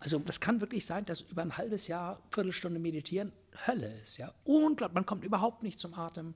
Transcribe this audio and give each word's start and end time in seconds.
Also 0.00 0.18
das 0.18 0.40
kann 0.40 0.62
wirklich 0.62 0.86
sein, 0.86 1.04
dass 1.04 1.20
über 1.20 1.42
ein 1.42 1.56
halbes 1.58 1.86
Jahr, 1.86 2.22
Viertelstunde 2.30 2.80
meditieren 2.80 3.32
Hölle 3.66 4.00
ist. 4.00 4.16
Ja? 4.16 4.32
Unglaublich, 4.44 4.94
man 4.94 5.06
kommt 5.06 5.24
überhaupt 5.24 5.62
nicht 5.62 5.78
zum 5.78 5.94
Atem, 5.94 6.34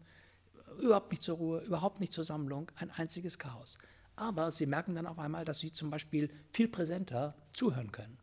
überhaupt 0.80 1.10
nicht 1.10 1.22
zur 1.22 1.38
Ruhe, 1.38 1.60
überhaupt 1.62 1.98
nicht 1.98 2.12
zur 2.12 2.24
Sammlung, 2.24 2.70
ein 2.76 2.90
einziges 2.90 3.38
Chaos. 3.38 3.78
Aber 4.16 4.52
sie 4.52 4.66
merken 4.66 4.94
dann 4.94 5.06
auf 5.06 5.18
einmal, 5.18 5.46
dass 5.46 5.60
sie 5.60 5.72
zum 5.72 5.90
Beispiel 5.90 6.30
viel 6.52 6.68
präsenter 6.68 7.34
zuhören 7.54 7.90
können, 7.90 8.18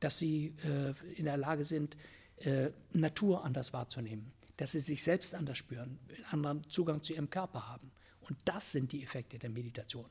dass 0.00 0.18
sie 0.18 0.56
äh, 0.64 0.94
in 1.14 1.26
der 1.26 1.36
Lage 1.36 1.64
sind, 1.64 1.96
äh, 2.38 2.70
Natur 2.92 3.44
anders 3.44 3.72
wahrzunehmen, 3.72 4.32
dass 4.56 4.72
sie 4.72 4.80
sich 4.80 5.02
selbst 5.04 5.34
anders 5.34 5.58
spüren, 5.58 6.00
einen 6.30 6.44
anderen 6.44 6.70
Zugang 6.70 7.02
zu 7.02 7.12
ihrem 7.12 7.30
Körper 7.30 7.68
haben. 7.68 7.92
Und 8.22 8.36
das 8.44 8.72
sind 8.72 8.90
die 8.92 9.02
Effekte 9.02 9.38
der 9.38 9.50
Meditation. 9.50 10.10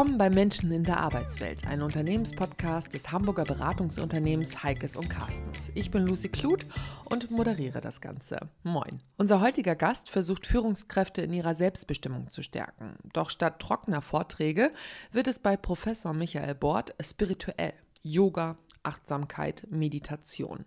Willkommen 0.00 0.16
bei 0.16 0.30
Menschen 0.30 0.72
in 0.72 0.82
der 0.82 0.98
Arbeitswelt, 0.98 1.66
ein 1.66 1.82
Unternehmenspodcast 1.82 2.94
des 2.94 3.12
Hamburger 3.12 3.44
Beratungsunternehmens 3.44 4.62
Heikes 4.62 4.96
und 4.96 5.10
Carstens. 5.10 5.70
Ich 5.74 5.90
bin 5.90 6.06
Lucy 6.06 6.30
Kluth 6.30 6.64
und 7.10 7.30
moderiere 7.30 7.82
das 7.82 8.00
Ganze. 8.00 8.48
Moin. 8.62 9.02
Unser 9.18 9.42
heutiger 9.42 9.76
Gast 9.76 10.08
versucht 10.08 10.46
Führungskräfte 10.46 11.20
in 11.20 11.34
ihrer 11.34 11.52
Selbstbestimmung 11.52 12.30
zu 12.30 12.42
stärken. 12.42 12.94
Doch 13.12 13.28
statt 13.28 13.60
trockener 13.60 14.00
Vorträge 14.00 14.72
wird 15.12 15.28
es 15.28 15.38
bei 15.38 15.58
Professor 15.58 16.14
Michael 16.14 16.54
Bort 16.54 16.94
spirituell. 16.98 17.74
Yoga, 18.00 18.56
Achtsamkeit, 18.82 19.66
Meditation. 19.68 20.64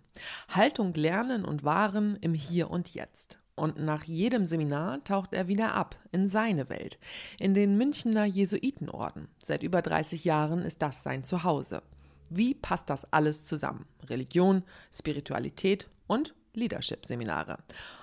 Haltung 0.48 0.94
lernen 0.94 1.44
und 1.44 1.64
wahren 1.64 2.18
im 2.20 2.34
Hier 2.34 2.70
und 2.70 2.94
Jetzt. 2.94 3.40
Und 3.56 3.78
nach 3.78 4.04
jedem 4.04 4.46
Seminar 4.46 5.04
taucht 5.04 5.32
er 5.32 5.46
wieder 5.46 5.74
ab 5.74 5.96
in 6.10 6.28
seine 6.28 6.68
Welt, 6.68 6.98
in 7.38 7.54
den 7.54 7.78
Münchner 7.78 8.24
Jesuitenorden. 8.24 9.28
Seit 9.42 9.62
über 9.62 9.80
30 9.80 10.24
Jahren 10.24 10.62
ist 10.62 10.82
das 10.82 11.02
sein 11.02 11.22
Zuhause. 11.22 11.82
Wie 12.30 12.54
passt 12.54 12.90
das 12.90 13.12
alles 13.12 13.44
zusammen? 13.44 13.86
Religion, 14.08 14.64
Spiritualität 14.92 15.88
und 16.08 16.34
Leadership-Seminare. 16.52 17.58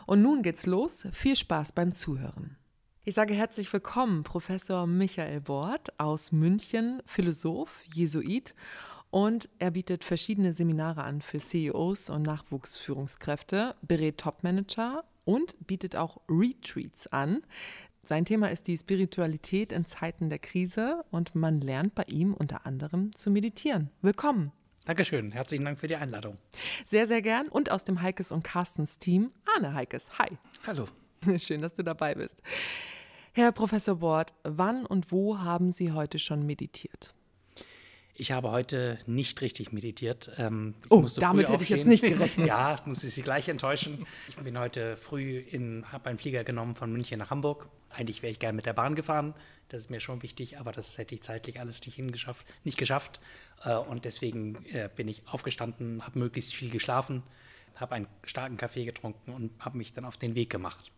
Und 0.05 0.21
nun 0.21 0.41
geht's 0.41 0.65
los. 0.65 1.07
Viel 1.11 1.35
Spaß 1.35 1.73
beim 1.73 1.91
Zuhören. 1.93 2.57
Ich 3.03 3.15
sage 3.15 3.33
herzlich 3.33 3.71
willkommen, 3.73 4.23
Professor 4.23 4.85
Michael 4.85 5.41
Bort 5.41 5.99
aus 5.99 6.31
München, 6.31 7.01
Philosoph, 7.05 7.81
Jesuit 7.93 8.53
und 9.09 9.49
er 9.59 9.71
bietet 9.71 10.03
verschiedene 10.03 10.53
Seminare 10.53 11.03
an 11.03 11.21
für 11.21 11.39
CEOs 11.39 12.09
und 12.09 12.21
Nachwuchsführungskräfte, 12.21 13.75
berät 13.81 14.19
Topmanager 14.19 15.03
und 15.25 15.55
bietet 15.65 15.95
auch 15.95 16.17
Retreats 16.29 17.07
an. 17.07 17.41
Sein 18.03 18.25
Thema 18.25 18.49
ist 18.49 18.67
die 18.67 18.77
Spiritualität 18.77 19.71
in 19.71 19.85
Zeiten 19.85 20.29
der 20.29 20.39
Krise 20.39 21.03
und 21.11 21.35
man 21.35 21.61
lernt 21.61 21.93
bei 21.93 22.03
ihm 22.07 22.33
unter 22.33 22.65
anderem 22.65 23.13
zu 23.13 23.29
meditieren. 23.29 23.91
Willkommen. 24.01 24.51
Dankeschön. 24.85 25.31
Herzlichen 25.31 25.63
Dank 25.63 25.79
für 25.79 25.87
die 25.87 25.95
Einladung. 25.95 26.37
Sehr, 26.85 27.05
sehr 27.05 27.21
gern. 27.21 27.47
Und 27.47 27.71
aus 27.71 27.83
dem 27.83 28.01
Heikes 28.01 28.31
und 28.31 28.43
Carstens 28.43 28.97
Team, 28.97 29.31
Arne 29.55 29.75
Heikes. 29.75 30.17
Hi. 30.17 30.37
Hallo. 30.65 30.85
Schön, 31.37 31.61
dass 31.61 31.75
du 31.75 31.83
dabei 31.83 32.15
bist. 32.15 32.41
Herr 33.33 33.51
Professor 33.51 33.97
Bort, 33.97 34.33
wann 34.43 34.85
und 34.85 35.11
wo 35.11 35.37
haben 35.37 35.71
Sie 35.71 35.91
heute 35.91 36.17
schon 36.17 36.45
meditiert? 36.45 37.13
Ich 38.15 38.31
habe 38.31 38.51
heute 38.51 38.99
nicht 39.07 39.41
richtig 39.41 39.71
meditiert. 39.71 40.31
Ähm, 40.37 40.75
oh, 40.89 41.05
damit 41.17 41.49
hätte 41.49 41.63
ich 41.63 41.69
jetzt 41.69 41.87
nicht 41.87 42.03
gerechnet. 42.03 42.47
ja, 42.47 42.79
muss 42.85 43.03
ich 43.03 43.13
Sie 43.13 43.21
gleich 43.21 43.47
enttäuschen. 43.47 44.05
Ich 44.27 44.35
bin 44.35 44.57
heute 44.59 44.97
früh 44.97 45.39
in, 45.39 45.85
habe 45.91 46.09
einen 46.09 46.19
Flieger 46.19 46.43
genommen 46.43 46.75
von 46.75 46.91
München 46.91 47.19
nach 47.19 47.29
Hamburg. 47.29 47.67
Eigentlich 47.89 48.21
wäre 48.21 48.31
ich 48.31 48.39
gerne 48.39 48.55
mit 48.55 48.65
der 48.65 48.73
Bahn 48.73 48.95
gefahren. 48.95 49.33
Das 49.69 49.81
ist 49.81 49.89
mir 49.89 50.01
schon 50.01 50.21
wichtig, 50.21 50.59
aber 50.59 50.73
das 50.73 50.97
hätte 50.97 51.15
ich 51.15 51.21
zeitlich 51.21 51.59
alles 51.59 51.79
nicht, 51.85 51.95
hingeschafft, 51.95 52.45
nicht 52.65 52.77
geschafft. 52.77 53.21
Äh, 53.63 53.75
und 53.75 54.03
deswegen 54.05 54.65
äh, 54.65 54.89
bin 54.93 55.07
ich 55.07 55.23
aufgestanden, 55.27 56.05
habe 56.05 56.19
möglichst 56.19 56.53
viel 56.53 56.69
geschlafen, 56.69 57.23
habe 57.75 57.95
einen 57.95 58.07
starken 58.23 58.57
Kaffee 58.57 58.83
getrunken 58.83 59.31
und 59.31 59.53
habe 59.59 59.77
mich 59.77 59.93
dann 59.93 60.03
auf 60.03 60.17
den 60.17 60.35
Weg 60.35 60.49
gemacht. 60.49 60.91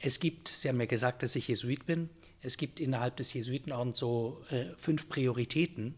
Es 0.00 0.18
gibt, 0.18 0.48
Sie 0.48 0.68
haben 0.68 0.78
mir 0.78 0.86
gesagt, 0.86 1.22
dass 1.22 1.36
ich 1.36 1.48
Jesuit 1.48 1.84
bin. 1.86 2.08
Es 2.42 2.56
gibt 2.56 2.80
innerhalb 2.80 3.16
des 3.16 3.34
Jesuitenordens 3.34 3.98
so 3.98 4.42
äh, 4.50 4.64
fünf 4.78 5.08
Prioritäten, 5.08 5.94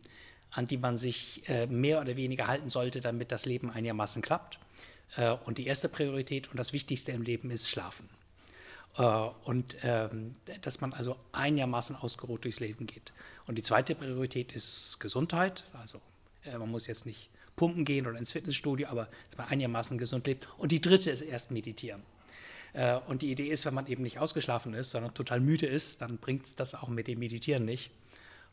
an 0.51 0.67
die 0.67 0.77
man 0.77 0.99
sich 0.99 1.49
äh, 1.49 1.67
mehr 1.67 2.01
oder 2.01 2.17
weniger 2.17 2.49
halten 2.49 2.69
sollte, 2.69 3.01
damit 3.01 3.31
das 3.31 3.47
Leben 3.47 3.71
einigermaßen 3.71 4.21
klappt. 4.21 4.59
Äh, 5.17 5.31
und 5.45 5.59
die 5.59 5.67
erste 5.67 5.89
Priorität 5.89 6.51
und 6.51 6.57
das 6.57 6.73
Wichtigste 6.73 7.13
im 7.13 7.23
Leben 7.23 7.51
ist 7.53 7.69
Schlafen. 7.69 8.09
Äh, 8.97 9.05
und 9.45 9.77
ähm, 9.83 10.35
dass 10.63 10.81
man 10.81 10.93
also 10.93 11.17
einigermaßen 11.31 11.95
ausgeruht 11.95 12.45
durchs 12.45 12.59
Leben 12.59 12.87
geht. 12.87 13.13
Und 13.47 13.57
die 13.57 13.63
zweite 13.63 13.95
Priorität 13.95 14.53
ist 14.53 14.99
Gesundheit. 14.99 15.65
Also 15.75 16.01
äh, 16.45 16.59
man 16.59 16.71
muss 16.71 16.89
jetzt 16.89 17.07
nicht 17.07 17.31
pumpen 17.55 17.85
gehen 17.85 18.07
oder 18.09 18.19
ins 18.19 18.33
Fitnessstudio, 18.33 18.89
aber 18.89 19.09
dass 19.29 19.39
man 19.39 19.47
einigermaßen 19.49 19.97
gesund 19.97 20.27
lebt. 20.27 20.49
Und 20.59 20.73
die 20.73 20.81
dritte 20.81 21.11
ist 21.11 21.23
erst 21.23 21.53
meditieren. 21.53 22.03
Äh, 22.73 22.99
und 23.07 23.23
die 23.23 23.31
Idee 23.31 23.49
ist, 23.49 23.67
wenn 23.67 23.75
man 23.75 23.87
eben 23.87 24.03
nicht 24.03 24.19
ausgeschlafen 24.19 24.75
ist, 24.75 24.91
sondern 24.91 25.15
total 25.15 25.41
müde 25.41 25.67
ist, 25.67 26.03
dann 26.03 26.19
bringt 26.19 26.59
das 26.61 26.75
auch 26.75 26.89
mit 26.89 27.07
dem 27.09 27.19
Meditieren 27.19 27.65
nicht. 27.65 27.91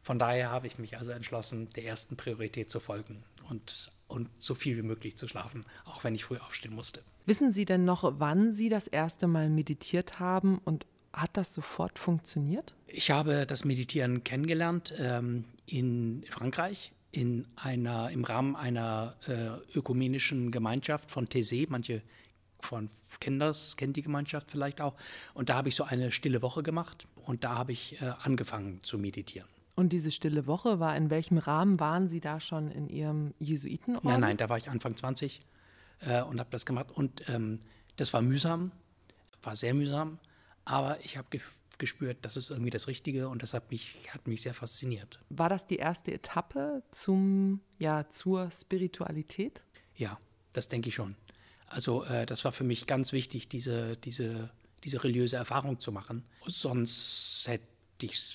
Von 0.02 0.18
daher 0.18 0.50
habe 0.50 0.68
ich 0.68 0.80
mich 0.80 0.98
also 0.98 1.12
entschlossen, 1.12 1.70
der 1.76 1.86
ersten 1.86 2.16
Priorität 2.16 2.70
zu 2.70 2.80
folgen 2.80 3.24
und, 3.50 3.92
und 4.08 4.30
so 4.40 4.56
viel 4.56 4.78
wie 4.78 4.82
möglich 4.82 5.18
zu 5.18 5.28
schlafen, 5.28 5.66
auch 5.86 6.04
wenn 6.04 6.16
ich 6.16 6.24
früh 6.24 6.38
aufstehen 6.38 6.74
musste. 6.74 7.02
Wissen 7.26 7.52
Sie 7.52 7.66
denn 7.66 7.86
noch, 7.86 8.20
wann 8.20 8.52
Sie 8.52 8.70
das 8.70 8.88
erste 8.88 9.28
Mal 9.28 9.50
meditiert 9.50 10.20
haben 10.20 10.60
und 10.64 10.86
hat 11.12 11.32
das 11.34 11.54
sofort 11.54 12.00
funktioniert? 12.00 12.74
Ich 12.88 13.12
habe 13.12 13.46
das 13.46 13.66
Meditieren 13.66 14.24
kennengelernt 14.24 14.94
ähm, 14.98 15.44
in 15.66 16.24
Frankreich 16.30 16.94
in 17.12 17.48
einer, 17.56 18.12
im 18.12 18.24
Rahmen 18.24 18.56
einer 18.56 19.16
äh, 19.28 19.78
ökumenischen 19.78 20.52
Gemeinschaft 20.52 21.10
von 21.10 21.28
Thésée. 21.28 21.66
Manche 21.68 22.02
von 22.62 22.90
Kinders 23.20 23.78
kennen 23.78 23.94
die 23.94 24.02
Gemeinschaft 24.02 24.52
vielleicht 24.52 24.82
auch. 24.82 24.96
Und 25.34 25.50
da 25.50 25.56
habe 25.56 25.70
ich 25.70 25.76
so 25.76 25.84
eine 25.84 26.12
stille 26.12 26.42
Woche 26.42 26.64
gemacht 26.64 27.08
und 27.26 27.44
da 27.44 27.56
habe 27.56 27.72
ich 27.72 28.02
äh, 28.02 28.14
angefangen 28.22 28.80
zu 28.84 28.98
meditieren. 28.98 29.48
Und 29.76 29.94
diese 29.94 30.12
stille 30.12 30.46
Woche 30.46 30.80
war 30.80 30.96
in 30.98 31.10
welchem 31.10 31.38
Rahmen 31.38 31.80
waren 31.80 32.08
Sie 32.08 32.20
da 32.20 32.40
schon 32.40 32.70
in 32.70 32.90
Ihrem 32.90 33.34
Jesuitenorden? 33.40 34.10
Nein, 34.10 34.20
nein, 34.20 34.38
da 34.38 34.50
war 34.50 34.58
ich 34.58 34.70
Anfang 34.70 34.96
20 34.96 35.42
äh, 36.02 36.22
und 36.22 36.40
habe 36.40 36.50
das 36.52 36.66
gemacht. 36.66 36.88
Und 36.94 37.30
ähm, 37.30 37.60
das 37.96 38.14
war 38.14 38.22
mühsam, 38.22 38.72
war 39.42 39.56
sehr 39.56 39.74
mühsam, 39.74 40.20
aber 40.66 41.00
ich 41.04 41.18
habe 41.18 41.28
ge 41.30 41.42
gespürt, 41.78 42.18
das 42.24 42.36
ist 42.36 42.50
irgendwie 42.52 42.72
das 42.72 42.90
Richtige 42.90 43.30
und 43.30 43.42
das 43.42 43.54
hat 43.54 43.72
mich, 43.72 43.96
hat 44.10 44.28
mich 44.28 44.42
sehr 44.42 44.54
fasziniert. 44.54 45.18
War 45.30 45.48
das 45.48 45.66
die 45.66 45.78
erste 45.78 46.12
Etappe 46.14 46.84
zum, 46.92 47.62
ja, 47.78 48.10
zur 48.10 48.52
Spiritualität? 48.52 49.64
Ja, 49.96 50.20
das 50.52 50.68
denke 50.68 50.90
ich 50.90 50.96
schon. 50.96 51.16
Also 51.70 52.04
äh, 52.04 52.26
das 52.26 52.46
war 52.46 52.52
für 52.52 52.64
mich 52.64 52.88
ganz 52.88 53.12
wichtig, 53.14 53.48
diese, 53.48 53.98
diese, 53.98 54.50
diese 54.84 55.04
religiöse 55.04 55.38
Erfahrung 55.38 55.80
zu 55.80 55.92
machen. 55.92 56.26
Sonst 56.46 57.46
hätte 57.48 57.66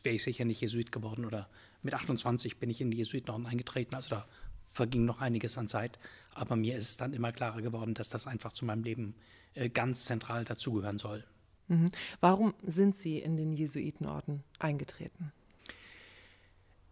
wäre 0.03 0.17
ich 0.17 0.23
sicher 0.23 0.45
nicht 0.45 0.61
Jesuit 0.61 0.93
geworden 0.93 1.25
oder 1.25 1.49
mit 1.83 1.95
28 1.95 2.59
bin 2.59 2.69
ich 2.69 2.81
in 2.81 2.91
die 2.91 2.99
Jesuitenorden 2.99 3.47
eingetreten. 3.47 3.95
Also 3.95 4.11
da 4.11 4.27
verging 4.67 5.05
noch 5.05 5.21
einiges 5.21 5.57
an 5.57 5.69
Zeit. 5.69 5.99
Aber 6.35 6.57
mir 6.57 6.77
ist 6.77 6.91
es 6.91 6.97
dann 6.97 7.13
immer 7.13 7.33
klarer 7.33 7.63
geworden, 7.63 7.95
dass 7.95 8.11
das 8.11 8.27
einfach 8.27 8.53
zu 8.53 8.65
meinem 8.65 8.83
Leben 8.83 9.15
äh, 9.55 9.69
ganz 9.69 10.05
zentral 10.05 10.45
dazugehören 10.45 10.99
soll. 10.99 11.25
Mhm. 11.69 11.91
Warum 12.21 12.55
sind 12.63 12.97
Sie 12.97 13.19
in 13.19 13.37
den 13.37 13.53
Jesuitenorden 13.53 14.43
eingetreten? 14.59 15.33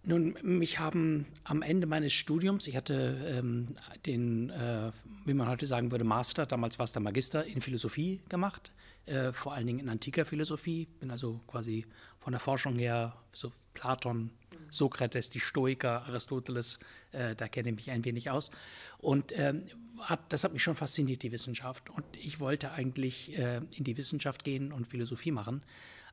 Nun, 0.04 0.36
mich 0.42 0.80
haben 0.80 1.26
am 1.44 1.62
Ende 1.62 1.86
meines 1.86 2.12
Studiums, 2.12 2.66
ich 2.66 2.76
hatte 2.76 3.20
ähm, 3.24 3.68
den, 4.04 4.50
äh, 4.50 4.90
wie 5.24 5.34
man 5.34 5.46
heute 5.46 5.66
sagen 5.66 5.92
würde, 5.92 6.02
Master, 6.02 6.44
damals 6.44 6.78
war 6.80 6.84
es 6.84 6.92
der 6.92 7.02
Magister 7.02 7.46
in 7.46 7.60
Philosophie 7.60 8.20
gemacht, 8.28 8.72
äh, 9.06 9.32
vor 9.32 9.54
allen 9.54 9.66
Dingen 9.66 9.78
in 9.78 9.88
antiker 9.88 10.24
Philosophie, 10.24 10.88
bin 10.98 11.12
also 11.12 11.40
quasi 11.46 11.86
von 12.18 12.32
der 12.32 12.40
Forschung 12.40 12.76
her 12.76 13.16
so 13.32 13.52
Platon, 13.74 14.30
Sokrates, 14.70 15.30
die 15.30 15.38
Stoiker, 15.38 16.04
Aristoteles, 16.06 16.80
äh, 17.12 17.36
da 17.36 17.46
kenne 17.46 17.70
ich 17.70 17.76
mich 17.76 17.90
ein 17.90 18.04
wenig 18.04 18.28
aus. 18.28 18.50
Und 18.98 19.38
ähm, 19.38 19.62
hat, 20.00 20.32
das 20.32 20.42
hat 20.42 20.52
mich 20.52 20.62
schon 20.62 20.74
fasziniert, 20.74 21.22
die 21.22 21.30
Wissenschaft. 21.30 21.90
Und 21.90 22.04
ich 22.16 22.40
wollte 22.40 22.72
eigentlich 22.72 23.38
äh, 23.38 23.60
in 23.76 23.84
die 23.84 23.96
Wissenschaft 23.96 24.42
gehen 24.42 24.72
und 24.72 24.88
Philosophie 24.88 25.30
machen. 25.30 25.62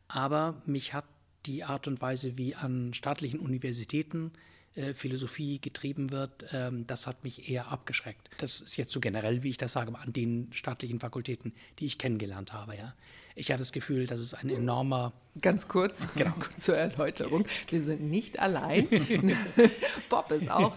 Aber 0.07 0.61
mich 0.65 0.93
hat 0.93 1.05
die 1.45 1.63
Art 1.63 1.87
und 1.87 2.01
Weise, 2.01 2.37
wie 2.37 2.55
an 2.55 2.93
staatlichen 2.93 3.39
Universitäten 3.39 4.31
äh, 4.75 4.93
Philosophie 4.93 5.59
getrieben 5.59 6.11
wird, 6.11 6.45
ähm, 6.53 6.85
das 6.85 7.07
hat 7.07 7.23
mich 7.23 7.49
eher 7.49 7.69
abgeschreckt. 7.71 8.29
Das 8.37 8.61
ist 8.61 8.77
jetzt 8.77 8.91
so 8.91 8.99
generell, 8.99 9.43
wie 9.43 9.49
ich 9.49 9.57
das 9.57 9.73
sage, 9.73 9.93
an 9.97 10.13
den 10.13 10.47
staatlichen 10.53 10.99
Fakultäten, 10.99 11.53
die 11.79 11.85
ich 11.85 11.97
kennengelernt 11.97 12.53
habe. 12.53 12.77
Ja. 12.77 12.93
Ich 13.35 13.49
hatte 13.51 13.59
das 13.59 13.71
Gefühl, 13.71 14.05
dass 14.05 14.19
es 14.19 14.33
ein 14.33 14.49
enormer. 14.49 15.11
Ganz 15.41 15.67
kurz, 15.67 16.07
genau. 16.15 16.33
zur 16.59 16.77
Erläuterung. 16.77 17.45
Wir 17.69 17.81
sind 17.81 18.01
nicht 18.01 18.37
allein. 18.37 18.87
Bob, 20.09 20.31
ist 20.31 20.49
auch, 20.49 20.75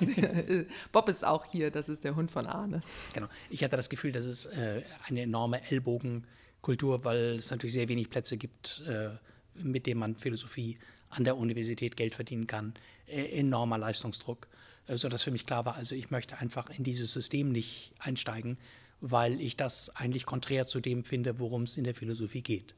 Bob 0.90 1.08
ist 1.08 1.24
auch 1.24 1.44
hier, 1.44 1.70
das 1.70 1.88
ist 1.88 2.04
der 2.04 2.16
Hund 2.16 2.30
von 2.30 2.46
Arne. 2.46 2.82
Genau. 3.12 3.28
Ich 3.50 3.62
hatte 3.62 3.76
das 3.76 3.90
Gefühl, 3.90 4.12
dass 4.12 4.24
es 4.24 4.46
äh, 4.46 4.82
eine 5.06 5.20
enorme 5.20 5.62
Ellbogenkultur, 5.70 7.04
weil 7.04 7.36
es 7.36 7.50
natürlich 7.50 7.74
sehr 7.74 7.88
wenig 7.88 8.08
Plätze 8.08 8.36
gibt, 8.36 8.82
äh, 8.86 9.10
mit 9.54 9.86
denen 9.86 10.00
man 10.00 10.16
Philosophie 10.16 10.78
an 11.10 11.24
der 11.24 11.36
Universität 11.36 11.96
Geld 11.96 12.14
verdienen 12.14 12.46
kann. 12.46 12.74
Äh, 13.06 13.38
enormer 13.38 13.78
Leistungsdruck, 13.78 14.48
äh, 14.86 14.96
sodass 14.96 15.22
für 15.22 15.30
mich 15.30 15.46
klar 15.46 15.64
war, 15.64 15.74
also 15.76 15.94
ich 15.94 16.10
möchte 16.10 16.38
einfach 16.38 16.70
in 16.70 16.84
dieses 16.84 17.12
System 17.12 17.52
nicht 17.52 17.92
einsteigen, 17.98 18.56
weil 19.00 19.40
ich 19.40 19.56
das 19.56 19.94
eigentlich 19.96 20.26
konträr 20.26 20.66
zu 20.66 20.80
dem 20.80 21.04
finde, 21.04 21.38
worum 21.38 21.64
es 21.64 21.76
in 21.76 21.84
der 21.84 21.94
Philosophie 21.94 22.42
geht. 22.42 22.74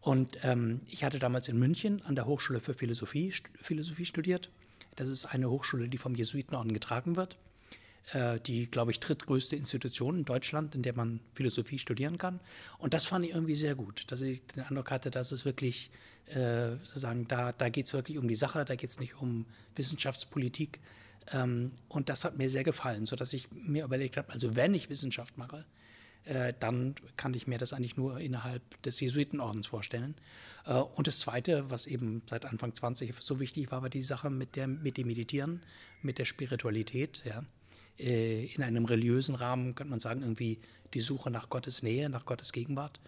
Und 0.00 0.38
ähm, 0.42 0.82
ich 0.88 1.04
hatte 1.04 1.18
damals 1.18 1.48
in 1.48 1.58
München 1.58 2.02
an 2.02 2.14
der 2.14 2.26
Hochschule 2.26 2.60
für 2.60 2.74
Philosophie, 2.74 3.32
Philosophie 3.60 4.04
studiert. 4.04 4.50
Das 4.94 5.08
ist 5.08 5.26
eine 5.26 5.50
Hochschule, 5.50 5.88
die 5.88 5.98
vom 5.98 6.14
Jesuitenorden 6.14 6.72
getragen 6.72 7.16
wird. 7.16 7.36
Äh, 8.12 8.38
die, 8.38 8.70
glaube 8.70 8.92
ich, 8.92 9.00
drittgrößte 9.00 9.56
Institution 9.56 10.18
in 10.18 10.24
Deutschland, 10.24 10.76
in 10.76 10.82
der 10.82 10.94
man 10.94 11.18
Philosophie 11.34 11.78
studieren 11.78 12.18
kann. 12.18 12.38
Und 12.78 12.94
das 12.94 13.04
fand 13.04 13.24
ich 13.24 13.32
irgendwie 13.32 13.56
sehr 13.56 13.74
gut, 13.74 14.04
dass 14.12 14.20
ich 14.20 14.46
den 14.46 14.62
Eindruck 14.62 14.92
hatte, 14.92 15.10
dass 15.10 15.32
es 15.32 15.44
wirklich, 15.44 15.90
äh, 16.26 16.76
sozusagen, 16.84 17.26
da, 17.26 17.50
da 17.50 17.68
geht 17.68 17.86
es 17.86 17.94
wirklich 17.94 18.18
um 18.18 18.28
die 18.28 18.36
Sache, 18.36 18.64
da 18.64 18.76
geht 18.76 18.90
es 18.90 19.00
nicht 19.00 19.20
um 19.20 19.44
Wissenschaftspolitik. 19.74 20.78
Ähm, 21.32 21.72
und 21.88 22.08
das 22.08 22.24
hat 22.24 22.38
mir 22.38 22.48
sehr 22.48 22.62
gefallen, 22.62 23.06
sodass 23.06 23.32
ich 23.32 23.48
mir 23.50 23.84
überlegt 23.84 24.16
habe, 24.16 24.32
also 24.32 24.54
wenn 24.54 24.72
ich 24.74 24.88
Wissenschaft 24.88 25.36
mache, 25.36 25.64
äh, 26.26 26.54
dann 26.60 26.94
kann 27.16 27.34
ich 27.34 27.48
mir 27.48 27.58
das 27.58 27.72
eigentlich 27.72 27.96
nur 27.96 28.20
innerhalb 28.20 28.82
des 28.82 29.00
Jesuitenordens 29.00 29.66
vorstellen. 29.66 30.14
Äh, 30.64 30.74
und 30.74 31.08
das 31.08 31.18
Zweite, 31.18 31.70
was 31.70 31.86
eben 31.86 32.22
seit 32.30 32.44
Anfang 32.44 32.72
20 32.72 33.12
so 33.18 33.40
wichtig 33.40 33.72
war, 33.72 33.82
war 33.82 33.90
die 33.90 34.02
Sache 34.02 34.30
mit, 34.30 34.54
der, 34.54 34.68
mit 34.68 34.96
dem 34.96 35.08
Meditieren, 35.08 35.64
mit 36.02 36.18
der 36.18 36.24
Spiritualität. 36.24 37.24
Ja. 37.24 37.42
Äh, 37.98 38.46
in 38.46 38.62
einem 38.62 38.84
religiösen 38.84 39.34
Rahmen 39.34 39.74
könnte 39.74 39.90
man 39.90 40.00
sagen, 40.00 40.20
irgendwie 40.20 40.60
die 40.94 41.00
Suche 41.00 41.30
nach 41.30 41.48
Gottes 41.48 41.82
Nähe, 41.82 42.08
nach 42.08 42.26
Gottes 42.26 42.52
Gegenwart. 42.52 43.00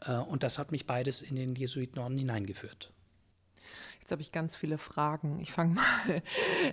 Äh, 0.00 0.16
und 0.16 0.42
das 0.42 0.58
hat 0.58 0.72
mich 0.72 0.86
beides 0.86 1.22
in 1.22 1.36
den 1.36 1.54
Jesuitenorden 1.54 2.18
hineingeführt. 2.18 2.92
Jetzt 4.00 4.12
habe 4.12 4.22
ich 4.22 4.32
ganz 4.32 4.56
viele 4.56 4.78
Fragen. 4.78 5.38
Ich 5.40 5.52
fange 5.52 5.74
mal, 5.74 6.22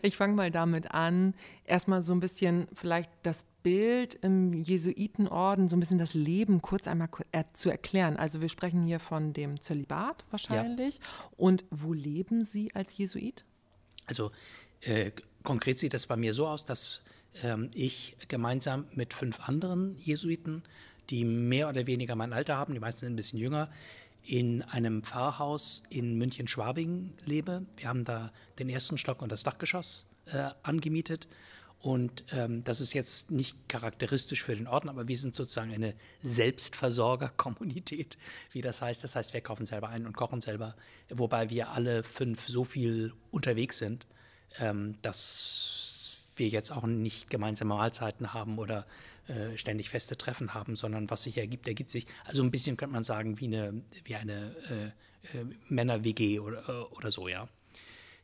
fang 0.12 0.36
mal 0.36 0.52
damit 0.52 0.92
an, 0.92 1.34
erstmal 1.66 2.02
so 2.02 2.14
ein 2.14 2.22
bisschen 2.22 2.68
vielleicht 2.74 3.12
das 3.24 3.46
Bild 3.62 4.16
im 4.22 4.54
Jesuitenorden, 4.54 5.68
so 5.68 5.76
ein 5.76 5.82
bisschen 5.82 5.98
das 5.98 6.14
Leben 6.14 6.62
kurz 6.62 6.88
einmal 6.88 7.10
zu 7.52 7.70
erklären. 7.70 8.16
Also 8.16 8.40
wir 8.40 8.48
sprechen 8.48 8.84
hier 8.84 9.02
von 9.02 9.34
dem 9.34 9.60
Zölibat 9.60 10.24
wahrscheinlich. 10.30 10.98
Ja. 10.98 11.04
Und 11.36 11.66
wo 11.72 11.92
leben 11.92 12.46
Sie 12.46 12.74
als 12.74 12.96
Jesuit? 12.98 13.44
Also 14.06 14.32
äh, 14.82 15.12
konkret 15.44 15.78
sieht 15.78 15.94
das 15.94 16.06
bei 16.06 16.16
mir 16.16 16.34
so 16.34 16.48
aus, 16.48 16.64
dass 16.64 17.02
ich 17.74 18.16
gemeinsam 18.28 18.86
mit 18.94 19.14
fünf 19.14 19.48
anderen 19.48 19.98
Jesuiten, 19.98 20.64
die 21.10 21.26
mehr 21.26 21.70
oder 21.70 21.86
weniger 21.86 22.16
mein 22.16 22.34
Alter 22.34 22.58
haben, 22.58 22.74
die 22.74 22.80
meisten 22.80 23.02
sind 23.02 23.14
ein 23.14 23.16
bisschen 23.16 23.40
jünger, 23.40 23.70
in 24.24 24.64
einem 24.64 25.04
Pfarrhaus 25.04 25.84
in 25.90 26.18
München-Schwabing 26.18 27.14
lebe. 27.26 27.66
Wir 27.78 27.90
haben 27.90 28.04
da 28.04 28.32
den 28.58 28.70
ersten 28.70 28.98
Stock 28.98 29.22
und 29.22 29.32
das 29.32 29.44
Dachgeschoss 29.44 30.08
äh, 30.26 30.50
angemietet. 30.64 31.28
Und 31.80 32.24
ähm, 32.32 32.64
das 32.64 32.82
ist 32.82 32.94
jetzt 32.94 33.30
nicht 33.30 33.70
charakteristisch 33.70 34.42
für 34.42 34.56
den 34.56 34.66
Orden, 34.66 34.90
aber 34.90 35.08
wir 35.08 35.18
sind 35.18 35.36
sozusagen 35.36 35.72
eine 35.72 35.94
Selbstversorgerkommunität, 36.24 38.18
wie 38.52 38.62
das 38.62 38.82
heißt. 38.82 39.04
Das 39.04 39.16
heißt, 39.16 39.36
wir 39.36 39.42
kaufen 39.42 39.68
selber 39.68 39.90
ein 39.90 40.08
und 40.08 40.18
kochen 40.18 40.42
selber, 40.42 40.76
wobei 41.10 41.52
wir 41.52 41.70
alle 41.70 42.04
fünf 42.04 42.48
so 42.48 42.64
viel 42.64 43.14
unterwegs 43.30 43.78
sind, 43.78 44.08
ähm, 44.58 44.98
dass 45.04 45.95
wir 46.38 46.48
jetzt 46.48 46.72
auch 46.72 46.86
nicht 46.86 47.30
gemeinsame 47.30 47.74
Mahlzeiten 47.74 48.34
haben 48.34 48.58
oder 48.58 48.86
äh, 49.28 49.58
ständig 49.58 49.90
feste 49.90 50.18
Treffen 50.18 50.54
haben, 50.54 50.76
sondern 50.76 51.10
was 51.10 51.24
sich 51.24 51.38
ergibt, 51.38 51.68
ergibt 51.68 51.90
sich. 51.90 52.06
Also 52.26 52.44
ein 52.44 52.52
bisschen 52.52 52.78
könnte 52.78 52.94
man 52.94 53.04
sagen 53.04 53.40
wie 53.40 53.46
eine, 53.46 53.82
wie 54.04 54.16
eine 54.16 54.56
äh, 54.70 55.38
äh, 55.38 55.46
Männer-WG 55.70 56.40
oder, 56.40 56.68
äh, 56.70 56.96
oder 56.96 57.12
so, 57.12 57.28
ja. 57.28 57.48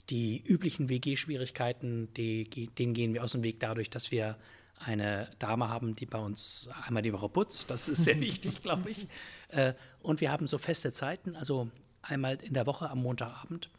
Die 0.10 0.44
üblichen 0.44 0.90
WG-Schwierigkeiten, 0.90 2.14
denen 2.14 2.94
gehen 2.94 3.14
wir 3.14 3.24
aus 3.24 3.32
dem 3.32 3.44
Weg 3.44 3.60
dadurch, 3.60 3.90
dass 3.90 4.12
wir 4.12 4.38
eine 4.78 5.30
Dame 5.40 5.70
haben, 5.70 5.96
die 5.96 6.06
bei 6.06 6.18
uns 6.18 6.70
einmal 6.86 7.04
die 7.04 7.14
Woche 7.14 7.30
putzt. 7.30 7.70
Das 7.70 7.88
ist 7.88 8.04
sehr 8.04 8.20
wichtig, 8.20 8.62
glaube 8.62 8.90
ich. 8.90 9.08
Äh, 9.50 9.74
und 10.02 10.22
wir 10.22 10.32
haben 10.32 10.48
so 10.48 10.58
feste 10.58 10.92
Zeiten, 10.92 11.36
also 11.36 11.70
einmal 12.02 12.38
in 12.42 12.54
der 12.54 12.66
Woche 12.66 12.90
am 12.90 13.02
Montagabend 13.02 13.70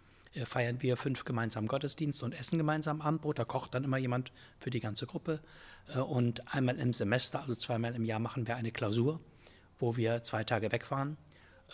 feiern 0.46 0.80
wir 0.80 0.96
fünf 0.96 1.24
gemeinsam 1.24 1.66
Gottesdienst 1.66 2.22
und 2.22 2.32
essen 2.32 2.58
gemeinsam 2.58 3.00
Abendbrot. 3.00 3.38
Da 3.38 3.44
kocht 3.44 3.74
dann 3.74 3.84
immer 3.84 3.98
jemand 3.98 4.32
für 4.58 4.70
die 4.70 4.80
ganze 4.80 5.06
Gruppe. 5.06 5.40
Äh, 5.88 5.98
und 5.98 6.54
einmal 6.54 6.78
im 6.78 6.92
Semester, 6.92 7.40
also 7.40 7.54
zweimal 7.54 7.94
im 7.94 8.04
Jahr, 8.04 8.18
machen 8.18 8.46
wir 8.46 8.56
eine 8.56 8.72
Klausur, 8.72 9.20
wo 9.78 9.96
wir 9.96 10.22
zwei 10.22 10.44
Tage 10.44 10.72
wegfahren 10.72 11.16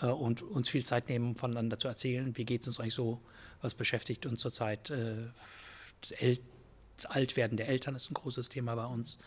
äh, 0.02 0.06
und 0.06 0.42
uns 0.42 0.68
viel 0.68 0.84
Zeit 0.84 1.08
nehmen, 1.08 1.36
voneinander 1.36 1.78
zu 1.78 1.88
erzählen. 1.88 2.36
Wie 2.36 2.44
geht 2.44 2.62
es 2.62 2.66
uns 2.66 2.80
eigentlich 2.80 2.94
so? 2.94 3.20
Was 3.60 3.74
beschäftigt 3.74 4.26
uns 4.26 4.40
zurzeit? 4.40 4.90
Das, 4.90 6.16
Altwerden 7.06 7.56
der 7.56 7.68
Eltern 7.68 7.94
ist 7.94 8.10
ein 8.10 8.14
großes 8.14 8.48
Thema 8.48 8.74
bei 8.76 8.86
uns. 8.86 9.18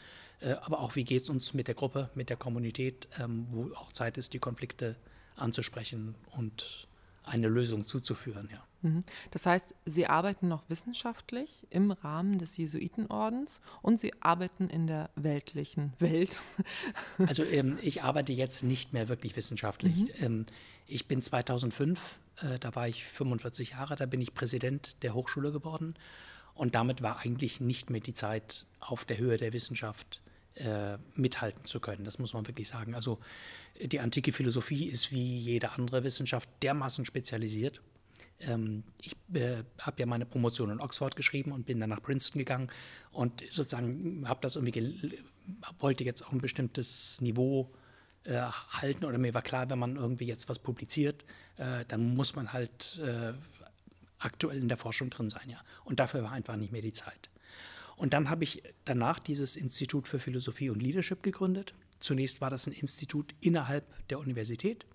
Aber 0.62 0.80
auch, 0.80 0.96
wie 0.96 1.04
geht 1.04 1.24
es 1.24 1.30
uns 1.30 1.54
mit 1.54 1.68
der 1.68 1.76
Gruppe, 1.76 2.10
mit 2.16 2.30
der 2.30 2.38
Kommunität, 2.38 3.08
ähm, 3.20 3.48
wo 3.52 3.72
auch 3.76 3.92
Zeit 3.92 4.18
ist, 4.18 4.34
die 4.34 4.40
Konflikte 4.40 4.96
anzusprechen 5.36 6.16
und 6.32 6.88
eine 7.24 7.48
Lösung 7.48 7.86
zuzuführen. 7.86 8.50
Ja. 8.52 8.64
Mhm. 8.82 9.04
Das 9.32 9.46
heißt, 9.46 9.76
Sie 9.86 10.08
arbeiten 10.08 10.48
noch 10.48 10.64
wissenschaftlich 10.70 11.68
im 11.70 11.92
Rahmen 11.92 12.40
des 12.40 12.58
Jesuitenordens 12.58 13.62
und 13.82 14.00
Sie 14.00 14.14
arbeiten 14.22 14.70
in 14.70 14.88
der 14.88 15.10
weltlichen 15.16 15.94
Welt. 16.00 16.38
Also 17.18 17.44
ähm, 17.44 17.78
ich 17.82 18.04
arbeite 18.04 18.34
jetzt 18.34 18.64
nicht 18.64 18.94
mehr 18.94 19.08
wirklich 19.08 19.36
wissenschaftlich. 19.36 19.96
Mhm. 19.96 20.10
Ähm, 20.20 20.46
ich 20.88 21.08
bin 21.08 21.22
2005, 21.22 22.20
äh, 22.42 22.60
da 22.60 22.76
war 22.76 22.88
ich 22.88 23.06
45 23.06 23.72
Jahre, 23.72 23.96
da 23.96 24.06
bin 24.06 24.22
ich 24.22 24.34
Präsident 24.34 25.04
der 25.04 25.14
Hochschule 25.14 25.52
geworden 25.52 25.96
und 26.56 26.76
damit 26.76 27.02
war 27.02 27.20
eigentlich 27.20 27.62
nicht 27.62 27.90
mehr 27.90 28.02
die 28.02 28.14
Zeit 28.14 28.66
auf 28.80 29.06
der 29.06 29.18
Höhe 29.18 29.38
der 29.38 29.54
Wissenschaft 29.54 30.22
äh, 30.56 30.98
mithalten 31.16 31.66
zu 31.66 31.80
können. 31.80 32.04
Das 32.04 32.20
muss 32.20 32.34
man 32.34 32.46
wirklich 32.46 32.68
sagen. 32.68 32.94
Also 32.94 33.20
die 33.82 34.00
antike 34.00 34.32
Philosophie 34.32 34.86
ist 34.86 35.12
wie 35.12 35.38
jede 35.38 35.72
andere 35.72 36.04
Wissenschaft 36.04 36.50
dermaßen 36.62 37.06
spezialisiert. 37.06 37.82
Ähm, 38.40 38.84
ich 39.00 39.16
äh, 39.34 39.64
habe 39.80 40.00
ja 40.00 40.06
meine 40.06 40.26
Promotion 40.26 40.70
in 40.70 40.82
Oxford 40.82 41.16
geschrieben 41.16 41.52
und 41.52 41.66
bin 41.66 41.80
dann 41.80 41.90
nach 41.90 42.02
Princeton 42.02 42.40
gegangen 42.40 42.70
und 43.12 43.44
sozusagen 43.50 44.28
habe 44.28 44.42
das 44.42 44.56
irgendwie 44.56 45.20
wollte 45.80 46.04
jetzt 46.04 46.26
auch 46.26 46.32
ein 46.32 46.42
bestimmtes 46.42 47.22
Niveau 47.22 47.72
äh, 48.26 48.42
halten 48.42 49.06
oder 49.06 49.18
mir 49.18 49.34
war 49.34 49.42
klar, 49.42 49.70
wenn 49.70 49.80
man 49.80 49.96
irgendwie 49.96 50.26
jetzt 50.26 50.50
was 50.50 50.60
publiziert, 50.60 51.24
dann 51.88 52.16
muss 52.16 52.36
man 52.36 52.54
halt 52.54 53.00
aktuell 54.18 54.58
in 54.58 54.68
der 54.68 54.78
Forschung 54.78 55.10
drin 55.10 55.30
sein, 55.30 55.50
ja. 55.50 55.60
Und 55.84 56.00
dafür 56.00 56.24
war 56.24 56.32
einfach 56.32 56.56
nicht 56.56 56.72
mehr 56.72 56.82
die 56.82 56.94
Zeit. 56.94 57.30
Und 58.02 58.14
dann 58.14 58.32
habe 58.32 58.44
ich 58.44 58.64
danach 58.84 59.20
dieses 59.20 59.56
Institut 59.56 60.08
für 60.08 60.18
Philosophie 60.18 60.72
und 60.72 60.82
Leadership 60.82 61.22
gegründet. 61.22 61.76
Zunächst 62.00 62.42
war 62.42 62.50
das 62.50 62.66
ein 62.66 62.74
Institut 62.74 63.36
innerhalb 63.42 63.86
der 64.08 64.18
Universität. 64.18 64.88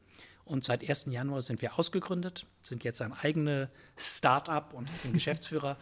Und 0.45 0.65
seit 0.65 0.83
1. 0.89 1.07
Januar 1.11 1.41
sind 1.41 1.63
wir 1.63 1.79
ausgegründet, 1.79 2.47
sind 2.65 2.83
jetzt 2.83 3.01
ein 3.01 3.13
eigenes 3.13 3.69
Start-up 3.97 4.75
und 4.75 4.91
ich 4.91 5.03
bin 5.03 5.13
Geschäftsführer. 5.13 5.77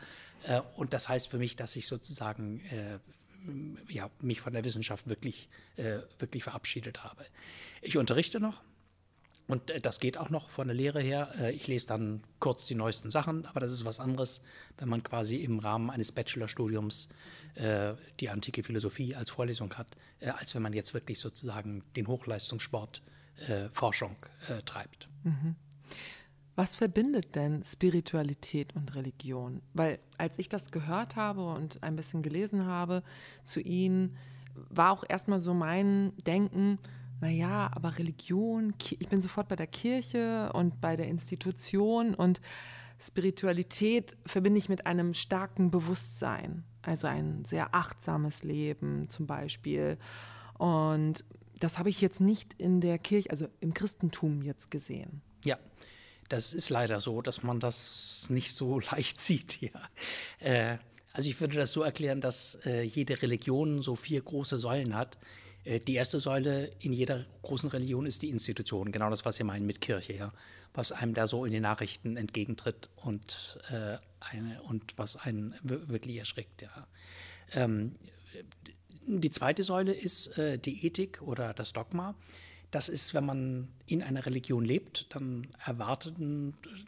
Äh, 0.46 0.60
und 0.76 0.92
das 0.92 1.08
heißt 1.08 1.30
für 1.30 1.38
mich, 1.38 1.56
dass 1.56 1.76
ich 1.76 1.86
sozusagen 1.86 2.60
äh, 2.66 2.98
ja, 3.88 4.10
mich 4.20 4.42
von 4.42 4.52
der 4.52 4.62
Wissenschaft 4.62 5.08
wirklich, 5.08 5.48
äh, 5.76 6.00
wirklich 6.18 6.44
verabschiedet 6.44 7.04
habe. 7.04 7.24
Ich 7.80 7.96
unterrichte 7.96 8.38
noch 8.38 8.60
und 9.46 9.70
äh, 9.70 9.80
das 9.80 10.00
geht 10.00 10.16
auch 10.18 10.30
noch 10.30 10.50
von 10.50 10.68
der 10.68 10.76
Lehre 10.76 11.00
her. 11.00 11.30
Äh, 11.38 11.52
ich 11.52 11.66
lese 11.66 11.86
dann 11.86 12.22
kurz 12.40 12.64
die 12.64 12.74
neuesten 12.74 13.10
Sachen, 13.10 13.46
aber 13.46 13.60
das 13.60 13.72
ist 13.72 13.84
was 13.84 14.00
anderes, 14.00 14.42
wenn 14.78 14.88
man 14.88 15.02
quasi 15.02 15.36
im 15.36 15.58
Rahmen 15.58 15.90
eines 15.90 16.12
Bachelorstudiums 16.12 17.10
äh, 17.54 17.94
die 18.20 18.30
antike 18.30 18.62
Philosophie 18.62 19.14
als 19.14 19.30
Vorlesung 19.30 19.74
hat, 19.74 19.88
als 20.20 20.54
wenn 20.54 20.62
man 20.62 20.72
jetzt 20.72 20.94
wirklich 20.94 21.18
sozusagen 21.18 21.82
den 21.96 22.06
Hochleistungssport 22.06 23.02
Forschung 23.72 24.14
treibt. 24.64 25.08
Mhm. 25.24 25.56
Was 26.54 26.76
verbindet 26.76 27.34
denn 27.34 27.64
Spiritualität 27.64 28.76
und 28.76 28.94
Religion? 28.94 29.60
Weil 29.72 29.98
als 30.18 30.38
ich 30.38 30.48
das 30.48 30.70
gehört 30.70 31.16
habe 31.16 31.44
und 31.44 31.82
ein 31.82 31.96
bisschen 31.96 32.22
gelesen 32.22 32.64
habe 32.64 33.02
zu 33.42 33.60
Ihnen, 33.60 34.16
war 34.54 34.92
auch 34.92 35.04
erstmal 35.08 35.40
so 35.40 35.52
mein 35.52 36.12
Denken, 36.26 36.78
naja, 37.20 37.70
aber 37.74 37.98
Religion, 37.98 38.74
ich 38.98 39.08
bin 39.08 39.22
sofort 39.22 39.48
bei 39.48 39.56
der 39.56 39.66
Kirche 39.66 40.50
und 40.52 40.80
bei 40.80 40.96
der 40.96 41.08
Institution 41.08 42.14
und 42.14 42.40
Spiritualität 43.00 44.16
verbinde 44.24 44.58
ich 44.58 44.68
mit 44.68 44.86
einem 44.86 45.14
starken 45.14 45.70
Bewusstsein, 45.70 46.64
also 46.82 47.06
ein 47.06 47.44
sehr 47.44 47.74
achtsames 47.74 48.42
Leben 48.42 49.08
zum 49.08 49.26
Beispiel. 49.26 49.98
Und 50.58 51.24
das 51.60 51.78
habe 51.78 51.90
ich 51.90 52.00
jetzt 52.00 52.20
nicht 52.20 52.54
in 52.54 52.80
der 52.80 52.98
Kirche, 52.98 53.30
also 53.30 53.48
im 53.60 53.74
Christentum 53.74 54.42
jetzt 54.42 54.70
gesehen. 54.70 55.22
Ja, 55.44 55.58
das 56.28 56.54
ist 56.54 56.70
leider 56.70 57.00
so, 57.00 57.20
dass 57.20 57.42
man 57.42 57.60
das 57.60 58.28
nicht 58.30 58.54
so 58.54 58.80
leicht 58.92 59.20
sieht. 59.20 59.60
Ja. 59.60 59.70
Äh, 60.40 60.78
also 61.12 61.30
ich 61.30 61.40
würde 61.40 61.56
das 61.56 61.72
so 61.72 61.82
erklären, 61.82 62.20
dass 62.20 62.58
äh, 62.64 62.82
jede 62.82 63.20
Religion 63.22 63.82
so 63.82 63.94
vier 63.94 64.20
große 64.20 64.58
Säulen 64.58 64.96
hat. 64.96 65.16
Äh, 65.64 65.80
die 65.80 65.94
erste 65.94 66.20
Säule 66.20 66.70
in 66.80 66.92
jeder 66.92 67.24
großen 67.42 67.70
Religion 67.70 68.06
ist 68.06 68.22
die 68.22 68.30
Institution, 68.30 68.92
genau 68.92 69.10
das, 69.10 69.24
was 69.24 69.36
Sie 69.36 69.44
meinen 69.44 69.66
mit 69.66 69.80
Kirche, 69.80 70.14
ja. 70.14 70.32
was 70.72 70.92
einem 70.92 71.14
da 71.14 71.26
so 71.26 71.44
in 71.44 71.52
den 71.52 71.62
Nachrichten 71.62 72.16
entgegentritt 72.16 72.90
und, 72.96 73.58
äh, 73.70 73.96
eine, 74.20 74.62
und 74.62 74.94
was 74.96 75.16
einen 75.16 75.54
wirklich 75.62 76.16
erschreckt. 76.16 76.62
Ja. 76.62 76.86
Ähm, 77.52 77.96
die 79.06 79.30
zweite 79.30 79.62
Säule 79.62 79.92
ist 79.92 80.38
äh, 80.38 80.58
die 80.58 80.86
Ethik 80.86 81.20
oder 81.22 81.52
das 81.52 81.72
Dogma. 81.72 82.14
Das 82.70 82.88
ist, 82.88 83.14
wenn 83.14 83.26
man 83.26 83.68
in 83.86 84.02
einer 84.02 84.26
Religion 84.26 84.64
lebt, 84.64 85.14
dann 85.14 85.46
erwartet, 85.64 86.16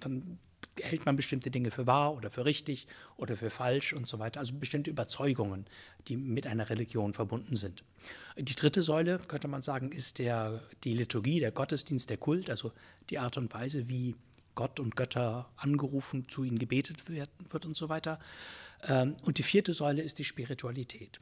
dann 0.01 0.39
hält 0.83 1.07
man 1.07 1.17
bestimmte 1.17 1.51
Dinge 1.51 1.71
für 1.71 1.87
wahr 1.87 2.15
oder 2.15 2.31
für 2.31 2.45
richtig 2.45 2.87
oder 3.17 3.37
für 3.37 3.51
falsch 3.51 3.93
und 3.93 4.07
so 4.07 4.19
weiter. 4.19 4.41
Also 4.41 4.55
bestimmte 4.55 4.91
Überzeugungen, 4.91 5.67
die 6.09 6.17
mit 6.17 6.47
einer 6.47 6.71
Religion 6.71 7.13
verbunden 7.13 7.57
sind. 7.57 7.83
Die 8.39 8.55
dritte 8.55 8.83
Säule, 8.83 9.19
könnte 9.19 9.49
man 9.49 9.63
sagen, 9.63 9.93
ist 9.93 10.19
der, 10.19 10.63
die 10.85 10.95
Liturgie, 10.95 11.41
der 11.41 11.51
Gottesdienst, 11.51 12.11
der 12.11 12.17
Kult, 12.17 12.51
also 12.51 12.73
die 13.11 13.19
Art 13.19 13.37
und 13.37 13.53
Weise, 13.55 13.89
wie 13.89 14.17
Gott 14.55 14.81
und 14.81 14.97
Götter 14.97 15.49
angerufen, 15.57 16.29
zu 16.29 16.45
ihnen 16.45 16.59
gebetet 16.59 17.09
wird, 17.09 17.31
wird 17.51 17.67
und 17.67 17.77
so 17.77 17.89
weiter. 17.89 18.19
Ähm, 18.83 19.17
und 19.23 19.39
die 19.39 19.43
vierte 19.43 19.75
Säule 19.75 20.03
ist 20.03 20.19
die 20.19 20.25
Spiritualität. 20.25 21.21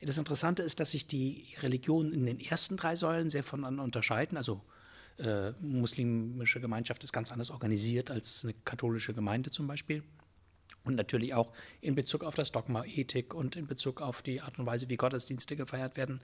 Das 0.00 0.18
Interessante 0.18 0.62
ist, 0.62 0.78
dass 0.78 0.92
sich 0.92 1.06
die 1.06 1.46
Religionen 1.60 2.12
in 2.12 2.26
den 2.26 2.38
ersten 2.38 2.76
drei 2.76 2.96
Säulen 2.96 3.30
sehr 3.30 3.42
voneinander 3.42 3.82
unterscheiden. 3.82 4.36
Also 4.36 4.62
äh, 5.18 5.52
muslimische 5.60 6.60
Gemeinschaft 6.60 7.02
ist 7.04 7.12
ganz 7.12 7.32
anders 7.32 7.50
organisiert 7.50 8.10
als 8.10 8.44
eine 8.44 8.54
katholische 8.64 9.12
Gemeinde 9.14 9.50
zum 9.50 9.66
Beispiel. 9.66 10.02
Und 10.84 10.94
natürlich 10.94 11.34
auch 11.34 11.52
in 11.80 11.94
Bezug 11.94 12.22
auf 12.22 12.34
das 12.34 12.52
Dogma, 12.52 12.84
Ethik 12.84 13.34
und 13.34 13.56
in 13.56 13.66
Bezug 13.66 14.00
auf 14.00 14.22
die 14.22 14.40
Art 14.40 14.58
und 14.58 14.66
Weise, 14.66 14.88
wie 14.88 14.96
Gottesdienste 14.96 15.56
gefeiert 15.56 15.96
werden. 15.96 16.20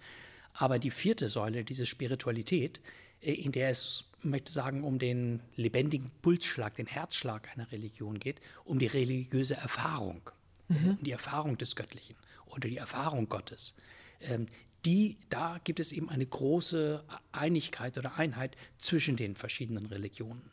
Aber 0.54 0.78
die 0.78 0.90
vierte 0.90 1.28
Säule, 1.28 1.64
diese 1.64 1.86
Spiritualität, 1.86 2.80
äh, 3.20 3.32
in 3.32 3.52
der 3.52 3.70
es, 3.70 4.04
möchte 4.22 4.52
sagen, 4.52 4.84
um 4.84 4.98
den 4.98 5.40
lebendigen 5.56 6.10
Pulsschlag, 6.20 6.76
den 6.76 6.86
Herzschlag 6.86 7.48
einer 7.56 7.72
Religion 7.72 8.18
geht, 8.18 8.40
um 8.64 8.78
die 8.78 8.86
religiöse 8.86 9.56
Erfahrung, 9.56 10.20
mhm. 10.68 10.90
um 10.90 11.02
die 11.02 11.12
Erfahrung 11.12 11.58
des 11.58 11.74
Göttlichen 11.74 12.16
oder 12.46 12.68
die 12.68 12.76
Erfahrung 12.76 13.28
Gottes. 13.28 13.74
Die, 14.84 15.16
da 15.28 15.60
gibt 15.62 15.78
es 15.78 15.92
eben 15.92 16.08
eine 16.08 16.26
große 16.26 17.04
Einigkeit 17.30 17.98
oder 17.98 18.16
Einheit 18.16 18.56
zwischen 18.78 19.16
den 19.16 19.36
verschiedenen 19.36 19.86
Religionen. 19.86 20.50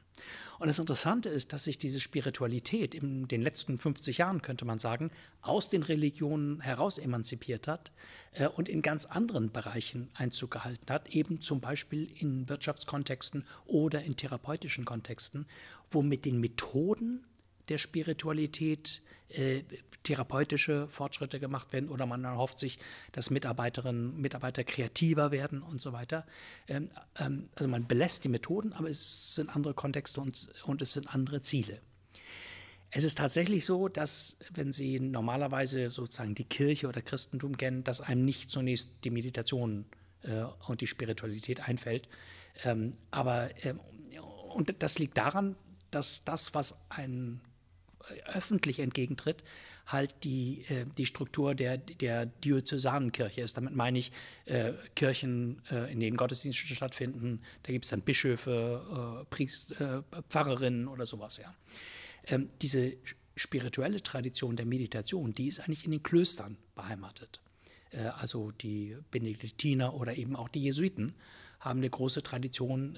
Und 0.59 0.67
das 0.67 0.79
Interessante 0.79 1.29
ist, 1.29 1.53
dass 1.53 1.63
sich 1.63 1.77
diese 1.77 1.99
Spiritualität 1.99 2.93
in 2.93 3.27
den 3.27 3.41
letzten 3.41 3.77
50 3.77 4.17
Jahren, 4.17 4.41
könnte 4.41 4.65
man 4.65 4.77
sagen, 4.77 5.11
aus 5.41 5.69
den 5.69 5.83
Religionen 5.83 6.59
heraus 6.59 6.97
emanzipiert 6.97 7.67
hat 7.67 7.91
äh, 8.33 8.47
und 8.47 8.67
in 8.67 8.81
ganz 8.81 9.05
anderen 9.05 9.51
Bereichen 9.51 10.09
Einzug 10.13 10.51
gehalten 10.51 10.91
hat, 10.91 11.15
eben 11.15 11.41
zum 11.41 11.61
Beispiel 11.61 12.09
in 12.13 12.49
Wirtschaftskontexten 12.49 13.45
oder 13.65 14.03
in 14.03 14.17
therapeutischen 14.17 14.85
Kontexten, 14.85 15.45
wo 15.91 16.01
mit 16.01 16.25
den 16.25 16.39
Methoden 16.39 17.25
der 17.69 17.77
Spiritualität 17.77 19.01
äh, 19.29 19.63
therapeutische 20.03 20.87
Fortschritte 20.87 21.39
gemacht 21.39 21.71
werden 21.73 21.89
oder 21.89 22.05
man 22.05 22.23
erhofft 22.23 22.57
sich, 22.57 22.79
dass 23.11 23.29
Mitarbeiterinnen 23.29 24.11
und 24.11 24.19
Mitarbeiter 24.19 24.63
kreativer 24.63 25.31
werden 25.31 25.61
und 25.61 25.81
so 25.81 25.93
weiter. 25.93 26.25
Ähm, 26.67 26.89
ähm, 27.19 27.49
also 27.55 27.67
man 27.67 27.87
belässt 27.87 28.23
die 28.23 28.29
Methoden, 28.29 28.73
aber 28.73 28.89
es 28.89 29.35
sind 29.35 29.55
andere 29.55 29.73
Kontexte 29.73 30.21
und, 30.21 30.49
und 30.65 30.81
es 30.81 30.93
sind 30.93 31.13
andere 31.13 31.41
Ziele. 31.41 31.81
Es 32.91 33.03
ist 33.03 33.19
tatsächlich 33.19 33.65
so, 33.65 33.87
dass 33.87 34.37
wenn 34.51 34.71
Sie 34.71 34.99
normalerweise 34.99 35.91
sozusagen 35.91 36.33
die 36.33 36.45
Kirche 36.45 36.87
oder 36.87 37.01
Christentum 37.01 37.55
kennen, 37.55 37.83
dass 37.83 38.01
einem 38.01 38.25
nicht 38.25 38.49
zunächst 38.49 38.89
die 39.03 39.11
Meditation 39.11 39.85
äh, 40.23 40.43
und 40.67 40.81
die 40.81 40.87
Spiritualität 40.87 41.67
einfällt. 41.67 42.07
Ähm, 42.63 42.93
aber 43.11 43.51
ähm, 43.63 43.79
und 44.55 44.73
das 44.79 44.97
liegt 44.97 45.17
daran, 45.17 45.55
dass 45.91 46.23
das, 46.23 46.55
was 46.55 46.79
ein 46.89 47.41
öffentlich 48.25 48.79
entgegentritt, 48.79 49.43
halt 49.87 50.13
die, 50.23 50.65
äh, 50.69 50.85
die 50.97 51.05
Struktur 51.05 51.55
der, 51.55 51.77
der 51.77 52.25
Diözesanenkirche 52.25 53.41
ist. 53.41 53.57
Damit 53.57 53.75
meine 53.75 53.99
ich 53.99 54.11
äh, 54.45 54.73
Kirchen, 54.95 55.61
äh, 55.71 55.91
in 55.91 55.99
denen 55.99 56.17
Gottesdienste 56.17 56.75
stattfinden. 56.75 57.41
Da 57.63 57.71
gibt 57.71 57.85
es 57.85 57.91
dann 57.91 58.01
Bischöfe, 58.01 59.21
äh, 59.21 59.25
Priest, 59.25 59.79
äh, 59.79 60.01
Pfarrerinnen 60.29 60.87
oder 60.87 61.05
sowas. 61.05 61.37
Ja. 61.37 61.53
Ähm, 62.27 62.49
diese 62.61 62.93
spirituelle 63.35 64.01
Tradition 64.01 64.55
der 64.55 64.65
Meditation, 64.65 65.33
die 65.33 65.47
ist 65.47 65.59
eigentlich 65.61 65.85
in 65.85 65.91
den 65.91 66.03
Klöstern 66.03 66.57
beheimatet. 66.75 67.41
Äh, 67.91 68.03
also 68.17 68.51
die 68.51 68.97
Benediktiner 69.11 69.93
oder 69.93 70.15
eben 70.15 70.35
auch 70.35 70.49
die 70.49 70.63
Jesuiten 70.63 71.15
haben 71.59 71.79
eine 71.79 71.89
große 71.89 72.23
Tradition 72.23 72.97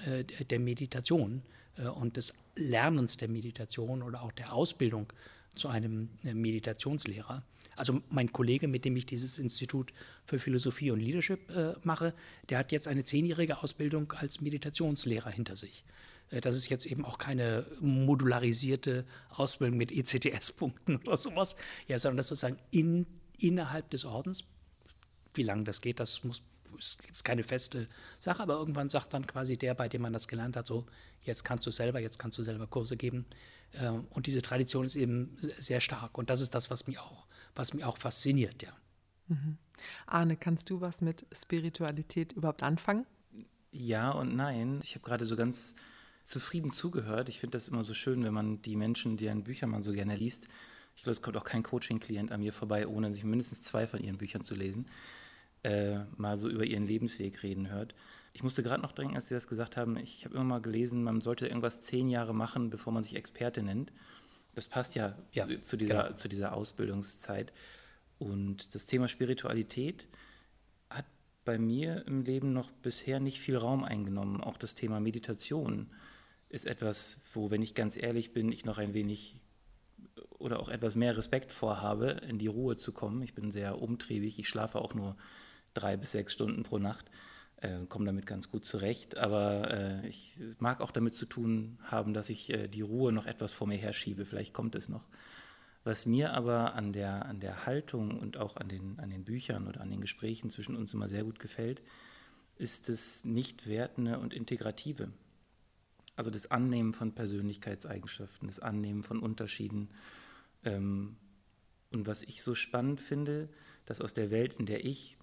der 0.50 0.60
Meditation 0.60 1.42
und 1.88 2.16
des 2.16 2.34
Lernens 2.56 3.16
der 3.16 3.28
Meditation 3.28 4.02
oder 4.02 4.22
auch 4.22 4.32
der 4.32 4.52
Ausbildung 4.52 5.12
zu 5.54 5.68
einem 5.68 6.08
äh, 6.24 6.34
Meditationslehrer. 6.34 7.42
Also 7.76 8.02
mein 8.10 8.32
Kollege, 8.32 8.68
mit 8.68 8.84
dem 8.84 8.96
ich 8.96 9.06
dieses 9.06 9.38
Institut 9.38 9.92
für 10.26 10.38
Philosophie 10.38 10.90
und 10.90 11.00
Leadership 11.00 11.50
äh, 11.50 11.74
mache, 11.82 12.14
der 12.48 12.58
hat 12.58 12.72
jetzt 12.72 12.86
eine 12.86 13.02
zehnjährige 13.04 13.62
Ausbildung 13.62 14.12
als 14.12 14.40
Meditationslehrer 14.40 15.30
hinter 15.30 15.56
sich. 15.56 15.84
Äh, 16.30 16.40
das 16.40 16.56
ist 16.56 16.68
jetzt 16.68 16.86
eben 16.86 17.04
auch 17.04 17.18
keine 17.18 17.66
modularisierte 17.80 19.04
Ausbildung 19.30 19.78
mit 19.78 19.92
ECTS-Punkten 19.92 20.96
oder 21.06 21.16
sowas, 21.16 21.56
ja, 21.88 21.98
sondern 21.98 22.18
das 22.18 22.28
sozusagen 22.28 22.58
in, 22.70 23.06
innerhalb 23.38 23.88
des 23.90 24.04
Ordens. 24.04 24.44
Wie 25.34 25.42
lange 25.42 25.64
das 25.64 25.80
geht, 25.80 25.98
das 25.98 26.24
muss 26.24 26.42
es 26.78 26.98
gibt 26.98 27.24
keine 27.24 27.42
feste 27.42 27.88
Sache, 28.18 28.42
aber 28.42 28.54
irgendwann 28.54 28.90
sagt 28.90 29.14
dann 29.14 29.26
quasi 29.26 29.56
der, 29.56 29.74
bei 29.74 29.88
dem 29.88 30.02
man 30.02 30.12
das 30.12 30.28
gelernt 30.28 30.56
hat, 30.56 30.66
so, 30.66 30.86
jetzt 31.24 31.44
kannst 31.44 31.66
du 31.66 31.70
selber, 31.70 32.00
jetzt 32.00 32.18
kannst 32.18 32.38
du 32.38 32.42
selber 32.42 32.66
Kurse 32.66 32.96
geben. 32.96 33.26
Ähm, 33.74 34.06
und 34.10 34.26
diese 34.26 34.42
Tradition 34.42 34.84
ist 34.84 34.96
eben 34.96 35.36
sehr 35.38 35.80
stark. 35.80 36.18
Und 36.18 36.30
das 36.30 36.40
ist 36.40 36.54
das, 36.54 36.70
was 36.70 36.86
mich 36.86 36.98
auch, 36.98 37.26
was 37.54 37.74
mich 37.74 37.84
auch 37.84 37.96
fasziniert, 37.96 38.62
ja. 38.62 38.72
Mhm. 39.28 39.58
Arne, 40.06 40.36
kannst 40.36 40.70
du 40.70 40.80
was 40.80 41.00
mit 41.00 41.26
Spiritualität 41.32 42.32
überhaupt 42.32 42.62
anfangen? 42.62 43.06
Ja 43.70 44.10
und 44.10 44.36
nein. 44.36 44.80
Ich 44.82 44.94
habe 44.94 45.04
gerade 45.04 45.24
so 45.24 45.36
ganz 45.36 45.74
zufrieden 46.24 46.70
zugehört. 46.70 47.28
Ich 47.28 47.40
finde 47.40 47.56
das 47.56 47.68
immer 47.68 47.82
so 47.82 47.94
schön, 47.94 48.22
wenn 48.24 48.34
man 48.34 48.62
die 48.62 48.76
Menschen, 48.76 49.16
deren 49.16 49.44
Bücher 49.44 49.66
man 49.66 49.82
so 49.82 49.92
gerne 49.92 50.16
liest, 50.16 50.48
ich 50.94 51.04
glaube, 51.04 51.12
es 51.12 51.22
kommt 51.22 51.36
auch 51.36 51.44
kein 51.44 51.62
Coaching-Klient 51.62 52.32
an 52.32 52.40
mir 52.40 52.52
vorbei, 52.52 52.86
ohne 52.86 53.12
sich 53.14 53.24
mindestens 53.24 53.62
zwei 53.62 53.86
von 53.86 54.00
ihren 54.00 54.18
Büchern 54.18 54.44
zu 54.44 54.54
lesen 54.54 54.86
äh, 55.62 56.00
mal 56.16 56.36
so 56.36 56.48
über 56.48 56.64
ihren 56.64 56.84
Lebensweg 56.84 57.42
reden 57.42 57.70
hört. 57.70 57.94
Ich 58.34 58.42
musste 58.42 58.62
gerade 58.62 58.82
noch 58.82 58.92
denken, 58.92 59.14
als 59.14 59.28
Sie 59.28 59.34
das 59.34 59.46
gesagt 59.46 59.76
haben, 59.76 59.96
ich 59.96 60.24
habe 60.24 60.34
immer 60.34 60.44
mal 60.44 60.60
gelesen, 60.60 61.02
man 61.02 61.20
sollte 61.20 61.46
irgendwas 61.46 61.82
zehn 61.82 62.08
Jahre 62.08 62.34
machen, 62.34 62.70
bevor 62.70 62.92
man 62.92 63.02
sich 63.02 63.16
Experte 63.16 63.62
nennt. 63.62 63.92
Das 64.54 64.66
passt 64.68 64.94
ja, 64.94 65.16
ja 65.32 65.46
zu, 65.62 65.76
dieser, 65.76 66.04
genau. 66.04 66.14
zu 66.14 66.28
dieser 66.28 66.54
Ausbildungszeit. 66.54 67.52
Und 68.18 68.74
das 68.74 68.86
Thema 68.86 69.08
Spiritualität 69.08 70.08
hat 70.88 71.06
bei 71.44 71.58
mir 71.58 72.06
im 72.06 72.22
Leben 72.22 72.52
noch 72.52 72.70
bisher 72.70 73.20
nicht 73.20 73.40
viel 73.40 73.56
Raum 73.56 73.84
eingenommen. 73.84 74.40
Auch 74.40 74.56
das 74.56 74.74
Thema 74.74 75.00
Meditation 75.00 75.90
ist 76.48 76.66
etwas, 76.66 77.20
wo, 77.32 77.50
wenn 77.50 77.62
ich 77.62 77.74
ganz 77.74 77.96
ehrlich 77.96 78.32
bin, 78.32 78.52
ich 78.52 78.64
noch 78.64 78.78
ein 78.78 78.94
wenig 78.94 79.36
oder 80.38 80.60
auch 80.60 80.68
etwas 80.68 80.96
mehr 80.96 81.16
Respekt 81.16 81.52
vorhabe, 81.52 82.20
in 82.28 82.38
die 82.38 82.48
Ruhe 82.48 82.76
zu 82.76 82.92
kommen. 82.92 83.22
Ich 83.22 83.34
bin 83.34 83.50
sehr 83.50 83.80
umtriebig, 83.80 84.38
ich 84.38 84.48
schlafe 84.48 84.80
auch 84.80 84.94
nur 84.94 85.16
drei 85.74 85.96
bis 85.96 86.12
sechs 86.12 86.32
Stunden 86.32 86.62
pro 86.62 86.78
Nacht. 86.78 87.10
Äh, 87.56 87.86
komme 87.88 88.06
damit 88.06 88.26
ganz 88.26 88.50
gut 88.50 88.64
zurecht, 88.64 89.16
aber 89.16 89.70
äh, 89.70 90.08
ich 90.08 90.40
mag 90.58 90.80
auch 90.80 90.90
damit 90.90 91.14
zu 91.14 91.26
tun 91.26 91.78
haben, 91.84 92.12
dass 92.12 92.28
ich 92.28 92.50
äh, 92.50 92.66
die 92.66 92.82
Ruhe 92.82 93.12
noch 93.12 93.24
etwas 93.24 93.52
vor 93.52 93.68
mir 93.68 93.76
herschiebe. 93.76 94.24
Vielleicht 94.24 94.52
kommt 94.52 94.74
es 94.74 94.88
noch. 94.88 95.06
Was 95.84 96.06
mir 96.06 96.32
aber 96.32 96.74
an 96.74 96.92
der, 96.92 97.26
an 97.26 97.38
der 97.38 97.66
Haltung 97.66 98.18
und 98.18 98.36
auch 98.36 98.56
an 98.56 98.68
den, 98.68 98.98
an 98.98 99.10
den 99.10 99.24
Büchern 99.24 99.66
oder 99.68 99.80
an 99.80 99.90
den 99.90 100.00
Gesprächen 100.00 100.50
zwischen 100.50 100.76
uns 100.76 100.92
immer 100.94 101.08
sehr 101.08 101.24
gut 101.24 101.38
gefällt, 101.38 101.82
ist 102.56 102.88
das 102.88 103.24
Nicht-Wertende 103.24 104.18
und 104.18 104.34
Integrative. 104.34 105.12
Also 106.16 106.30
das 106.30 106.50
Annehmen 106.50 106.92
von 106.92 107.14
Persönlichkeitseigenschaften, 107.14 108.48
das 108.48 108.60
Annehmen 108.60 109.02
von 109.02 109.20
Unterschieden. 109.20 109.90
Ähm, 110.64 111.16
und 111.92 112.06
was 112.06 112.22
ich 112.22 112.42
so 112.42 112.54
spannend 112.54 113.00
finde, 113.00 113.48
dass 113.86 114.00
aus 114.00 114.14
der 114.14 114.30
Welt, 114.30 114.54
in 114.54 114.66
der 114.66 114.84
ich 114.84 115.16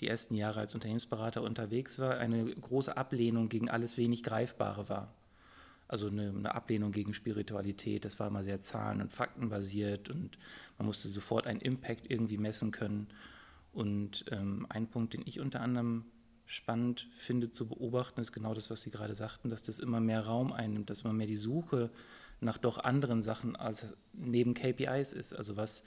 die 0.00 0.08
ersten 0.08 0.34
Jahre 0.34 0.60
als 0.60 0.74
Unternehmensberater 0.74 1.42
unterwegs 1.42 1.98
war, 1.98 2.18
eine 2.18 2.44
große 2.44 2.96
Ablehnung 2.96 3.48
gegen 3.48 3.68
alles 3.68 3.96
wenig 3.96 4.22
Greifbare 4.22 4.88
war. 4.88 5.14
Also 5.88 6.08
eine, 6.08 6.28
eine, 6.28 6.54
Ablehnung 6.54 6.92
gegen 6.92 7.14
Spiritualität, 7.14 8.04
das 8.04 8.20
war 8.20 8.28
immer 8.28 8.42
sehr 8.42 8.60
zahlen- 8.60 9.00
und 9.00 9.10
faktenbasiert 9.10 10.10
und 10.10 10.38
man 10.76 10.86
musste 10.86 11.08
sofort 11.08 11.46
einen 11.46 11.60
Impact 11.60 12.10
irgendwie 12.10 12.36
messen 12.36 12.70
können. 12.70 13.08
Und 13.72 14.26
ähm, 14.30 14.66
ein 14.68 14.88
Punkt, 14.88 15.14
den 15.14 15.22
ich 15.24 15.40
unter 15.40 15.60
anderem 15.60 16.04
spannend 16.44 17.08
finde 17.12 17.50
zu 17.50 17.68
beobachten, 17.68 18.20
ist 18.20 18.32
genau 18.32 18.54
das, 18.54 18.70
was 18.70 18.82
Sie 18.82 18.90
gerade 18.90 19.14
sagten, 19.14 19.48
dass 19.48 19.62
das 19.62 19.78
immer 19.78 20.00
mehr 20.00 20.24
Raum 20.26 20.52
einnimmt, 20.52 20.90
dass 20.90 21.02
immer 21.02 21.12
mehr 21.12 21.26
die 21.26 21.36
Suche 21.36 21.90
nach 22.40 22.58
doch 22.58 22.78
anderen 22.78 23.22
Sachen 23.22 23.56
als 23.56 23.94
neben 24.12 24.54
KPIs 24.54 25.12
ist. 25.12 25.34
Also 25.34 25.56
was, 25.56 25.84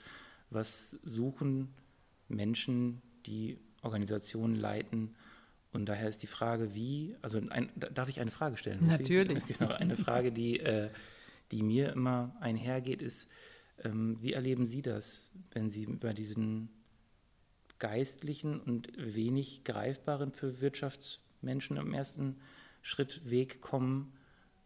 was 0.50 0.98
suchen 1.04 1.74
Menschen, 2.28 3.02
die 3.26 3.58
Organisationen 3.82 4.56
leiten, 4.56 5.14
und 5.72 5.86
daher 5.86 6.08
ist 6.08 6.22
die 6.22 6.26
Frage, 6.26 6.74
wie, 6.74 7.16
also 7.22 7.40
ein, 7.48 7.70
darf 7.74 8.08
ich 8.08 8.20
eine 8.20 8.30
Frage 8.30 8.56
stellen? 8.56 8.86
Natürlich. 8.86 9.42
Genau, 9.58 9.72
eine 9.72 9.96
Frage, 9.96 10.30
die, 10.30 10.60
äh, 10.60 10.90
die 11.50 11.62
mir 11.62 11.92
immer 11.92 12.36
einhergeht, 12.40 13.00
ist, 13.00 13.28
ähm, 13.82 14.20
wie 14.20 14.34
erleben 14.34 14.66
Sie 14.66 14.82
das, 14.82 15.32
wenn 15.52 15.70
Sie 15.70 15.86
bei 15.86 16.12
diesen 16.12 16.68
geistlichen 17.78 18.60
und 18.60 18.92
wenig 18.96 19.64
greifbaren 19.64 20.32
für 20.32 20.60
Wirtschaftsmenschen 20.60 21.78
im 21.78 21.94
ersten 21.94 22.36
Schritt 22.82 23.30
Weg 23.30 23.60
kommen 23.62 24.12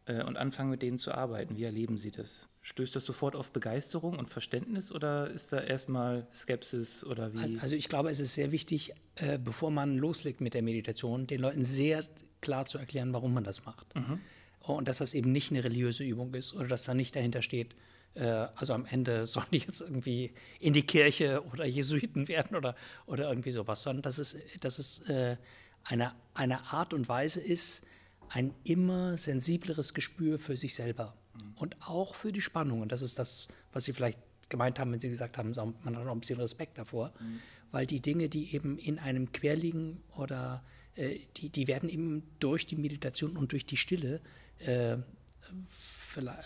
äh, 0.06 0.24
und 0.24 0.36
anfangen 0.36 0.70
mit 0.70 0.82
denen 0.82 0.98
zu 0.98 1.12
arbeiten? 1.12 1.56
Wie 1.56 1.64
erleben 1.64 1.98
Sie 1.98 2.10
das? 2.10 2.48
Stößt 2.68 2.96
das 2.96 3.04
sofort 3.04 3.36
auf 3.36 3.52
Begeisterung 3.52 4.18
und 4.18 4.28
Verständnis 4.28 4.90
oder 4.90 5.30
ist 5.30 5.52
da 5.52 5.60
erstmal 5.60 6.26
Skepsis 6.32 7.04
oder 7.04 7.32
wie? 7.32 7.60
Also 7.60 7.76
ich 7.76 7.88
glaube, 7.88 8.10
es 8.10 8.18
ist 8.18 8.34
sehr 8.34 8.50
wichtig, 8.50 8.92
äh, 9.14 9.38
bevor 9.38 9.70
man 9.70 9.98
loslegt 9.98 10.40
mit 10.40 10.52
der 10.52 10.62
Meditation, 10.62 11.28
den 11.28 11.42
Leuten 11.42 11.64
sehr 11.64 12.04
klar 12.40 12.66
zu 12.66 12.78
erklären, 12.78 13.12
warum 13.12 13.34
man 13.34 13.44
das 13.44 13.64
macht. 13.66 13.94
Mhm. 13.94 14.18
Und 14.58 14.88
dass 14.88 14.98
das 14.98 15.14
eben 15.14 15.30
nicht 15.30 15.52
eine 15.52 15.62
religiöse 15.62 16.02
Übung 16.02 16.34
ist 16.34 16.54
oder 16.54 16.66
dass 16.66 16.82
da 16.82 16.92
nicht 16.92 17.14
dahinter 17.14 17.40
steht, 17.40 17.76
äh, 18.14 18.24
also 18.56 18.72
am 18.72 18.84
Ende 18.84 19.26
sollen 19.26 19.46
die 19.52 19.58
jetzt 19.58 19.80
irgendwie 19.80 20.32
in 20.58 20.72
die 20.72 20.82
Kirche 20.82 21.44
oder 21.52 21.66
Jesuiten 21.66 22.26
werden 22.26 22.56
oder, 22.56 22.74
oder 23.06 23.28
irgendwie 23.28 23.52
sowas, 23.52 23.84
sondern 23.84 24.02
dass 24.02 24.18
es, 24.18 24.36
dass 24.58 24.80
es 24.80 25.08
äh, 25.08 25.36
eine, 25.84 26.14
eine 26.34 26.72
Art 26.72 26.94
und 26.94 27.08
Weise 27.08 27.40
ist, 27.40 27.86
ein 28.28 28.52
immer 28.64 29.16
sensibleres 29.16 29.94
Gespür 29.94 30.40
für 30.40 30.56
sich 30.56 30.74
selber 30.74 31.14
und 31.56 31.76
auch 31.80 32.14
für 32.14 32.32
die 32.32 32.40
Spannungen. 32.40 32.88
Das 32.88 33.02
ist 33.02 33.18
das, 33.18 33.48
was 33.72 33.84
Sie 33.84 33.92
vielleicht 33.92 34.18
gemeint 34.48 34.78
haben, 34.78 34.92
wenn 34.92 35.00
Sie 35.00 35.08
gesagt 35.08 35.38
haben, 35.38 35.52
man 35.54 35.96
hat 35.96 36.06
auch 36.06 36.12
ein 36.12 36.20
bisschen 36.20 36.40
Respekt 36.40 36.78
davor, 36.78 37.12
mhm. 37.18 37.40
weil 37.72 37.86
die 37.86 38.00
Dinge, 38.00 38.28
die 38.28 38.54
eben 38.54 38.78
in 38.78 38.98
einem 38.98 39.32
querliegen 39.32 40.02
oder 40.16 40.62
äh, 40.94 41.18
die, 41.36 41.48
die 41.48 41.66
werden 41.68 41.88
eben 41.88 42.22
durch 42.38 42.66
die 42.66 42.76
Meditation 42.76 43.36
und 43.36 43.52
durch 43.52 43.66
die 43.66 43.76
Stille, 43.76 44.20
äh, 44.58 44.96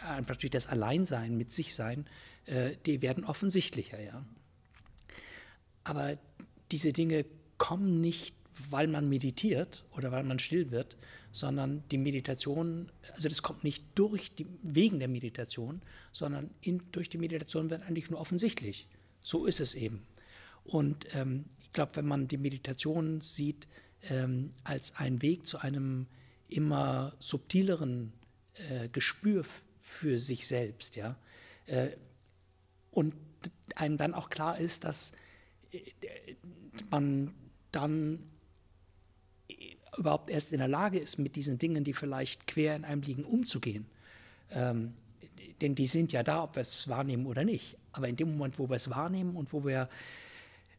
einfach 0.03 0.37
durch 0.37 0.51
das 0.51 0.67
Alleinsein 0.67 1.37
mit 1.37 1.53
sich 1.53 1.75
sein, 1.75 2.07
äh, 2.47 2.73
die 2.87 3.03
werden 3.03 3.25
offensichtlicher, 3.25 4.01
ja. 4.01 4.25
Aber 5.85 6.19
diese 6.73 6.93
Dinge 6.93 7.25
kommen 7.59 8.01
nicht, 8.01 8.35
weil 8.71 8.87
man 8.87 9.09
meditiert 9.09 9.85
oder 9.97 10.13
weil 10.13 10.25
man 10.25 10.39
still 10.39 10.71
wird, 10.71 10.97
sondern 11.33 11.85
die 11.91 11.99
Meditation, 11.99 12.91
also 13.15 13.29
das 13.29 13.43
kommt 13.43 13.65
nicht 13.65 13.85
durch 13.95 14.35
die, 14.35 14.47
wegen 14.63 14.99
der 14.99 15.09
Meditation, 15.09 15.81
sondern 16.13 16.51
in, 16.61 16.83
durch 16.93 17.09
die 17.09 17.19
Meditation 17.19 17.71
wird 17.71 17.83
eigentlich 17.83 18.11
nur 18.11 18.21
offensichtlich. 18.21 18.89
So 19.23 19.47
ist 19.47 19.61
es 19.61 19.75
eben. 19.75 20.03
Und 20.65 21.07
ähm, 21.15 21.45
ich 21.63 21.73
glaube, 21.73 21.97
wenn 21.97 22.07
man 22.07 22.29
die 22.29 22.39
Meditation 22.39 23.21
sieht 23.21 23.69
ähm, 24.03 24.51
als 24.65 24.97
einen 24.97 25.23
Weg 25.23 25.47
zu 25.47 25.59
einem 25.59 26.07
immer 26.49 27.15
subtileren 27.21 28.13
äh, 28.55 28.89
Gespür 28.89 29.45
für 29.79 30.19
sich 30.19 30.47
selbst, 30.47 30.97
ja, 30.97 31.17
äh, 31.67 31.91
und 32.91 33.15
einem 33.77 33.97
dann 33.97 34.15
auch 34.15 34.31
klar 34.31 34.59
ist, 34.59 34.85
dass 34.85 35.13
äh, 35.73 35.79
man 36.91 37.33
dann 37.71 38.31
überhaupt 39.97 40.31
erst 40.31 40.53
in 40.53 40.59
der 40.59 40.69
Lage 40.69 40.99
ist, 40.99 41.19
mit 41.19 41.37
diesen 41.37 41.59
Dingen, 41.59 41.85
die 41.85 41.93
vielleicht 41.93 42.47
quer 42.47 42.77
in 42.77 42.85
einem 42.85 43.03
liegen, 43.03 43.25
umzugehen. 43.25 43.87
Ähm, 44.51 44.95
denn 45.61 45.75
die 45.75 45.87
sind 45.87 46.13
ja 46.13 46.23
da, 46.23 46.45
ob 46.45 46.57
wir 46.57 46.63
es 46.63 46.89
wahrnehmen 46.89 47.27
oder 47.27 47.45
nicht. 47.45 47.77
Aber 47.93 48.09
in 48.09 48.17
dem 48.17 48.33
Moment, 48.33 48.59
wo 48.59 48.69
wir 48.69 48.77
es 48.77 48.89
wahrnehmen 48.91 49.37
und 49.37 49.53
wo 49.53 49.65
wir 49.65 49.89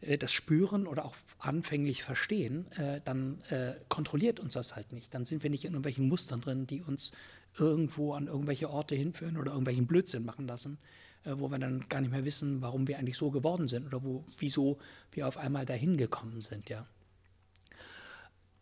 äh, 0.02 0.18
das 0.18 0.32
spüren 0.32 0.88
oder 0.88 1.06
auch 1.06 1.16
anfänglich 1.40 2.04
verstehen, 2.04 2.70
äh, 2.74 3.02
dann 3.04 3.42
äh, 3.50 3.76
kontrolliert 3.90 4.40
uns 4.40 4.54
das 4.54 4.76
halt 4.76 4.92
nicht. 4.92 5.14
Dann 5.14 5.26
sind 5.26 5.44
wir 5.44 5.50
nicht 5.50 5.66
in 5.66 5.72
irgendwelchen 5.72 6.08
Mustern 6.08 6.42
drin, 6.42 6.68
die 6.68 6.82
uns 6.82 7.12
irgendwo 7.58 8.14
an 8.14 8.28
irgendwelche 8.28 8.70
Orte 8.70 8.96
hinführen 8.96 9.38
oder 9.38 9.52
irgendwelchen 9.52 9.88
Blödsinn 9.88 10.26
machen 10.26 10.48
lassen, 10.48 10.78
äh, 11.26 11.34
wo 11.36 11.50
wir 11.50 11.60
dann 11.60 11.88
gar 11.90 12.02
nicht 12.02 12.12
mehr 12.12 12.26
wissen, 12.26 12.62
warum 12.62 12.88
wir 12.88 12.98
eigentlich 12.98 13.18
so 13.18 13.30
geworden 13.30 13.68
sind 13.68 13.86
oder 13.86 14.04
wo, 14.04 14.24
wieso 14.40 14.78
wir 15.12 15.28
auf 15.28 15.38
einmal 15.38 15.66
dahin 15.66 15.98
gekommen 15.98 16.42
sind. 16.42 16.70
Ja. 16.70 16.88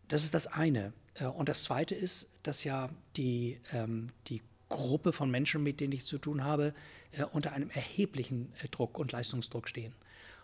Das 0.10 0.24
ist 0.24 0.34
das 0.34 0.48
eine. 0.48 0.92
Äh, 1.16 1.26
und 1.26 1.48
das 1.48 1.64
zweite 1.64 1.96
ist, 1.96 2.30
dass 2.44 2.64
ja 2.66 2.90
die, 3.16 3.60
ähm, 3.72 4.10
die 4.28 4.42
Gruppe 4.68 5.14
von 5.14 5.32
Menschen, 5.32 5.64
mit 5.64 5.80
denen 5.80 5.94
ich 5.94 6.06
zu 6.06 6.18
tun 6.18 6.44
habe, 6.44 6.74
äh, 7.12 7.24
unter 7.24 7.54
einem 7.54 7.70
erheblichen 7.70 8.52
äh, 8.62 8.68
Druck 8.68 9.00
und 9.00 9.12
Leistungsdruck 9.12 9.68
stehen. 9.68 9.94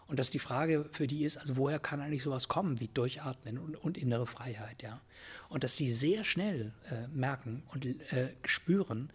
Und 0.08 0.20
dass 0.20 0.30
die 0.30 0.40
Frage 0.40 0.86
für 0.92 1.08
die 1.08 1.24
ist, 1.24 1.38
also 1.38 1.58
woher 1.58 1.80
kann 1.80 2.00
eigentlich 2.00 2.22
sowas 2.22 2.48
kommen 2.48 2.80
wie 2.80 2.88
Durchatmen 2.88 3.58
und, 3.58 3.76
und 3.76 3.98
innere 3.98 4.28
Freiheit, 4.28 4.84
ja? 4.84 5.02
Und 5.50 5.64
dass 5.64 5.76
die 5.76 5.90
sehr 5.90 6.24
schnell 6.24 6.74
äh, 6.92 7.08
merken 7.08 7.64
und 7.74 7.86
äh, 7.86 8.30
spüren, 8.44 9.10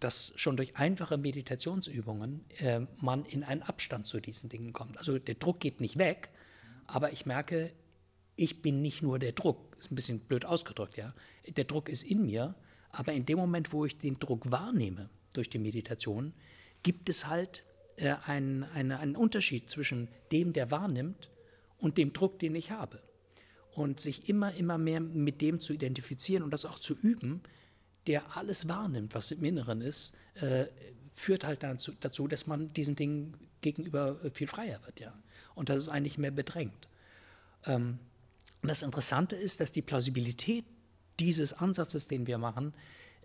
dass 0.00 0.32
schon 0.34 0.56
durch 0.56 0.76
einfache 0.76 1.16
Meditationsübungen 1.18 2.44
äh, 2.58 2.80
man 3.00 3.24
in 3.26 3.44
einen 3.44 3.62
Abstand 3.62 4.08
zu 4.08 4.18
diesen 4.18 4.50
Dingen 4.50 4.72
kommt. 4.72 4.98
Also 4.98 5.20
der 5.20 5.36
Druck 5.36 5.60
geht 5.60 5.80
nicht 5.80 5.98
weg, 5.98 6.30
aber 6.88 7.12
ich 7.12 7.24
merke, 7.24 7.70
ich 8.36 8.62
bin 8.62 8.82
nicht 8.82 9.02
nur 9.02 9.18
der 9.18 9.32
Druck, 9.32 9.76
ist 9.78 9.90
ein 9.90 9.94
bisschen 9.94 10.20
blöd 10.20 10.44
ausgedrückt, 10.44 10.96
ja. 10.96 11.14
Der 11.56 11.64
Druck 11.64 11.88
ist 11.88 12.02
in 12.02 12.26
mir, 12.26 12.54
aber 12.90 13.12
in 13.12 13.26
dem 13.26 13.38
Moment, 13.38 13.72
wo 13.72 13.84
ich 13.84 13.98
den 13.98 14.18
Druck 14.18 14.50
wahrnehme 14.50 15.08
durch 15.32 15.50
die 15.50 15.58
Meditation, 15.58 16.32
gibt 16.82 17.08
es 17.08 17.26
halt 17.26 17.64
äh, 17.96 18.14
einen, 18.26 18.64
eine, 18.64 18.98
einen 18.98 19.16
Unterschied 19.16 19.70
zwischen 19.70 20.08
dem, 20.30 20.52
der 20.52 20.70
wahrnimmt, 20.70 21.30
und 21.78 21.98
dem 21.98 22.12
Druck, 22.12 22.38
den 22.38 22.54
ich 22.54 22.70
habe. 22.70 23.00
Und 23.74 24.00
sich 24.00 24.28
immer, 24.28 24.54
immer 24.54 24.78
mehr 24.78 25.00
mit 25.00 25.42
dem 25.42 25.60
zu 25.60 25.72
identifizieren 25.74 26.42
und 26.42 26.50
das 26.50 26.64
auch 26.64 26.78
zu 26.78 26.94
üben, 26.94 27.42
der 28.06 28.36
alles 28.36 28.68
wahrnimmt, 28.68 29.14
was 29.14 29.30
im 29.30 29.44
Inneren 29.44 29.80
ist, 29.80 30.16
äh, 30.34 30.66
führt 31.12 31.44
halt 31.44 31.62
dazu, 31.62 31.92
dazu, 32.00 32.28
dass 32.28 32.46
man 32.46 32.72
diesen 32.72 32.96
Dingen 32.96 33.36
gegenüber 33.60 34.16
viel 34.32 34.46
freier 34.46 34.80
wird, 34.84 35.00
ja. 35.00 35.12
Und 35.54 35.68
das 35.68 35.78
ist 35.78 35.88
eigentlich 35.88 36.18
mehr 36.18 36.30
bedrängt. 36.30 36.88
Ähm, 37.64 37.98
und 38.62 38.68
das 38.68 38.82
Interessante 38.82 39.36
ist, 39.36 39.60
dass 39.60 39.72
die 39.72 39.82
Plausibilität 39.82 40.64
dieses 41.20 41.52
Ansatzes, 41.52 42.08
den 42.08 42.26
wir 42.26 42.38
machen, 42.38 42.74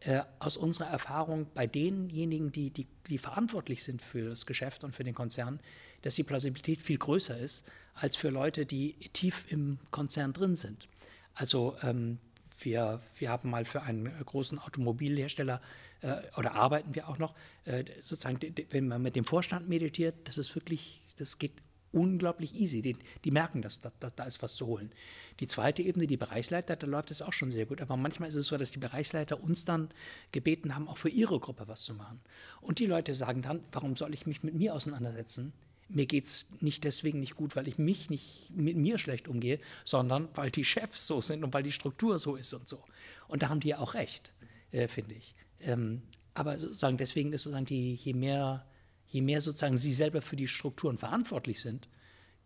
äh, 0.02 0.24
aus 0.40 0.58
unserer 0.58 0.88
Erfahrung 0.88 1.48
bei 1.54 1.68
denjenigen, 1.68 2.52
die, 2.52 2.72
die, 2.72 2.88
die, 3.08 3.18
verantwortlich 3.18 3.84
sind 3.84 4.02
für 4.02 4.30
das 4.30 4.46
Geschäft 4.46 4.84
und 4.84 4.96
für 4.96 5.04
den 5.04 5.14
Konzern, 5.14 5.60
dass 6.02 6.16
die 6.16 6.24
Plausibilität 6.24 6.82
viel 6.82 6.98
größer 6.98 7.38
ist 7.38 7.68
als 7.94 8.16
für 8.16 8.30
Leute, 8.30 8.66
die 8.66 8.94
tief 9.14 9.46
im 9.50 9.78
Konzern 9.92 10.34
drin 10.34 10.56
sind. 10.56 10.88
Also 11.36 11.76
ähm, 11.84 12.18
wir, 12.60 13.02
wir 13.20 13.30
haben 13.30 13.50
mal 13.50 13.66
für 13.66 13.84
einen 13.84 14.12
großen 14.26 14.58
Automobilhersteller 14.60 15.62
äh, 16.02 16.16
oder 16.36 16.56
arbeiten 16.56 16.96
wir 16.96 17.08
auch 17.08 17.20
noch, 17.20 17.36
äh, 17.66 17.84
sozusagen, 18.02 18.40
wenn 18.72 18.88
man 18.88 19.02
mit 19.02 19.16
dem 19.16 19.26
Vorstand 19.26 19.70
meditiert, 19.70 20.16
das 20.24 20.38
ist 20.38 20.56
wirklich, 20.56 21.04
das 21.18 21.38
geht 21.38 21.54
unglaublich 21.92 22.56
easy. 22.56 22.82
Die, 22.82 22.98
die 23.24 23.32
merken, 23.32 23.62
dass, 23.62 23.82
dass, 23.82 24.16
da 24.16 24.24
ist 24.24 24.42
was 24.42 24.56
zu 24.56 24.68
holen. 24.68 24.92
Die 25.40 25.48
zweite 25.48 25.82
Ebene, 25.82 26.08
die 26.08 26.18
Bereichsleiter, 26.18 26.76
da 26.76 26.88
läuft 26.88 27.12
es 27.12 27.22
auch 27.22 27.34
schon 27.34 27.52
sehr 27.52 27.66
gut. 27.66 27.82
Aber 27.82 27.98
manchmal 27.98 28.30
ist 28.30 28.36
es 28.36 28.48
so, 28.48 28.58
dass 28.58 28.72
die 28.72 28.80
Bereichsleiter 28.80 29.42
uns 29.42 29.66
dann 29.66 29.90
gebeten 30.32 30.76
haben, 30.76 30.88
auch 30.88 30.98
für 30.98 31.10
ihre 31.10 31.40
Gruppe 31.40 31.68
was 31.68 31.84
zu 31.84 31.94
machen. 31.94 32.20
Und 32.62 32.80
die 32.80 32.86
Leute 32.86 33.16
sagen 33.16 33.42
dann, 33.42 33.62
warum 33.72 33.96
soll 33.96 34.14
ich 34.14 34.28
mich 34.28 34.44
mit 34.44 34.56
mir 34.56 34.74
auseinandersetzen? 34.74 35.54
Mir 35.90 36.06
geht 36.06 36.26
es 36.26 36.54
nicht 36.62 36.86
deswegen 36.86 37.20
nicht 37.20 37.36
gut, 37.36 37.56
weil 37.56 37.68
ich 37.68 37.78
mich 37.78 38.10
nicht 38.10 38.50
mit 38.52 38.78
mir 38.78 38.98
schlecht 38.98 39.28
umgehe, 39.28 39.60
sondern 39.84 40.30
weil 40.36 40.50
die 40.50 40.64
Chefs 40.64 41.06
so 41.06 41.22
sind 41.22 41.44
und 41.44 41.54
weil 41.54 41.64
die 41.64 41.74
Struktur 41.74 42.18
so 42.18 42.36
ist 42.36 42.54
und 42.54 42.70
so. 42.70 42.82
Und 43.28 43.44
da 43.44 43.50
haben 43.50 43.60
die 43.60 43.70
ja 43.70 43.80
auch 43.80 43.94
recht, 43.94 44.32
äh, 44.72 44.88
finde 44.88 45.16
ich. 45.16 45.36
Ähm, 45.60 46.02
aber 46.34 46.58
sozusagen 46.58 46.96
deswegen 46.96 47.34
ist 47.34 47.44
sozusagen 47.44 47.66
die, 47.66 47.96
je 47.96 48.14
mehr 48.14 48.66
je 49.12 49.22
mehr 49.22 49.42
sozusagen 49.42 49.78
sie 49.78 49.94
selber 49.94 50.22
für 50.22 50.36
die 50.36 50.48
Strukturen 50.48 50.98
verantwortlich 50.98 51.60
sind, 51.60 51.88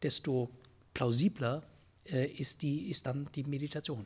desto 0.01 0.49
plausibler 0.93 1.63
äh, 2.11 2.27
ist, 2.27 2.61
die, 2.63 2.89
ist 2.89 3.05
dann 3.05 3.29
die 3.35 3.43
Meditation. 3.43 4.05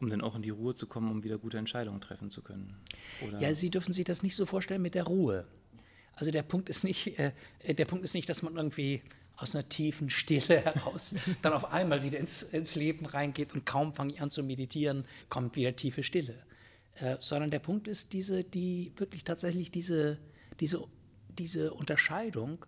Um 0.00 0.08
dann 0.08 0.20
auch 0.20 0.36
in 0.36 0.42
die 0.42 0.50
Ruhe 0.50 0.74
zu 0.74 0.86
kommen, 0.86 1.10
um 1.10 1.24
wieder 1.24 1.38
gute 1.38 1.58
Entscheidungen 1.58 2.00
treffen 2.00 2.30
zu 2.30 2.42
können. 2.42 2.76
Oder? 3.26 3.40
Ja, 3.40 3.52
Sie 3.54 3.70
dürfen 3.70 3.92
sich 3.92 4.04
das 4.04 4.22
nicht 4.22 4.36
so 4.36 4.46
vorstellen 4.46 4.82
mit 4.82 4.94
der 4.94 5.04
Ruhe. 5.04 5.44
Also 6.14 6.30
der 6.30 6.42
Punkt 6.42 6.68
ist 6.68 6.84
nicht, 6.84 7.18
äh, 7.18 7.32
der 7.66 7.84
Punkt 7.84 8.04
ist 8.04 8.14
nicht, 8.14 8.28
dass 8.28 8.42
man 8.42 8.56
irgendwie 8.56 9.02
aus 9.36 9.54
einer 9.54 9.68
tiefen 9.68 10.10
Stille 10.10 10.60
heraus 10.64 11.14
dann 11.42 11.52
auf 11.52 11.72
einmal 11.72 12.02
wieder 12.02 12.18
ins, 12.18 12.42
ins 12.42 12.74
Leben 12.74 13.06
reingeht 13.06 13.54
und 13.54 13.64
kaum 13.64 13.94
fange 13.94 14.12
ich 14.12 14.20
an 14.20 14.30
zu 14.30 14.42
meditieren, 14.42 15.04
kommt 15.28 15.56
wieder 15.56 15.74
tiefe 15.74 16.02
Stille. 16.02 16.34
Äh, 16.96 17.16
sondern 17.20 17.50
der 17.50 17.60
Punkt 17.60 17.88
ist 17.88 18.12
diese, 18.12 18.44
die 18.44 18.92
wirklich 18.96 19.24
tatsächlich 19.24 19.70
diese, 19.70 20.18
diese, 20.60 20.84
diese 21.38 21.74
Unterscheidung 21.74 22.64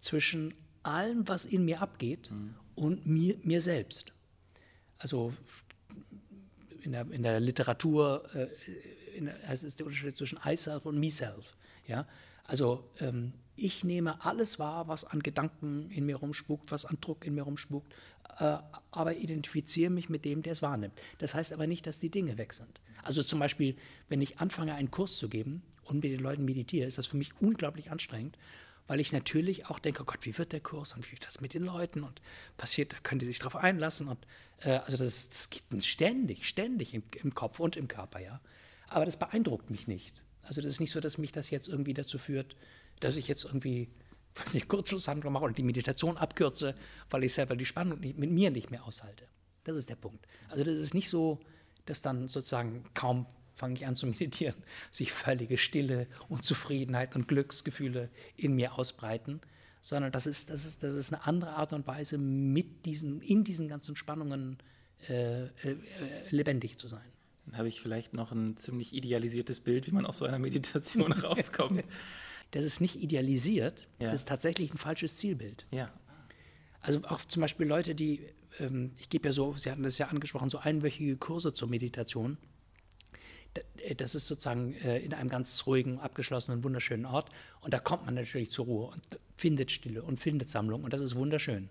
zwischen 0.00 0.54
allem, 0.82 1.26
was 1.28 1.44
in 1.44 1.64
mir 1.64 1.80
abgeht 1.80 2.30
mhm. 2.30 2.54
und 2.74 3.06
mir, 3.06 3.36
mir 3.42 3.60
selbst. 3.60 4.12
Also 4.98 5.32
in 6.82 6.92
der, 6.92 7.10
in 7.10 7.22
der 7.22 7.40
Literatur 7.40 8.28
äh, 8.34 8.48
in 9.16 9.26
der, 9.26 9.36
also 9.48 9.66
ist 9.66 9.78
der 9.78 9.86
Unterschied 9.86 10.16
zwischen 10.16 10.38
I 10.44 10.56
self 10.56 10.86
und 10.86 10.98
me 10.98 11.10
self. 11.10 11.56
Ja? 11.86 12.06
Also 12.44 12.88
ähm, 13.00 13.32
ich 13.56 13.84
nehme 13.84 14.24
alles 14.24 14.58
wahr, 14.58 14.88
was 14.88 15.04
an 15.04 15.20
Gedanken 15.20 15.90
in 15.90 16.06
mir 16.06 16.16
rumspukt, 16.16 16.70
was 16.70 16.84
an 16.84 16.98
Druck 17.00 17.26
in 17.26 17.34
mir 17.34 17.42
rumspukt, 17.42 17.92
äh, 18.38 18.58
aber 18.90 19.16
identifiziere 19.16 19.90
mich 19.90 20.08
mit 20.08 20.24
dem, 20.24 20.42
der 20.42 20.52
es 20.52 20.62
wahrnimmt. 20.62 20.98
Das 21.18 21.34
heißt 21.34 21.52
aber 21.52 21.66
nicht, 21.66 21.86
dass 21.86 21.98
die 21.98 22.10
Dinge 22.10 22.38
weg 22.38 22.52
sind. 22.52 22.80
Also 23.02 23.22
zum 23.22 23.40
Beispiel, 23.40 23.76
wenn 24.08 24.22
ich 24.22 24.38
anfange, 24.38 24.74
einen 24.74 24.90
Kurs 24.90 25.18
zu 25.18 25.28
geben 25.28 25.62
und 25.88 26.02
mit 26.02 26.12
den 26.12 26.20
Leuten 26.20 26.44
meditiere, 26.44 26.86
ist 26.86 26.98
das 26.98 27.06
für 27.06 27.16
mich 27.16 27.32
unglaublich 27.40 27.90
anstrengend, 27.90 28.38
weil 28.86 29.00
ich 29.00 29.12
natürlich 29.12 29.66
auch 29.66 29.78
denke, 29.78 30.02
oh 30.02 30.04
Gott, 30.04 30.24
wie 30.24 30.36
wird 30.36 30.52
der 30.52 30.60
Kurs 30.60 30.94
und 30.94 31.06
wie 31.06 31.12
wird 31.12 31.26
das 31.26 31.40
mit 31.40 31.54
den 31.54 31.64
Leuten 31.64 32.02
und 32.02 32.20
passiert, 32.56 33.04
können 33.04 33.18
die 33.18 33.26
sich 33.26 33.38
darauf 33.38 33.56
einlassen 33.56 34.08
und 34.08 34.18
äh, 34.60 34.78
also 34.78 34.96
das, 34.96 35.28
das 35.28 35.50
geht 35.50 35.84
ständig, 35.84 36.48
ständig 36.48 36.94
im, 36.94 37.02
im, 37.22 37.34
Kopf 37.34 37.60
und 37.60 37.76
im 37.76 37.88
Körper, 37.88 38.20
ja. 38.20 38.40
Aber 38.88 39.04
das 39.04 39.18
beeindruckt 39.18 39.70
mich 39.70 39.86
nicht. 39.86 40.22
Also 40.42 40.62
das 40.62 40.72
ist 40.72 40.80
nicht 40.80 40.92
so, 40.92 41.00
dass 41.00 41.18
mich 41.18 41.32
das 41.32 41.50
jetzt 41.50 41.68
irgendwie 41.68 41.92
dazu 41.92 42.18
führt, 42.18 42.56
dass 43.00 43.16
ich 43.16 43.28
jetzt 43.28 43.44
irgendwie, 43.44 43.88
weiß 44.36 44.54
nicht, 44.54 44.68
Kurzschlusshandlung 44.68 45.32
mache 45.32 45.44
oder 45.44 45.52
die 45.52 45.62
Meditation 45.62 46.16
abkürze, 46.16 46.74
weil 47.10 47.24
ich 47.24 47.34
selber 47.34 47.54
die 47.54 47.66
Spannung 47.66 48.00
nicht, 48.00 48.18
mit 48.18 48.30
mir 48.30 48.50
nicht 48.50 48.70
mehr 48.70 48.84
aushalte. 48.84 49.26
Das 49.64 49.76
ist 49.76 49.90
der 49.90 49.96
Punkt. 49.96 50.26
Also 50.48 50.64
das 50.64 50.76
ist 50.76 50.94
nicht 50.94 51.10
so, 51.10 51.38
dass 51.84 52.00
dann 52.00 52.28
sozusagen 52.28 52.84
kaum 52.94 53.26
fange 53.58 53.74
ich 53.74 53.86
an 53.86 53.96
zu 53.96 54.06
meditieren, 54.06 54.56
sich 54.90 55.12
völlige 55.12 55.58
Stille 55.58 56.06
und 56.28 56.44
Zufriedenheit 56.44 57.16
und 57.16 57.28
Glücksgefühle 57.28 58.08
in 58.36 58.54
mir 58.54 58.78
ausbreiten, 58.78 59.40
sondern 59.82 60.12
das 60.12 60.26
ist, 60.26 60.50
das 60.50 60.64
ist, 60.64 60.82
das 60.82 60.94
ist 60.94 61.12
eine 61.12 61.26
andere 61.26 61.52
Art 61.52 61.72
und 61.72 61.86
Weise, 61.86 62.18
mit 62.18 62.86
diesen, 62.86 63.20
in 63.20 63.44
diesen 63.44 63.68
ganzen 63.68 63.96
Spannungen 63.96 64.58
äh, 65.08 65.44
äh, 65.44 65.48
lebendig 66.30 66.78
zu 66.78 66.88
sein. 66.88 67.04
Dann 67.46 67.58
habe 67.58 67.68
ich 67.68 67.80
vielleicht 67.80 68.14
noch 68.14 68.32
ein 68.32 68.56
ziemlich 68.56 68.92
idealisiertes 68.92 69.60
Bild, 69.60 69.86
wie 69.86 69.92
man 69.92 70.06
aus 70.06 70.18
so 70.18 70.24
einer 70.24 70.38
Meditation 70.38 71.12
rauskommt. 71.24 71.84
Das 72.50 72.64
ist 72.64 72.80
nicht 72.80 73.02
idealisiert, 73.02 73.86
ja. 73.98 74.06
das 74.06 74.22
ist 74.22 74.28
tatsächlich 74.28 74.72
ein 74.72 74.78
falsches 74.78 75.16
Zielbild. 75.16 75.66
Ja. 75.70 75.92
Also 76.80 77.02
auch 77.04 77.20
zum 77.24 77.40
Beispiel 77.40 77.66
Leute, 77.66 77.94
die, 77.94 78.20
ähm, 78.60 78.92
ich 78.98 79.08
gebe 79.08 79.28
ja 79.28 79.32
so, 79.32 79.54
Sie 79.54 79.70
hatten 79.70 79.82
das 79.82 79.98
ja 79.98 80.08
angesprochen, 80.08 80.48
so 80.48 80.58
einwöchige 80.58 81.16
Kurse 81.16 81.52
zur 81.52 81.68
Meditation. 81.68 82.38
Äh, 83.78 83.94
das 83.94 84.14
ist 84.14 84.26
sozusagen 84.26 84.74
äh, 84.84 84.98
in 84.98 85.14
einem 85.14 85.28
ganz 85.28 85.66
ruhigen, 85.66 85.98
abgeschlossenen, 86.00 86.64
wunderschönen 86.64 87.06
Ort. 87.06 87.30
Und 87.60 87.74
da 87.74 87.78
kommt 87.78 88.06
man 88.06 88.14
natürlich 88.14 88.50
zur 88.50 88.66
Ruhe 88.66 88.86
und 88.88 89.02
findet 89.36 89.70
Stille 89.70 90.02
und 90.02 90.18
findet 90.18 90.48
Sammlung. 90.48 90.84
Und 90.84 90.92
das 90.92 91.00
ist 91.00 91.14
wunderschön. 91.14 91.68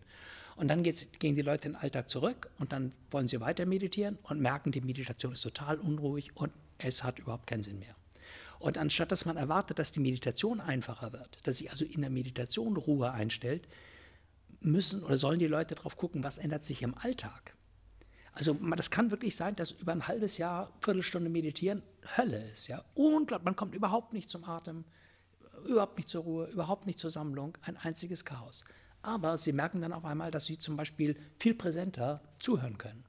Und 0.56 0.70
dann 0.70 0.82
gehen 0.82 1.36
die 1.36 1.42
Leute 1.42 1.68
in 1.68 1.74
den 1.74 1.82
Alltag 1.82 2.10
zurück 2.10 2.50
und 2.58 2.72
dann 2.74 2.92
wollen 3.12 3.28
sie 3.28 3.40
weiter 3.40 3.68
meditieren 3.68 4.18
und 4.24 4.42
merken, 4.42 4.72
die 4.72 4.82
Meditation 4.82 5.34
ist 5.34 5.42
total 5.42 5.78
unruhig 5.78 6.36
und 6.36 6.52
es 6.80 7.04
hat 7.04 7.20
überhaupt 7.20 7.46
keinen 7.46 7.62
Sinn 7.62 7.78
mehr. 7.78 7.96
Und 8.58 8.80
anstatt 8.80 9.12
dass 9.12 9.26
man 9.26 9.38
erwartet, 9.38 9.78
dass 9.78 9.92
die 9.92 10.00
Meditation 10.00 10.60
einfacher 10.60 11.14
wird, 11.14 11.38
dass 11.44 11.58
sich 11.58 11.70
also 11.70 11.86
in 11.86 12.02
der 12.02 12.10
Meditation 12.10 12.76
Ruhe 12.76 13.12
einstellt, 13.12 13.68
müssen 14.60 15.04
oder 15.04 15.18
sollen 15.18 15.38
die 15.38 15.46
Leute 15.46 15.76
darauf 15.76 15.96
gucken, 15.96 16.24
was 16.24 16.40
ändert 16.40 16.64
sich 16.64 16.82
im 16.82 16.98
Alltag. 16.98 17.54
Also 18.38 18.54
das 18.54 18.92
kann 18.92 19.10
wirklich 19.10 19.36
sein, 19.36 19.56
dass 19.56 19.72
über 19.72 19.94
ein 19.94 20.08
halbes 20.08 20.38
Jahr, 20.38 20.72
Viertelstunde 20.80 21.28
meditieren 21.28 21.82
Hölle 22.18 22.38
ist. 22.52 22.68
Ja? 22.68 22.84
Unglaublich, 22.94 23.46
man 23.46 23.56
kommt 23.56 23.74
überhaupt 23.74 24.14
nicht 24.14 24.30
zum 24.30 24.44
Atem, 24.44 24.84
überhaupt 25.66 25.98
nicht 25.98 26.08
zur 26.08 26.24
Ruhe, 26.24 26.46
überhaupt 26.46 26.86
nicht 26.86 27.00
zur 27.00 27.10
Sammlung, 27.10 27.58
ein 27.64 27.78
einziges 27.78 28.26
Chaos. 28.26 28.64
Aber 29.02 29.40
sie 29.40 29.54
merken 29.54 29.82
dann 29.82 29.92
auf 29.92 30.06
einmal, 30.06 30.30
dass 30.30 30.46
sie 30.46 30.60
zum 30.60 30.78
Beispiel 30.78 31.16
viel 31.40 31.56
präsenter 31.56 32.22
zuhören 32.38 32.78
können, 32.78 33.04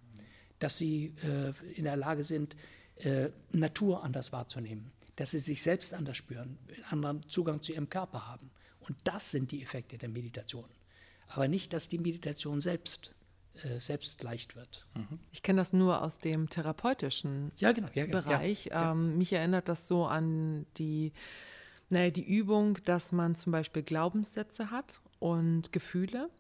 dass 0.61 0.79
sie 0.79 1.15
äh, 1.23 1.53
in 1.75 1.85
der 1.85 1.97
Lage 1.97 2.25
sind, 2.25 2.57
äh, 2.97 3.29
Natur 3.53 4.05
anders 4.05 4.33
wahrzunehmen, 4.33 4.93
dass 5.17 5.33
sie 5.33 5.41
sich 5.41 5.61
selbst 5.61 5.93
anders 5.93 6.17
spüren, 6.17 6.57
einen 6.69 7.05
anderen 7.05 7.29
Zugang 7.29 7.61
zu 7.61 7.73
ihrem 7.73 7.91
Körper 7.91 8.27
haben. 8.27 8.51
Und 8.81 8.97
das 9.05 9.31
sind 9.31 9.53
die 9.53 9.63
Effekte 9.63 9.99
der 9.99 10.09
Meditation. 10.09 10.65
Aber 11.27 11.49
nicht, 11.49 11.75
dass 11.75 11.91
die 11.91 11.99
Meditation 11.99 12.63
selbst 12.63 13.13
selbst 13.79 14.23
leicht 14.23 14.57
wird. 14.57 14.87
Mhm. 14.95 15.19
Ich 15.33 15.43
kenne 15.43 15.61
das 15.61 15.73
nur 15.73 16.03
aus 16.03 16.19
dem 16.19 16.49
therapeutischen 16.49 17.53
ja, 17.57 17.73
genau, 17.73 17.89
ja, 17.95 18.07
genau. 18.07 18.23
Bereich. 18.23 18.67
Ja, 18.67 18.93
ähm, 18.93 19.19
mich 19.19 19.33
erinnert 19.33 19.69
das 19.69 19.89
so 19.89 20.07
an 20.07 20.67
die, 20.77 21.13
naja, 21.91 22.11
die 22.11 22.29
Übung, 22.29 22.79
dass 22.85 23.13
man 23.13 23.35
zum 23.35 23.53
Beispiel 23.53 23.83
Glaubenssätze 23.83 24.71
hat 24.71 25.01
und 25.19 25.73
Gefühle. 25.73 26.31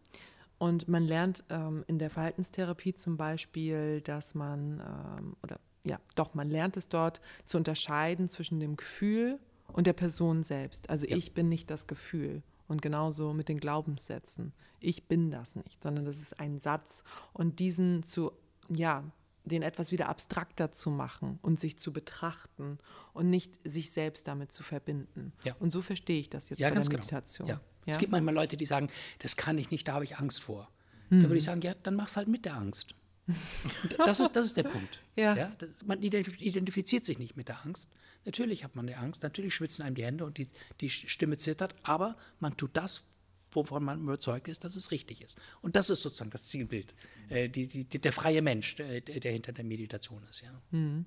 Und 0.58 0.88
man 0.88 1.04
lernt 1.04 1.44
ähm, 1.50 1.84
in 1.86 1.98
der 1.98 2.10
Verhaltenstherapie 2.10 2.94
zum 2.94 3.16
Beispiel, 3.16 4.00
dass 4.00 4.34
man, 4.34 4.80
ähm, 4.80 5.36
oder 5.42 5.60
ja, 5.84 6.00
doch, 6.16 6.34
man 6.34 6.48
lernt 6.48 6.76
es 6.76 6.88
dort 6.88 7.20
zu 7.44 7.56
unterscheiden 7.56 8.28
zwischen 8.28 8.58
dem 8.58 8.76
Gefühl 8.76 9.38
und 9.68 9.86
der 9.86 9.92
Person 9.92 10.42
selbst. 10.42 10.90
Also 10.90 11.06
ich 11.06 11.32
bin 11.32 11.48
nicht 11.48 11.70
das 11.70 11.86
Gefühl 11.86 12.42
und 12.68 12.82
genauso 12.82 13.32
mit 13.32 13.48
den 13.48 13.58
Glaubenssätzen. 13.58 14.52
Ich 14.78 15.08
bin 15.08 15.30
das 15.30 15.56
nicht, 15.56 15.82
sondern 15.82 16.04
das 16.04 16.18
ist 16.18 16.38
ein 16.38 16.58
Satz. 16.58 17.02
Und 17.32 17.58
diesen 17.58 18.02
zu, 18.02 18.32
ja, 18.68 19.02
den 19.44 19.62
etwas 19.62 19.90
wieder 19.90 20.08
abstrakter 20.08 20.72
zu 20.72 20.90
machen 20.90 21.38
und 21.42 21.58
sich 21.58 21.78
zu 21.78 21.92
betrachten 21.92 22.78
und 23.14 23.30
nicht 23.30 23.58
sich 23.64 23.90
selbst 23.90 24.28
damit 24.28 24.52
zu 24.52 24.62
verbinden. 24.62 25.32
Ja. 25.44 25.56
Und 25.58 25.72
so 25.72 25.82
verstehe 25.82 26.20
ich 26.20 26.30
das 26.30 26.50
jetzt 26.50 26.60
ja, 26.60 26.68
bei 26.68 26.74
der 26.74 26.82
genau. 26.82 26.92
Meditation. 26.92 27.46
Genau. 27.48 27.60
Ja. 27.86 27.92
Es 27.92 27.98
gibt 27.98 28.12
manchmal 28.12 28.34
Leute, 28.34 28.56
die 28.58 28.66
sagen, 28.66 28.90
das 29.18 29.36
kann 29.36 29.56
ich 29.56 29.70
nicht, 29.70 29.88
da 29.88 29.94
habe 29.94 30.04
ich 30.04 30.18
Angst 30.18 30.42
vor. 30.42 30.68
Mhm. 31.08 31.22
Da 31.22 31.28
würde 31.28 31.38
ich 31.38 31.44
sagen, 31.44 31.62
ja, 31.62 31.74
dann 31.82 31.94
mach's 31.94 32.16
halt 32.16 32.28
mit 32.28 32.44
der 32.44 32.54
Angst. 32.54 32.94
das, 33.98 34.20
ist, 34.20 34.32
das 34.32 34.46
ist 34.46 34.56
der 34.56 34.64
Punkt. 34.64 35.00
Ja. 35.16 35.36
ja 35.36 35.52
das, 35.58 35.84
man 35.84 36.02
identifiziert 36.02 37.04
sich 37.04 37.18
nicht 37.18 37.36
mit 37.36 37.48
der 37.48 37.64
Angst, 37.64 37.90
Natürlich 38.24 38.64
hat 38.64 38.76
man 38.76 38.86
die 38.86 38.94
Angst, 38.94 39.22
natürlich 39.22 39.54
schwitzen 39.54 39.82
einem 39.82 39.94
die 39.94 40.04
Hände 40.04 40.26
und 40.26 40.36
die, 40.36 40.48
die 40.80 40.90
Stimme 40.90 41.38
zittert, 41.38 41.74
aber 41.82 42.14
man 42.40 42.56
tut 42.58 42.76
das, 42.76 43.04
wovon 43.52 43.82
man 43.82 44.02
überzeugt 44.02 44.48
ist, 44.48 44.64
dass 44.64 44.76
es 44.76 44.90
richtig 44.90 45.22
ist. 45.22 45.40
Und 45.62 45.76
das 45.76 45.88
ist 45.88 46.02
sozusagen 46.02 46.30
das 46.30 46.44
Zielbild, 46.44 46.94
äh, 47.30 47.48
die, 47.48 47.66
die, 47.66 47.84
der 47.86 48.12
freie 48.12 48.42
Mensch, 48.42 48.76
der, 48.76 49.00
der, 49.00 49.32
hinter 49.32 49.52
der 49.52 49.64
Meditation 49.64 50.22
ist. 50.28 50.42
Ja. 50.42 50.50
Mhm. 50.72 51.06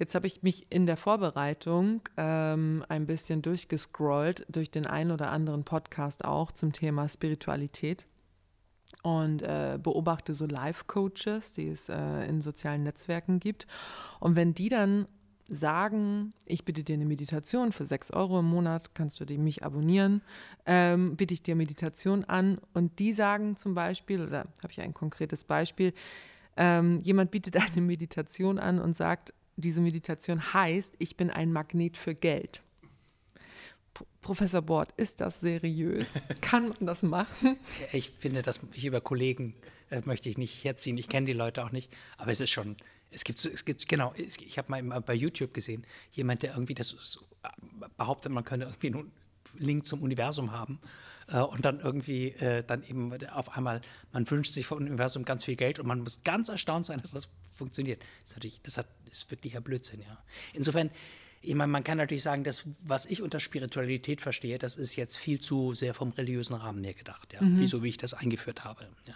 Jetzt 0.00 0.16
habe 0.16 0.26
ich 0.26 0.42
mich 0.42 0.66
in 0.70 0.86
der 0.86 0.96
Vorbereitung 0.96 2.02
ähm, 2.16 2.84
ein 2.88 3.06
bisschen 3.06 3.40
durchgescrollt 3.42 4.44
durch 4.48 4.70
den 4.70 4.86
einen 4.86 5.12
oder 5.12 5.30
anderen 5.30 5.62
Podcast 5.62 6.24
auch 6.24 6.50
zum 6.50 6.72
Thema 6.72 7.08
Spiritualität 7.08 8.06
und 9.02 9.42
äh, 9.42 9.78
beobachte 9.80 10.34
so 10.34 10.46
Life-Coaches, 10.46 11.52
die 11.52 11.68
es 11.68 11.88
äh, 11.88 12.26
in 12.26 12.40
sozialen 12.40 12.82
Netzwerken 12.82 13.40
gibt. 13.40 13.66
Und 14.20 14.36
wenn 14.36 14.54
die 14.54 14.68
dann 14.68 15.06
sagen, 15.48 16.34
ich 16.44 16.64
bitte 16.64 16.84
dir 16.84 16.94
eine 16.94 17.06
Meditation 17.06 17.72
für 17.72 17.84
6 17.84 18.10
Euro 18.10 18.40
im 18.40 18.46
Monat, 18.46 18.94
kannst 18.94 19.18
du 19.18 19.24
die 19.24 19.38
mich 19.38 19.64
abonnieren, 19.64 20.22
ähm, 20.66 21.16
bitte 21.16 21.32
ich 21.32 21.42
dir 21.42 21.56
Meditation 21.56 22.24
an. 22.24 22.58
Und 22.74 22.98
die 22.98 23.12
sagen 23.12 23.56
zum 23.56 23.74
Beispiel, 23.74 24.22
oder 24.22 24.40
habe 24.62 24.70
ich 24.70 24.80
ein 24.80 24.94
konkretes 24.94 25.44
Beispiel, 25.44 25.94
ähm, 26.56 27.00
jemand 27.02 27.30
bietet 27.30 27.56
eine 27.56 27.80
Meditation 27.86 28.58
an 28.58 28.78
und 28.78 28.96
sagt, 28.96 29.32
diese 29.56 29.80
Meditation 29.80 30.52
heißt, 30.52 30.94
ich 30.98 31.16
bin 31.16 31.30
ein 31.30 31.52
Magnet 31.52 31.96
für 31.96 32.14
Geld. 32.14 32.62
Professor 34.28 34.60
Bord, 34.60 34.92
ist 34.98 35.22
das 35.22 35.40
seriös? 35.40 36.08
Kann 36.42 36.68
man 36.68 36.76
das 36.80 37.02
machen? 37.02 37.56
Ich 37.94 38.12
finde, 38.18 38.42
dass 38.42 38.60
ich 38.74 38.84
über 38.84 39.00
Kollegen 39.00 39.54
äh, 39.88 40.02
möchte 40.04 40.28
ich 40.28 40.36
nicht 40.36 40.64
herziehen. 40.64 40.98
Ich 40.98 41.08
kenne 41.08 41.24
die 41.24 41.32
Leute 41.32 41.64
auch 41.64 41.72
nicht, 41.72 41.90
aber 42.18 42.30
es 42.30 42.38
ist 42.38 42.50
schon 42.50 42.76
es 43.10 43.24
gibt, 43.24 43.42
es 43.42 43.64
gibt 43.64 43.88
genau, 43.88 44.12
ich 44.18 44.58
habe 44.58 44.82
mal 44.82 45.00
bei 45.00 45.14
YouTube 45.14 45.54
gesehen, 45.54 45.86
jemand, 46.12 46.42
der 46.42 46.52
irgendwie 46.52 46.74
das 46.74 47.18
behauptet, 47.96 48.30
man 48.30 48.44
könne 48.44 48.64
irgendwie 48.64 48.88
einen 48.88 49.12
Link 49.56 49.86
zum 49.86 50.02
Universum 50.02 50.52
haben 50.52 50.78
äh, 51.28 51.38
und 51.38 51.64
dann 51.64 51.80
irgendwie 51.80 52.32
äh, 52.32 52.62
dann 52.62 52.82
eben 52.82 53.10
auf 53.30 53.56
einmal, 53.56 53.80
man 54.12 54.30
wünscht 54.30 54.52
sich 54.52 54.66
vom 54.66 54.76
Universum 54.76 55.24
ganz 55.24 55.44
viel 55.44 55.56
Geld 55.56 55.78
und 55.78 55.86
man 55.86 56.00
muss 56.00 56.20
ganz 56.22 56.50
erstaunt 56.50 56.84
sein, 56.84 57.00
dass 57.00 57.12
das 57.12 57.30
funktioniert. 57.54 58.02
Das 58.02 58.28
ist, 58.28 58.36
natürlich, 58.36 58.60
das 58.62 58.76
hat, 58.76 58.88
ist 59.10 59.30
wirklicher 59.30 59.62
Blödsinn, 59.62 60.02
ja. 60.02 60.22
Insofern, 60.52 60.90
ich 61.40 61.54
meine, 61.54 61.70
man 61.70 61.84
kann 61.84 61.98
natürlich 61.98 62.22
sagen, 62.22 62.44
dass 62.44 62.64
was 62.80 63.06
ich 63.06 63.22
unter 63.22 63.40
Spiritualität 63.40 64.20
verstehe, 64.20 64.58
das 64.58 64.76
ist 64.76 64.96
jetzt 64.96 65.16
viel 65.16 65.40
zu 65.40 65.74
sehr 65.74 65.94
vom 65.94 66.10
religiösen 66.10 66.54
Rahmen 66.54 66.82
her 66.84 66.94
gedacht, 66.94 67.32
ja, 67.32 67.42
mhm. 67.42 67.58
wieso 67.58 67.82
wie 67.82 67.88
ich 67.88 67.96
das 67.96 68.14
eingeführt 68.14 68.64
habe. 68.64 68.88
Ja. 69.06 69.14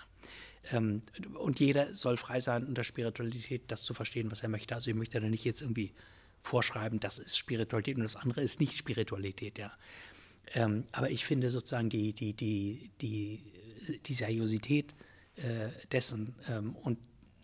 Ähm, 0.76 1.02
und 1.34 1.58
jeder 1.58 1.94
soll 1.94 2.16
frei 2.16 2.40
sein, 2.40 2.66
unter 2.66 2.84
Spiritualität 2.84 3.62
das 3.68 3.82
zu 3.82 3.94
verstehen, 3.94 4.30
was 4.30 4.42
er 4.42 4.48
möchte. 4.48 4.74
Also 4.74 4.90
ich 4.90 4.96
möchte 4.96 5.20
da 5.20 5.28
nicht 5.28 5.44
jetzt 5.44 5.62
irgendwie 5.62 5.92
vorschreiben, 6.42 7.00
das 7.00 7.18
ist 7.18 7.36
Spiritualität 7.36 7.96
und 7.96 8.02
das 8.02 8.16
andere 8.16 8.42
ist 8.42 8.60
nicht 8.60 8.76
Spiritualität, 8.76 9.58
ja. 9.58 9.72
Ähm, 10.54 10.84
aber 10.92 11.10
ich 11.10 11.24
finde 11.24 11.50
sozusagen 11.50 11.88
die, 11.88 12.12
die, 12.12 12.34
die, 12.34 12.90
die, 13.00 13.42
die 14.04 14.14
Seriosität 14.14 14.94
äh, 15.36 15.68
dessen 15.92 16.34
ähm, 16.48 16.74
und 16.76 16.98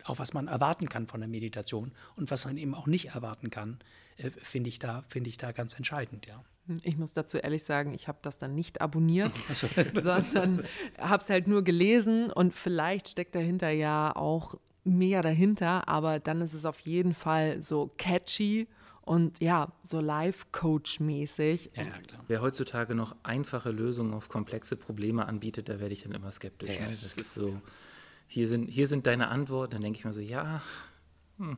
auch 0.05 0.19
was 0.19 0.33
man 0.33 0.49
erwarten 0.49 0.89
kann 0.89 1.07
von 1.07 1.21
der 1.21 1.29
Meditation 1.29 1.93
und 2.17 2.31
was 2.31 2.45
man 2.45 2.57
eben 2.57 2.75
auch 2.75 2.87
nicht 2.87 3.11
erwarten 3.11 3.51
kann, 3.51 3.79
finde 4.43 4.69
ich, 4.69 4.79
da, 4.79 5.05
find 5.09 5.27
ich 5.27 5.39
da 5.39 5.53
ganz 5.53 5.75
entscheidend, 5.75 6.27
ja. 6.27 6.43
Ich 6.83 6.99
muss 6.99 7.15
dazu 7.15 7.39
ehrlich 7.39 7.65
sagen, 7.65 7.95
ich 7.95 8.09
habe 8.09 8.19
das 8.21 8.39
dann 8.39 8.55
nicht 8.55 8.81
abonniert, 8.81 9.33
sondern 9.95 10.63
habe 10.99 11.23
es 11.23 11.31
halt 11.31 11.47
nur 11.47 11.63
gelesen 11.63 12.31
und 12.31 12.55
vielleicht 12.55 13.09
steckt 13.09 13.35
dahinter 13.35 13.71
ja 13.71 14.15
auch 14.15 14.57
mehr 14.85 15.23
dahinter, 15.23 15.89
aber 15.89 16.19
dann 16.19 16.41
ist 16.41 16.55
es 16.55 16.65
auf 16.65 16.81
jeden 16.81 17.15
Fall 17.15 17.63
so 17.63 17.91
catchy 17.99 18.69
und 19.03 19.41
ja, 19.41 19.73
so 19.83 20.01
Life-Coach-mäßig. 20.01 21.71
Ja, 21.75 21.85
klar. 21.85 22.25
Wer 22.29 22.43
heutzutage 22.43 22.95
noch 22.95 23.17
einfache 23.23 23.71
Lösungen 23.71 24.13
auf 24.13 24.29
komplexe 24.29 24.77
Probleme 24.77 25.27
anbietet, 25.27 25.69
da 25.69 25.81
werde 25.81 25.95
ich 25.95 26.03
dann 26.03 26.13
immer 26.13 26.31
skeptisch. 26.31 26.79
Ja, 26.79 26.87
das, 26.87 27.01
das 27.01 27.17
ist 27.17 27.35
so, 27.35 27.61
hier 28.27 28.47
sind, 28.49 28.67
hier 28.67 28.87
sind 28.87 29.07
deine 29.07 29.29
Antworten, 29.29 29.73
dann 29.73 29.83
denke 29.83 29.99
ich 29.99 30.05
mir 30.05 30.13
so, 30.13 30.21
ja, 30.21 30.63
hm, 31.39 31.57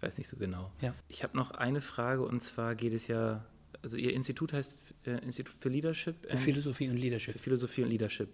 ich 0.00 0.06
weiß 0.06 0.16
nicht 0.16 0.28
so 0.28 0.38
genau. 0.38 0.72
Ja. 0.80 0.94
Ich 1.08 1.22
habe 1.22 1.36
noch 1.36 1.50
eine 1.50 1.82
Frage 1.82 2.22
und 2.22 2.40
zwar 2.40 2.74
geht 2.74 2.94
es 2.94 3.06
ja 3.06 3.44
also 3.82 3.96
Ihr 3.96 4.12
Institut 4.14 4.52
heißt 4.52 4.78
äh, 5.06 5.22
Institut 5.24 5.54
für 5.58 5.68
Leadership? 5.68 6.16
Für 6.28 6.38
Philosophie 6.38 6.88
und 6.88 6.96
Leadership. 6.96 7.32
Für 7.32 7.38
Philosophie 7.38 7.82
und 7.82 7.90
Leadership. 7.90 8.28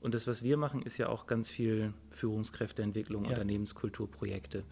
Und 0.00 0.14
das, 0.14 0.26
was 0.26 0.42
wir 0.42 0.56
machen, 0.56 0.82
ist 0.82 0.96
ja 0.96 1.08
auch 1.08 1.26
ganz 1.26 1.50
viel 1.50 1.92
Führungskräfteentwicklung, 2.10 3.24
ja. 3.24 3.30
Unternehmenskulturprojekte. 3.30 4.64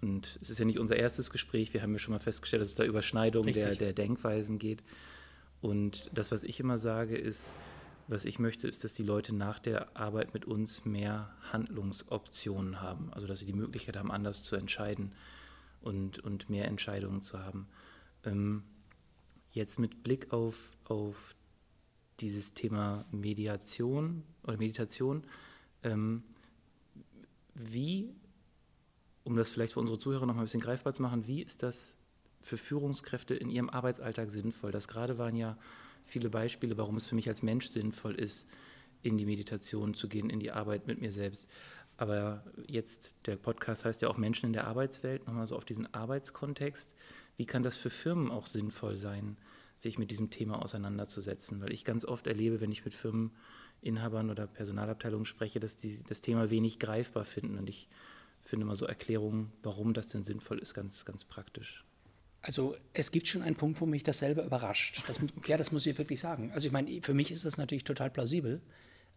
Und 0.00 0.38
es 0.40 0.50
ist 0.50 0.58
ja 0.58 0.64
nicht 0.64 0.78
unser 0.78 0.96
erstes 0.96 1.30
Gespräch. 1.30 1.74
Wir 1.74 1.82
haben 1.82 1.92
ja 1.92 1.98
schon 1.98 2.12
mal 2.12 2.20
festgestellt, 2.20 2.62
dass 2.62 2.70
es 2.70 2.74
da 2.74 2.84
Überschneidungen 2.84 3.52
der, 3.52 3.74
der 3.74 3.92
Denkweisen 3.92 4.58
geht. 4.58 4.82
Und 5.60 6.10
das, 6.14 6.32
was 6.32 6.42
ich 6.44 6.58
immer 6.60 6.78
sage, 6.78 7.16
ist, 7.16 7.52
was 8.08 8.24
ich 8.24 8.38
möchte, 8.38 8.66
ist, 8.66 8.82
dass 8.82 8.94
die 8.94 9.02
Leute 9.02 9.34
nach 9.34 9.58
der 9.58 9.96
Arbeit 9.96 10.34
mit 10.34 10.46
uns 10.46 10.84
mehr 10.84 11.34
Handlungsoptionen 11.52 12.80
haben. 12.80 13.12
Also, 13.12 13.26
dass 13.26 13.40
sie 13.40 13.46
die 13.46 13.52
Möglichkeit 13.52 13.96
haben, 13.96 14.10
anders 14.10 14.42
zu 14.42 14.56
entscheiden 14.56 15.12
und, 15.80 16.18
und 16.18 16.50
mehr 16.50 16.66
Entscheidungen 16.66 17.22
zu 17.22 17.38
haben. 17.38 17.68
Ähm, 18.24 18.64
Jetzt 19.52 19.80
mit 19.80 20.02
Blick 20.04 20.32
auf, 20.32 20.76
auf 20.84 21.34
dieses 22.20 22.54
Thema 22.54 23.04
Mediation 23.10 24.22
oder 24.44 24.56
Meditation, 24.56 25.24
ähm, 25.82 26.22
wie, 27.54 28.14
um 29.24 29.36
das 29.36 29.50
vielleicht 29.50 29.72
für 29.72 29.80
unsere 29.80 29.98
Zuhörer 29.98 30.26
noch 30.26 30.34
mal 30.34 30.42
ein 30.42 30.44
bisschen 30.44 30.60
greifbar 30.60 30.94
zu 30.94 31.02
machen, 31.02 31.26
wie 31.26 31.42
ist 31.42 31.64
das 31.64 31.96
für 32.40 32.56
Führungskräfte 32.56 33.34
in 33.34 33.50
ihrem 33.50 33.70
Arbeitsalltag 33.70 34.30
sinnvoll? 34.30 34.70
Das 34.70 34.86
gerade 34.86 35.18
waren 35.18 35.34
ja 35.34 35.58
viele 36.04 36.30
Beispiele, 36.30 36.78
warum 36.78 36.96
es 36.96 37.06
für 37.06 37.16
mich 37.16 37.28
als 37.28 37.42
Mensch 37.42 37.68
sinnvoll 37.70 38.14
ist, 38.14 38.46
in 39.02 39.18
die 39.18 39.26
Meditation 39.26 39.94
zu 39.94 40.08
gehen, 40.08 40.30
in 40.30 40.38
die 40.38 40.52
Arbeit 40.52 40.86
mit 40.86 41.00
mir 41.00 41.10
selbst. 41.10 41.48
Aber 42.00 42.42
jetzt, 42.66 43.12
der 43.26 43.36
Podcast 43.36 43.84
heißt 43.84 44.00
ja 44.00 44.08
auch 44.08 44.16
Menschen 44.16 44.46
in 44.46 44.52
der 44.54 44.66
Arbeitswelt, 44.66 45.26
nochmal 45.26 45.46
so 45.46 45.54
auf 45.54 45.66
diesen 45.66 45.92
Arbeitskontext. 45.92 46.94
Wie 47.36 47.44
kann 47.44 47.62
das 47.62 47.76
für 47.76 47.90
Firmen 47.90 48.30
auch 48.30 48.46
sinnvoll 48.46 48.96
sein, 48.96 49.36
sich 49.76 49.98
mit 49.98 50.10
diesem 50.10 50.30
Thema 50.30 50.62
auseinanderzusetzen? 50.62 51.60
Weil 51.60 51.74
ich 51.74 51.84
ganz 51.84 52.06
oft 52.06 52.26
erlebe, 52.26 52.62
wenn 52.62 52.72
ich 52.72 52.86
mit 52.86 52.94
Firmeninhabern 52.94 54.30
oder 54.30 54.46
Personalabteilungen 54.46 55.26
spreche, 55.26 55.60
dass 55.60 55.76
die 55.76 56.02
das 56.08 56.22
Thema 56.22 56.48
wenig 56.48 56.78
greifbar 56.78 57.26
finden. 57.26 57.58
Und 57.58 57.68
ich 57.68 57.86
finde 58.40 58.64
mal 58.64 58.76
so 58.76 58.86
Erklärungen, 58.86 59.52
warum 59.62 59.92
das 59.92 60.08
denn 60.08 60.24
sinnvoll 60.24 60.58
ist, 60.58 60.72
ganz, 60.72 61.04
ganz 61.04 61.26
praktisch. 61.26 61.84
Also 62.40 62.76
es 62.94 63.10
gibt 63.10 63.28
schon 63.28 63.42
einen 63.42 63.56
Punkt, 63.56 63.78
wo 63.82 63.84
mich 63.84 64.04
das 64.04 64.20
selber 64.20 64.42
überrascht. 64.42 65.02
Das, 65.06 65.18
ja, 65.46 65.58
das 65.58 65.70
muss 65.70 65.84
ich 65.84 65.98
wirklich 65.98 66.20
sagen. 66.20 66.50
Also 66.54 66.66
ich 66.66 66.72
meine, 66.72 67.02
für 67.02 67.12
mich 67.12 67.30
ist 67.30 67.44
das 67.44 67.58
natürlich 67.58 67.84
total 67.84 68.08
plausibel. 68.08 68.62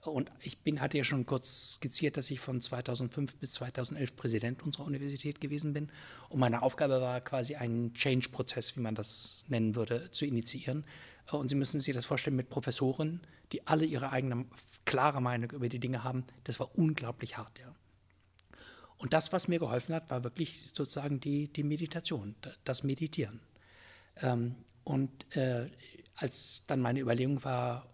Und 0.05 0.29
ich 0.41 0.57
bin, 0.59 0.81
hatte 0.81 0.97
ja 0.97 1.03
schon 1.03 1.25
kurz 1.25 1.75
skizziert, 1.75 2.17
dass 2.17 2.29
ich 2.29 2.39
von 2.41 2.59
2005 2.59 3.35
bis 3.35 3.53
2011 3.53 4.15
Präsident 4.17 4.63
unserer 4.63 4.85
Universität 4.85 5.39
gewesen 5.39 5.71
bin. 5.73 5.89
Und 6.27 6.39
meine 6.39 6.61
Aufgabe 6.61 6.99
war 6.99 7.21
quasi 7.21 7.55
einen 7.55 7.93
Change-Prozess, 7.93 8.75
wie 8.75 8.81
man 8.81 8.95
das 8.95 9.45
nennen 9.47 9.75
würde, 9.75 10.11
zu 10.11 10.25
initiieren. 10.25 10.83
Und 11.31 11.47
Sie 11.47 11.55
müssen 11.55 11.79
sich 11.79 11.95
das 11.95 12.05
vorstellen 12.05 12.35
mit 12.35 12.49
Professoren, 12.49 13.21
die 13.53 13.65
alle 13.65 13.85
ihre 13.85 14.11
eigene 14.11 14.45
klare 14.83 15.21
Meinung 15.21 15.51
über 15.51 15.69
die 15.69 15.79
Dinge 15.79 16.03
haben. 16.03 16.25
Das 16.43 16.59
war 16.59 16.77
unglaublich 16.77 17.37
hart, 17.37 17.59
ja. 17.59 17.73
Und 18.97 19.13
das, 19.13 19.31
was 19.31 19.47
mir 19.47 19.59
geholfen 19.59 19.95
hat, 19.95 20.09
war 20.09 20.23
wirklich 20.23 20.69
sozusagen 20.73 21.19
die, 21.19 21.47
die 21.47 21.63
Meditation, 21.63 22.35
das 22.63 22.83
Meditieren. 22.83 23.41
Ähm, 24.17 24.55
und 24.83 25.35
äh, 25.35 25.69
als 26.15 26.63
dann 26.67 26.81
meine 26.81 26.99
Überlegung 26.99 27.43
war, 27.43 27.92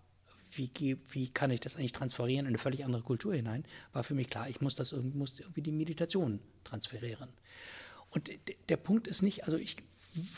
wie, 0.52 0.98
wie 1.10 1.30
kann 1.30 1.52
ich 1.52 1.60
das 1.60 1.76
eigentlich 1.76 1.92
transferieren 1.92 2.46
in 2.46 2.52
eine 2.52 2.58
völlig 2.58 2.86
andere 2.86 3.02
Kultur 3.02 3.34
hinein, 3.34 3.66
war 3.94 4.04
für 4.04 4.16
mich 4.16 4.28
klar, 4.28 4.50
ich 4.50 4.62
muss 4.62 4.76
das 4.76 4.92
irgendwie, 4.92 5.18
muss 5.18 5.40
irgendwie 5.40 5.62
die 5.62 5.72
Meditation 5.72 6.40
transferieren. 6.64 7.30
Und 8.10 8.32
der 8.70 8.78
Punkt 8.78 9.08
ist 9.08 9.22
nicht, 9.22 9.46
also 9.46 9.58
ich, 9.58 9.78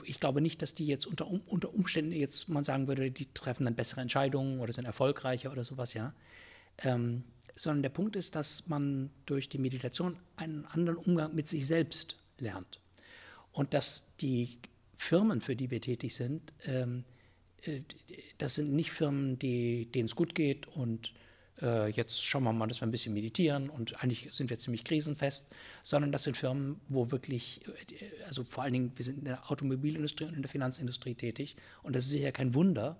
ich 0.03 0.19
glaube 0.19 0.41
nicht, 0.41 0.61
dass 0.61 0.73
die 0.73 0.85
jetzt 0.85 1.05
unter, 1.05 1.27
unter 1.27 1.73
Umständen 1.73 2.11
jetzt 2.11 2.49
man 2.49 2.63
sagen 2.63 2.87
würde, 2.87 3.11
die 3.11 3.27
treffen 3.33 3.65
dann 3.65 3.75
bessere 3.75 4.01
Entscheidungen 4.01 4.59
oder 4.59 4.73
sind 4.73 4.85
erfolgreicher 4.85 5.51
oder 5.51 5.63
sowas, 5.63 5.93
ja. 5.93 6.13
Ähm, 6.79 7.23
sondern 7.55 7.83
der 7.83 7.89
Punkt 7.89 8.15
ist, 8.15 8.35
dass 8.35 8.67
man 8.67 9.11
durch 9.25 9.49
die 9.49 9.57
Meditation 9.57 10.17
einen 10.37 10.65
anderen 10.65 10.97
Umgang 10.97 11.35
mit 11.35 11.47
sich 11.47 11.67
selbst 11.67 12.17
lernt. 12.37 12.79
Und 13.51 13.73
dass 13.73 14.15
die 14.21 14.57
Firmen, 14.95 15.41
für 15.41 15.55
die 15.55 15.69
wir 15.69 15.81
tätig 15.81 16.15
sind, 16.15 16.53
ähm, 16.63 16.99
äh, 16.99 17.10
das 18.37 18.55
sind 18.55 18.73
nicht 18.73 18.91
Firmen, 18.91 19.37
denen 19.39 20.05
es 20.05 20.15
gut 20.15 20.35
geht 20.35 20.67
und 20.67 21.13
äh, 21.61 21.89
jetzt 21.89 22.23
schauen 22.23 22.43
wir 22.43 22.53
mal, 22.53 22.67
dass 22.67 22.81
wir 22.81 22.87
ein 22.87 22.91
bisschen 22.91 23.13
meditieren 23.13 23.69
und 23.69 24.01
eigentlich 24.01 24.29
sind 24.31 24.49
wir 24.49 24.57
ziemlich 24.57 24.83
krisenfest, 24.83 25.47
sondern 25.83 26.11
das 26.11 26.23
sind 26.23 26.35
Firmen, 26.35 26.81
wo 26.89 27.11
wirklich, 27.11 27.61
äh, 27.67 28.23
also 28.25 28.43
vor 28.43 28.63
allen 28.63 28.73
Dingen, 28.73 28.91
wir 28.95 29.05
sind 29.05 29.19
in 29.19 29.25
der 29.25 29.51
Automobilindustrie 29.51 30.25
und 30.25 30.33
in 30.33 30.41
der 30.41 30.49
Finanzindustrie 30.49 31.13
tätig 31.13 31.55
und 31.83 31.95
das 31.95 32.05
ist 32.05 32.11
sicher 32.11 32.31
kein 32.31 32.53
Wunder, 32.55 32.97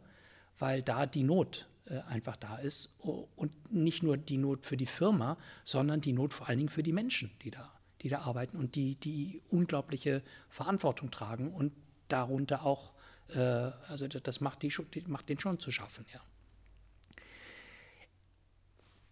weil 0.60 0.84
da 0.84 1.06
die 1.06 1.24
Not 1.24 1.68
äh, 1.86 2.00
einfach 2.02 2.38
da 2.38 2.58
ist 2.58 3.00
und 3.36 3.52
nicht 3.74 4.04
nur 4.04 4.18
die 4.18 4.38
Not 4.38 4.64
für 4.64 4.78
die 4.78 4.86
Firma, 4.86 5.38
sondern 5.64 6.02
die 6.02 6.14
Not 6.14 6.34
vor 6.34 6.48
allen 6.48 6.60
Dingen 6.60 6.70
für 6.70 6.84
die 6.84 6.94
Menschen, 6.94 7.32
die 7.44 7.52
da, 7.52 7.72
die 8.02 8.10
da 8.10 8.20
arbeiten 8.20 8.58
und 8.58 8.76
die, 8.76 8.96
die 8.96 9.42
unglaubliche 9.50 10.22
Verantwortung 10.50 11.10
tragen 11.10 11.52
und 11.52 11.74
darunter 12.10 12.64
auch 12.66 12.92
äh, 12.92 13.01
also 13.40 14.08
das 14.08 14.42
macht, 14.42 14.62
die, 14.64 14.74
macht 15.08 15.30
den 15.30 15.40
schon 15.40 15.60
zu 15.60 15.72
schaffen, 15.72 16.06
ja. 16.14 16.22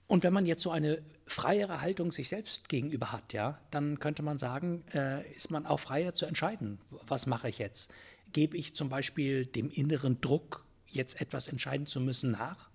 Und 0.08 0.24
wenn 0.24 0.34
man 0.34 0.48
jetzt 0.48 0.64
so 0.64 0.72
eine 0.72 1.04
freiere 1.28 1.82
Haltung 1.82 2.12
sich 2.12 2.30
selbst 2.30 2.68
gegenüber 2.68 3.12
hat, 3.12 3.32
ja, 3.32 3.60
dann 3.70 4.00
könnte 4.00 4.24
man 4.24 4.40
sagen, 4.40 4.84
äh, 4.92 5.32
ist 5.32 5.52
man 5.52 5.68
auch 5.68 5.80
freier 5.80 6.16
zu 6.16 6.26
entscheiden, 6.26 6.80
was 6.90 7.28
mache 7.28 7.48
ich 7.48 7.60
jetzt? 7.60 7.94
Gebe 8.34 8.58
ich 8.58 8.76
zum 8.76 8.90
Beispiel 8.90 9.46
dem 9.46 9.70
inneren 9.70 10.20
Druck, 10.20 10.66
jetzt 10.88 11.22
etwas 11.22 11.48
entscheiden 11.48 11.86
zu 11.86 12.02
müssen, 12.02 12.32
nach? 12.32 12.70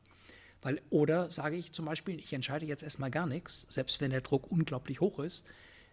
Weil, 0.62 0.80
oder 0.90 1.28
sage 1.32 1.56
ich 1.56 1.72
zum 1.72 1.86
Beispiel, 1.86 2.20
ich 2.20 2.32
entscheide 2.32 2.66
jetzt 2.66 2.84
erstmal 2.84 3.10
gar 3.10 3.26
nichts, 3.26 3.66
selbst 3.68 4.00
wenn 4.00 4.12
der 4.12 4.20
Druck 4.20 4.52
unglaublich 4.52 5.00
hoch 5.00 5.18
ist, 5.18 5.44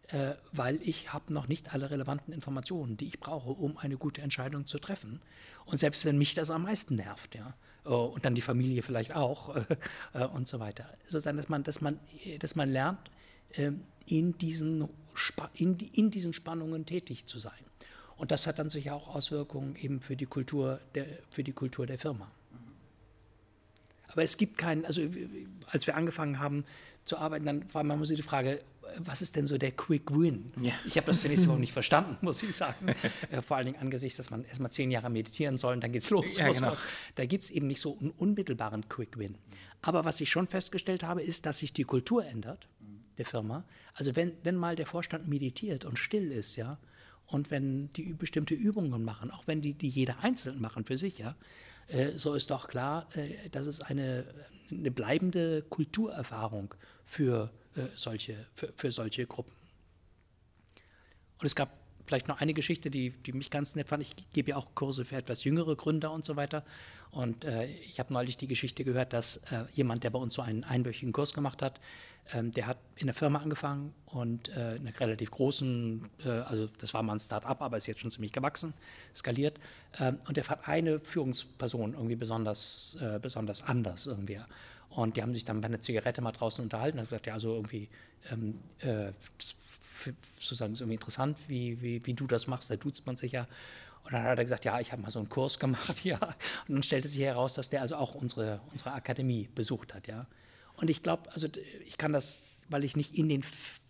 äh, 0.07 0.33
weil 0.51 0.79
ich 0.81 1.13
habe 1.13 1.33
noch 1.33 1.47
nicht 1.47 1.73
alle 1.73 1.89
relevanten 1.89 2.33
Informationen, 2.33 2.97
die 2.97 3.05
ich 3.05 3.19
brauche, 3.19 3.51
um 3.51 3.77
eine 3.77 3.97
gute 3.97 4.21
Entscheidung 4.21 4.67
zu 4.67 4.77
treffen. 4.79 5.21
Und 5.65 5.77
selbst 5.77 6.05
wenn 6.05 6.17
mich 6.17 6.33
das 6.33 6.51
am 6.51 6.63
meisten 6.63 6.95
nervt, 6.95 7.35
ja, 7.35 7.53
oh, 7.85 8.11
und 8.13 8.25
dann 8.25 8.35
die 8.35 8.41
Familie 8.41 8.83
vielleicht 8.83 9.15
auch 9.15 9.55
äh, 10.13 10.25
und 10.25 10.47
so 10.47 10.59
weiter, 10.59 10.89
sozusagen, 11.03 11.37
dass 11.37 11.49
man, 11.49 11.63
dass 11.63 11.81
man, 11.81 11.99
dass 12.39 12.55
man 12.55 12.69
lernt, 12.69 13.11
äh, 13.53 13.71
in, 14.05 14.37
diesen, 14.37 14.89
in, 15.53 15.77
in 15.77 16.11
diesen 16.11 16.33
Spannungen 16.33 16.85
tätig 16.85 17.25
zu 17.25 17.39
sein. 17.39 17.53
Und 18.17 18.31
das 18.31 18.45
hat 18.45 18.59
dann 18.59 18.69
sicher 18.69 18.93
auch 18.93 19.15
Auswirkungen 19.15 19.75
eben 19.77 20.01
für 20.01 20.15
die 20.15 20.25
Kultur 20.25 20.79
der, 20.93 21.07
für 21.29 21.43
die 21.43 21.53
Kultur 21.53 21.87
der 21.87 21.97
Firma. 21.97 22.29
Aber 24.09 24.23
es 24.23 24.37
gibt 24.37 24.57
keinen, 24.57 24.85
also 24.85 25.01
als 25.67 25.87
wir 25.87 25.95
angefangen 25.95 26.39
haben 26.39 26.65
zu 27.05 27.17
arbeiten, 27.17 27.45
dann 27.45 27.73
war 27.73 27.83
manchmal 27.83 28.05
so 28.05 28.15
die 28.15 28.21
Frage, 28.21 28.61
was 28.99 29.21
ist 29.21 29.35
denn 29.35 29.47
so 29.47 29.57
der 29.57 29.71
Quick 29.71 30.11
Win? 30.11 30.51
Ja. 30.61 30.73
Ich 30.85 30.97
habe 30.97 31.07
das 31.07 31.21
zunächst 31.21 31.45
überhaupt 31.45 31.61
nicht 31.61 31.73
verstanden, 31.73 32.17
muss 32.21 32.41
ich 32.43 32.55
sagen. 32.55 32.95
Äh, 33.29 33.41
vor 33.41 33.57
allen 33.57 33.67
Dingen 33.67 33.79
angesichts, 33.79 34.17
dass 34.17 34.29
man 34.29 34.43
erstmal 34.45 34.71
zehn 34.71 34.91
Jahre 34.91 35.09
meditieren 35.09 35.57
soll 35.57 35.73
und 35.75 35.83
dann 35.83 35.91
geht's 35.91 36.09
los. 36.09 36.37
Ja, 36.37 36.51
genau. 36.51 36.73
Da 37.15 37.25
gibt 37.25 37.43
es 37.43 37.51
eben 37.51 37.67
nicht 37.67 37.79
so 37.79 37.97
einen 37.99 38.11
unmittelbaren 38.11 38.87
Quick 38.89 39.17
Win. 39.17 39.37
Aber 39.81 40.05
was 40.05 40.19
ich 40.21 40.29
schon 40.29 40.47
festgestellt 40.47 41.03
habe, 41.03 41.21
ist, 41.21 41.45
dass 41.45 41.59
sich 41.59 41.71
die 41.73 41.83
Kultur 41.83 42.25
ändert 42.25 42.67
der 43.17 43.25
Firma. 43.25 43.63
Also 43.93 44.15
wenn, 44.15 44.33
wenn 44.43 44.55
mal 44.55 44.75
der 44.75 44.85
Vorstand 44.85 45.27
meditiert 45.27 45.85
und 45.85 45.99
still 45.99 46.31
ist, 46.31 46.55
ja, 46.55 46.77
und 47.27 47.51
wenn 47.51 47.91
die 47.93 48.13
bestimmte 48.13 48.53
Übungen 48.53 49.03
machen, 49.03 49.31
auch 49.31 49.43
wenn 49.47 49.61
die, 49.61 49.73
die 49.73 49.89
jeder 49.89 50.19
einzeln 50.19 50.59
machen 50.59 50.85
für 50.85 50.97
sich, 50.97 51.19
ja, 51.19 51.35
äh, 51.87 52.11
so 52.15 52.33
ist 52.33 52.51
doch 52.51 52.67
klar, 52.67 53.07
äh, 53.15 53.49
dass 53.49 53.67
es 53.67 53.81
eine, 53.81 54.25
eine 54.69 54.91
bleibende 54.91 55.61
Kulturerfahrung 55.63 56.73
für 57.05 57.51
äh, 57.53 57.60
solche, 57.95 58.35
für, 58.55 58.71
für 58.75 58.91
solche 58.91 59.25
Gruppen. 59.25 59.53
Und 61.39 61.45
es 61.45 61.55
gab 61.55 61.69
vielleicht 62.05 62.27
noch 62.27 62.41
eine 62.41 62.53
Geschichte, 62.53 62.89
die, 62.89 63.11
die 63.11 63.31
mich 63.31 63.49
ganz 63.49 63.75
nett 63.75 63.87
fand. 63.87 64.03
Ich 64.03 64.15
gebe 64.33 64.51
ja 64.51 64.57
auch 64.57 64.75
Kurse 64.75 65.05
für 65.05 65.15
etwas 65.15 65.43
jüngere 65.43 65.75
Gründer 65.75 66.11
und 66.11 66.25
so 66.25 66.35
weiter. 66.35 66.63
Und 67.11 67.45
äh, 67.45 67.67
ich 67.67 67.99
habe 67.99 68.13
neulich 68.13 68.37
die 68.37 68.47
Geschichte 68.47 68.83
gehört, 68.83 69.13
dass 69.13 69.37
äh, 69.51 69.65
jemand, 69.73 70.03
der 70.03 70.09
bei 70.09 70.19
uns 70.19 70.33
so 70.33 70.41
einen 70.41 70.63
einwöchigen 70.63 71.13
Kurs 71.13 71.33
gemacht 71.33 71.61
hat, 71.61 71.79
ähm, 72.33 72.51
der 72.51 72.67
hat 72.67 72.77
in 72.95 73.07
der 73.07 73.13
Firma 73.13 73.39
angefangen 73.39 73.93
und 74.05 74.49
äh, 74.49 74.75
in 74.75 74.87
einer 74.87 74.99
relativ 74.99 75.31
großen, 75.31 76.09
äh, 76.23 76.29
also 76.29 76.67
das 76.77 76.93
war 76.93 77.03
mal 77.03 77.13
ein 77.13 77.19
Start-up, 77.19 77.61
aber 77.61 77.77
ist 77.77 77.87
jetzt 77.87 78.01
schon 78.01 78.11
ziemlich 78.11 78.31
gewachsen, 78.31 78.73
skaliert. 79.13 79.59
Ähm, 79.99 80.19
und 80.27 80.37
der 80.37 80.43
fand 80.43 80.67
eine 80.67 80.99
Führungsperson 80.99 81.93
irgendwie 81.93 82.15
besonders, 82.15 82.97
äh, 83.01 83.19
besonders 83.19 83.63
anders 83.63 84.05
irgendwie. 84.05 84.39
Und 84.91 85.15
die 85.15 85.21
haben 85.21 85.33
sich 85.33 85.45
dann 85.45 85.61
bei 85.61 85.67
einer 85.67 85.79
Zigarette 85.79 86.21
mal 86.21 86.33
draußen 86.33 86.63
unterhalten 86.63 86.99
und 86.99 87.05
gesagt, 87.05 87.25
ja, 87.25 87.33
also 87.33 87.55
irgendwie, 87.55 87.87
ähm, 88.29 88.59
äh, 88.79 89.11
sozusagen 90.37 90.73
ist 90.73 90.81
irgendwie 90.81 90.95
interessant, 90.95 91.37
wie, 91.47 91.81
wie, 91.81 92.05
wie 92.05 92.13
du 92.13 92.27
das 92.27 92.47
machst, 92.47 92.69
da 92.69 92.75
duzt 92.75 93.05
man 93.05 93.15
sich 93.15 93.31
ja. 93.31 93.47
Und 94.03 94.13
dann 94.13 94.23
hat 94.23 94.37
er 94.37 94.43
gesagt, 94.43 94.65
ja, 94.65 94.79
ich 94.79 94.91
habe 94.91 95.01
mal 95.01 95.11
so 95.11 95.19
einen 95.19 95.29
Kurs 95.29 95.59
gemacht, 95.59 96.03
ja. 96.03 96.17
Und 96.67 96.75
dann 96.75 96.83
stellte 96.83 97.07
sich 97.07 97.21
heraus, 97.21 97.53
dass 97.53 97.69
der 97.69 97.81
also 97.81 97.95
auch 97.95 98.15
unsere, 98.15 98.59
unsere 98.71 98.91
Akademie 98.91 99.47
besucht 99.55 99.93
hat, 99.93 100.07
ja. 100.07 100.27
Und 100.75 100.89
ich 100.89 101.03
glaube, 101.03 101.31
also 101.31 101.47
ich 101.85 101.97
kann 101.97 102.11
das, 102.11 102.61
weil 102.69 102.83
ich 102.83 102.95
nicht 102.97 103.15
in 103.15 103.29
den 103.29 103.43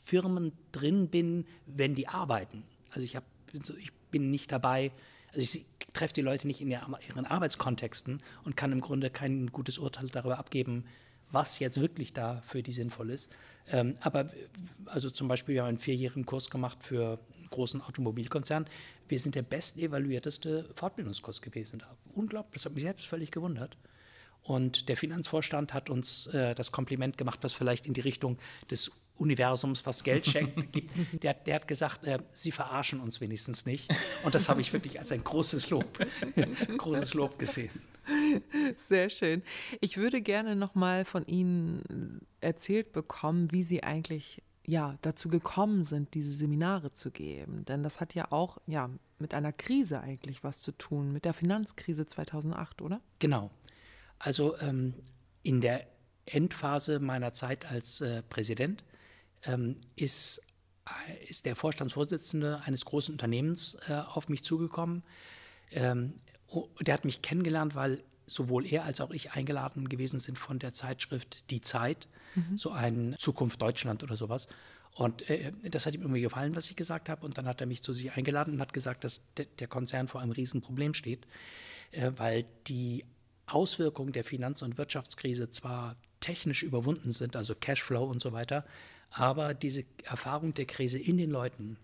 Firmen 0.03 0.51
drin 0.71 1.07
bin, 1.07 1.45
wenn 1.65 1.95
die 1.95 2.07
arbeiten. 2.07 2.63
Also 2.89 3.01
ich, 3.01 3.15
hab, 3.15 3.23
ich 3.53 3.91
bin 4.11 4.29
nicht 4.29 4.51
dabei, 4.51 4.91
also 5.29 5.41
ich 5.41 5.65
treffe 5.93 6.13
die 6.13 6.21
Leute 6.21 6.47
nicht 6.47 6.62
in 6.62 6.71
ihren 6.71 7.25
Arbeitskontexten 7.25 8.21
und 8.43 8.58
kann 8.58 8.71
im 8.71 8.82
Grunde 8.82 9.10
kein 9.10 9.51
gutes 9.51 9.77
Urteil 9.77 10.08
darüber 10.10 10.38
abgeben, 10.39 10.86
was 11.32 11.60
jetzt 11.60 11.80
wirklich 11.80 12.13
da 12.13 12.41
für 12.45 12.62
die 12.62 12.71
sinnvoll 12.71 13.10
ist. 13.10 13.32
Ähm, 13.67 13.95
aber 14.01 14.27
also 14.86 15.10
zum 15.10 15.27
Beispiel, 15.27 15.56
wir 15.56 15.62
haben 15.62 15.69
einen 15.69 15.77
vierjährigen 15.77 16.25
Kurs 16.25 16.49
gemacht 16.49 16.80
für 16.82 17.19
einen 17.38 17.49
großen 17.49 17.82
Automobilkonzern. 17.82 18.65
Wir 19.08 19.19
sind 19.19 19.36
der 19.36 19.43
bestevaluierteste 19.43 20.69
Fortbildungskurs 20.75 21.41
gewesen 21.41 21.80
da. 21.80 21.95
Unglaublich, 22.13 22.62
das 22.62 22.65
hat 22.65 22.73
mich 22.73 22.84
selbst 22.84 23.06
völlig 23.06 23.32
gewundert. 23.32 23.77
Und 24.43 24.89
der 24.89 24.97
Finanzvorstand 24.97 25.73
hat 25.73 25.89
uns 25.89 26.27
äh, 26.27 26.56
das 26.56 26.71
Kompliment 26.71 27.17
gemacht, 27.17 27.39
was 27.41 27.54
vielleicht 27.54 27.86
in 27.86 27.93
die 27.93 28.01
Richtung 28.01 28.38
des 28.69 28.91
Universums, 29.21 29.86
was 29.86 30.03
Geld 30.03 30.25
schenkt, 30.25 30.71
gibt. 30.71 30.91
Der, 31.23 31.34
der 31.34 31.55
hat 31.55 31.67
gesagt, 31.67 32.03
äh, 32.03 32.17
Sie 32.34 32.51
verarschen 32.51 32.99
uns 32.99 33.21
wenigstens 33.21 33.65
nicht. 33.65 33.93
Und 34.23 34.34
das 34.34 34.49
habe 34.49 34.62
ich 34.62 34.73
wirklich 34.73 34.99
als 34.99 35.12
ein 35.12 35.23
großes 35.23 35.69
Lob, 35.69 35.99
großes 36.77 37.13
Lob 37.13 37.38
gesehen. 37.38 37.69
Sehr 38.89 39.10
schön. 39.10 39.43
Ich 39.79 39.97
würde 39.97 40.21
gerne 40.21 40.55
noch 40.55 40.73
mal 40.73 41.05
von 41.05 41.25
Ihnen 41.27 42.21
erzählt 42.39 42.91
bekommen, 42.93 43.51
wie 43.51 43.63
Sie 43.63 43.84
eigentlich 43.84 44.41
ja, 44.65 44.97
dazu 45.01 45.29
gekommen 45.29 45.86
sind, 45.86 46.13
diese 46.13 46.34
Seminare 46.34 46.91
zu 46.91 47.12
geben. 47.12 47.65
Denn 47.65 47.84
das 47.84 47.99
hat 47.99 48.15
ja 48.15 48.31
auch 48.31 48.57
ja, 48.67 48.89
mit 49.19 49.34
einer 49.34 49.53
Krise 49.53 50.01
eigentlich 50.01 50.43
was 50.43 50.62
zu 50.62 50.71
tun, 50.71 51.12
mit 51.12 51.25
der 51.25 51.34
Finanzkrise 51.34 52.05
2008, 52.05 52.81
oder? 52.81 53.01
Genau. 53.19 53.51
Also 54.19 54.57
ähm, 54.60 54.93
in 55.43 55.62
der 55.62 55.88
Endphase 56.25 56.99
meiner 56.99 57.34
Zeit 57.34 57.69
als 57.69 58.01
äh, 58.01 58.23
Präsident 58.23 58.84
ähm, 59.45 59.77
ist, 59.95 60.41
äh, 60.86 61.25
ist 61.25 61.45
der 61.45 61.56
Vorstandsvorsitzende 61.56 62.62
eines 62.63 62.86
großen 62.86 63.13
Unternehmens 63.13 63.77
äh, 63.88 63.93
auf 63.93 64.30
mich 64.30 64.43
zugekommen. 64.43 65.04
Ähm, 65.71 66.21
der 66.82 66.93
hat 66.93 67.06
mich 67.06 67.21
kennengelernt, 67.21 67.75
weil 67.75 68.04
sowohl 68.27 68.65
er 68.65 68.86
als 68.86 69.01
auch 69.01 69.12
ich 69.12 69.32
eingeladen 69.32 69.89
gewesen 69.89 70.19
sind 70.19 70.38
von 70.38 70.60
der 70.60 70.73
Zeitschrift 70.73 71.51
Die 71.51 71.62
Zeit, 71.62 72.08
mhm. 72.36 72.58
so 72.58 72.71
ein 72.71 73.15
Zukunft 73.19 73.62
Deutschland 73.62 74.04
oder 74.04 74.15
sowas. 74.15 74.47
Und 74.93 75.30
äh, 75.30 75.51
das 75.69 75.86
hat 75.86 75.93
ihm 75.95 76.01
irgendwie 76.01 76.21
gefallen, 76.21 76.56
was 76.56 76.69
ich 76.69 76.75
gesagt 76.75 77.10
habe. 77.10 77.25
Und 77.25 77.38
dann 77.38 77.45
hat 77.45 77.62
er 77.62 77.67
mich 77.67 77.82
zu 77.82 77.93
sich 77.93 78.12
eingeladen 78.13 78.56
und 78.56 78.62
hat 78.62 78.73
gesagt, 78.73 79.04
dass 79.04 79.21
de 79.38 79.47
der 79.60 79.67
Konzern 79.67 80.08
vor 80.08 80.21
einem 80.21 80.32
Riesenproblem 80.32 80.93
steht, 80.93 81.27
äh, 81.91 82.12
weil 82.17 82.45
die 82.67 83.06
Auswirkungen 83.47 84.13
der 84.13 84.23
Finanz- 84.23 84.62
und 84.62 84.77
Wirtschaftskrise 84.77 85.49
zwar 85.49 85.95
technisch 86.19 86.63
überwunden 86.63 87.12
sind, 87.12 87.36
also 87.36 87.56
Cashflow 87.56 88.04
und 88.04 88.21
so 88.21 88.32
weiter, 88.32 88.65
aber 89.12 89.54
diese 89.54 89.86
Erfahrung 90.04 90.54
der 90.54 90.65
Krise 90.65 90.97
in 90.97 91.17
den 91.17 91.30
Leuten 91.30 91.78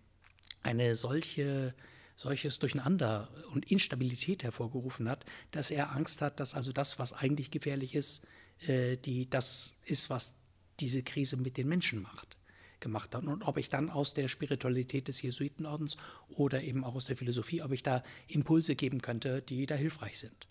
eine 0.63 0.96
solche 0.96 1.74
solches 2.18 2.58
Durcheinander 2.58 3.30
und 3.54 3.72
Instabilität 3.72 4.44
hervorgerufen 4.44 5.08
hat, 5.08 5.24
dass 5.52 5.70
er 5.70 5.96
Angst 5.96 6.22
hat, 6.22 6.40
dass 6.40 6.56
also 6.56 6.72
das, 6.72 6.98
was 6.98 7.13
eigentlich 7.13 7.52
gefährlich 7.52 7.94
ist, 7.94 8.24
äh, 8.68 8.98
die, 8.98 9.30
das 9.30 9.76
ist, 9.86 10.10
was 10.10 10.36
diese 10.80 11.04
Krise 11.04 11.38
mit 11.38 11.58
den 11.58 11.68
Menschen 11.68 12.02
macht, 12.02 12.36
gemacht 12.80 13.13
hat. 13.13 13.24
Und 13.24 13.44
ob 13.44 13.58
ich 13.58 13.70
dann 13.70 13.92
aus 13.92 14.16
der 14.16 14.28
Spiritualität 14.28 15.08
des 15.08 15.22
Jesuitenordens 15.22 15.96
oder 16.30 16.63
eben 16.63 16.84
auch 16.84 16.96
aus 16.96 17.06
der 17.06 17.18
Philosophie, 17.18 17.62
ob 17.62 17.72
ich 17.72 17.84
da 17.84 18.04
Impulse 18.28 18.76
geben 18.76 19.02
könnte, 19.02 19.44
die 19.44 19.68
da 19.68 19.76
hilfreich 19.76 20.18
sind. 20.18 20.48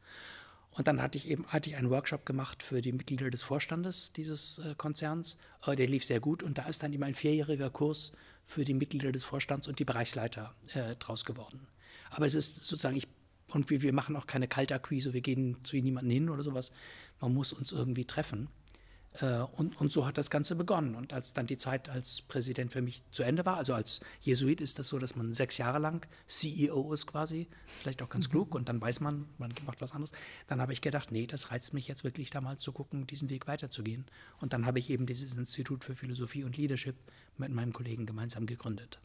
Und 0.77 0.87
dann 0.89 1.01
hatte 1.01 1.17
ich 1.17 1.29
eben 1.29 1.47
hatte 1.47 1.71
ich 1.71 1.77
einen 1.77 1.91
Workshop 1.91 2.27
gemacht 2.27 2.63
für 2.63 2.83
die 2.83 2.93
Mitglieder 2.93 3.31
des 3.31 3.43
Vorstandes 3.43 4.13
dieses 4.13 4.59
äh, 4.59 4.75
Konzerns. 4.77 5.39
Äh, 5.67 5.75
der 5.75 5.89
lief 5.89 6.05
sehr 6.05 6.21
gut 6.21 6.43
und 6.43 6.59
da 6.59 6.67
ist 6.67 6.83
dann 6.83 6.93
eben 6.93 7.03
ein 7.03 7.15
vierjähriger 7.15 7.71
Kurs 7.71 8.13
für 8.45 8.65
die 8.65 8.75
Mitglieder 8.75 9.11
des 9.11 9.25
Vorstands 9.25 9.69
und 9.69 9.79
die 9.79 9.85
Bereichsleiter 9.85 10.55
äh, 10.75 10.95
draus 10.97 11.25
geworden. 11.25 11.67
Aber 12.11 12.27
es 12.27 12.35
ist 12.35 12.65
sozusagen, 12.65 12.97
ich, 12.97 13.09
und 13.49 13.71
wir, 13.71 13.81
wir 13.81 13.93
machen 13.95 14.17
auch 14.17 14.27
keine 14.27 14.49
Kaltakquise, 14.49 15.15
wir 15.15 15.23
gehen 15.23 15.57
zu 15.65 15.77
niemandem 15.77 16.11
hin 16.11 16.29
oder 16.29 16.43
sowas. 16.43 16.73
Man 17.21 17.33
muss 17.33 17.55
uns 17.55 17.73
irgendwie 17.73 18.05
treffen. 18.05 18.49
Äh, 19.21 19.41
und, 19.57 19.81
und 19.81 19.93
so 19.93 20.07
hat 20.07 20.19
das 20.19 20.31
Ganze 20.31 20.55
begonnen. 20.57 20.95
Und 20.95 21.13
als 21.13 21.33
dann 21.33 21.47
die 21.47 21.57
Zeit 21.57 21.89
als 21.89 22.23
Präsident 22.23 22.73
für 22.73 22.83
mich 22.83 23.03
zu 23.11 23.23
Ende 23.23 23.45
war, 23.45 23.57
also 23.57 23.75
als 23.75 24.01
Jesuit 24.21 24.61
ist 24.61 24.79
das 24.79 24.89
so, 24.89 24.99
dass 24.99 25.17
man 25.17 25.33
sechs 25.33 25.59
Jahre 25.59 25.79
lang 25.79 26.07
CEO 26.27 26.93
ist 26.93 27.07
quasi, 27.07 27.49
vielleicht 27.67 28.03
auch 28.03 28.09
ganz 28.09 28.29
mhm. 28.29 28.33
klug, 28.33 28.55
und 28.55 28.69
dann 28.69 28.81
weiß 28.81 29.01
man, 29.01 29.27
man 29.39 29.53
macht 29.65 29.81
was 29.81 29.93
anderes. 29.93 30.13
Dann 30.47 30.61
habe 30.61 30.73
ich 30.73 30.81
gedacht, 30.81 31.13
nee, 31.13 31.27
das 31.27 31.51
reizt 31.51 31.75
mich 31.75 31.89
jetzt 31.89 32.05
wirklich 32.05 32.31
da 32.31 32.41
mal 32.41 32.59
zu 32.59 32.73
gucken, 32.73 33.07
diesen 33.07 33.31
Weg 33.31 33.47
weiterzugehen. 33.47 34.07
Und 34.41 34.53
dann 34.53 34.67
habe 34.67 34.79
ich 34.79 34.91
eben 34.91 35.07
dieses 35.07 35.37
Institut 35.37 35.85
für 35.85 35.95
Philosophie 35.95 36.45
und 36.45 36.57
Leadership 36.57 36.97
mit 37.37 37.51
meinem 37.51 37.73
Kollegen 37.73 38.07
gemeinsam 38.07 38.47
gegründet. 38.47 38.99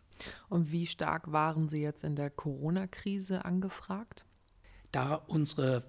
Und 0.50 0.72
wie 0.72 0.86
stark 0.86 1.32
waren 1.32 1.68
Sie 1.68 1.82
jetzt 1.82 2.04
in 2.04 2.16
der 2.16 2.30
Corona-Krise 2.30 3.46
angefragt? 3.46 4.26
Da 4.92 5.16
unsere 5.16 5.84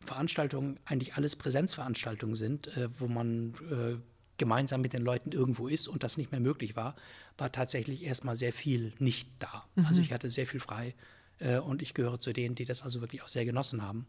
Veranstaltungen 0.00 0.78
eigentlich 0.84 1.14
alles 1.14 1.36
Präsenzveranstaltungen 1.36 2.34
sind, 2.34 2.68
äh, 2.76 2.88
wo 2.98 3.06
man 3.06 3.54
äh, 3.70 3.96
gemeinsam 4.38 4.80
mit 4.80 4.94
den 4.94 5.02
Leuten 5.02 5.32
irgendwo 5.32 5.68
ist 5.68 5.86
und 5.86 6.02
das 6.02 6.16
nicht 6.16 6.32
mehr 6.32 6.40
möglich 6.40 6.74
war, 6.74 6.96
war 7.36 7.52
tatsächlich 7.52 8.02
erstmal 8.02 8.36
sehr 8.36 8.52
viel 8.52 8.94
nicht 8.98 9.28
da. 9.38 9.66
Mhm. 9.74 9.86
Also 9.86 10.00
ich 10.00 10.12
hatte 10.12 10.30
sehr 10.30 10.46
viel 10.46 10.60
frei 10.60 10.94
äh, 11.38 11.58
und 11.58 11.82
ich 11.82 11.92
gehöre 11.92 12.20
zu 12.20 12.32
denen, 12.32 12.54
die 12.54 12.64
das 12.64 12.82
also 12.82 13.02
wirklich 13.02 13.22
auch 13.22 13.28
sehr 13.28 13.44
genossen 13.44 13.82
haben. 13.82 14.06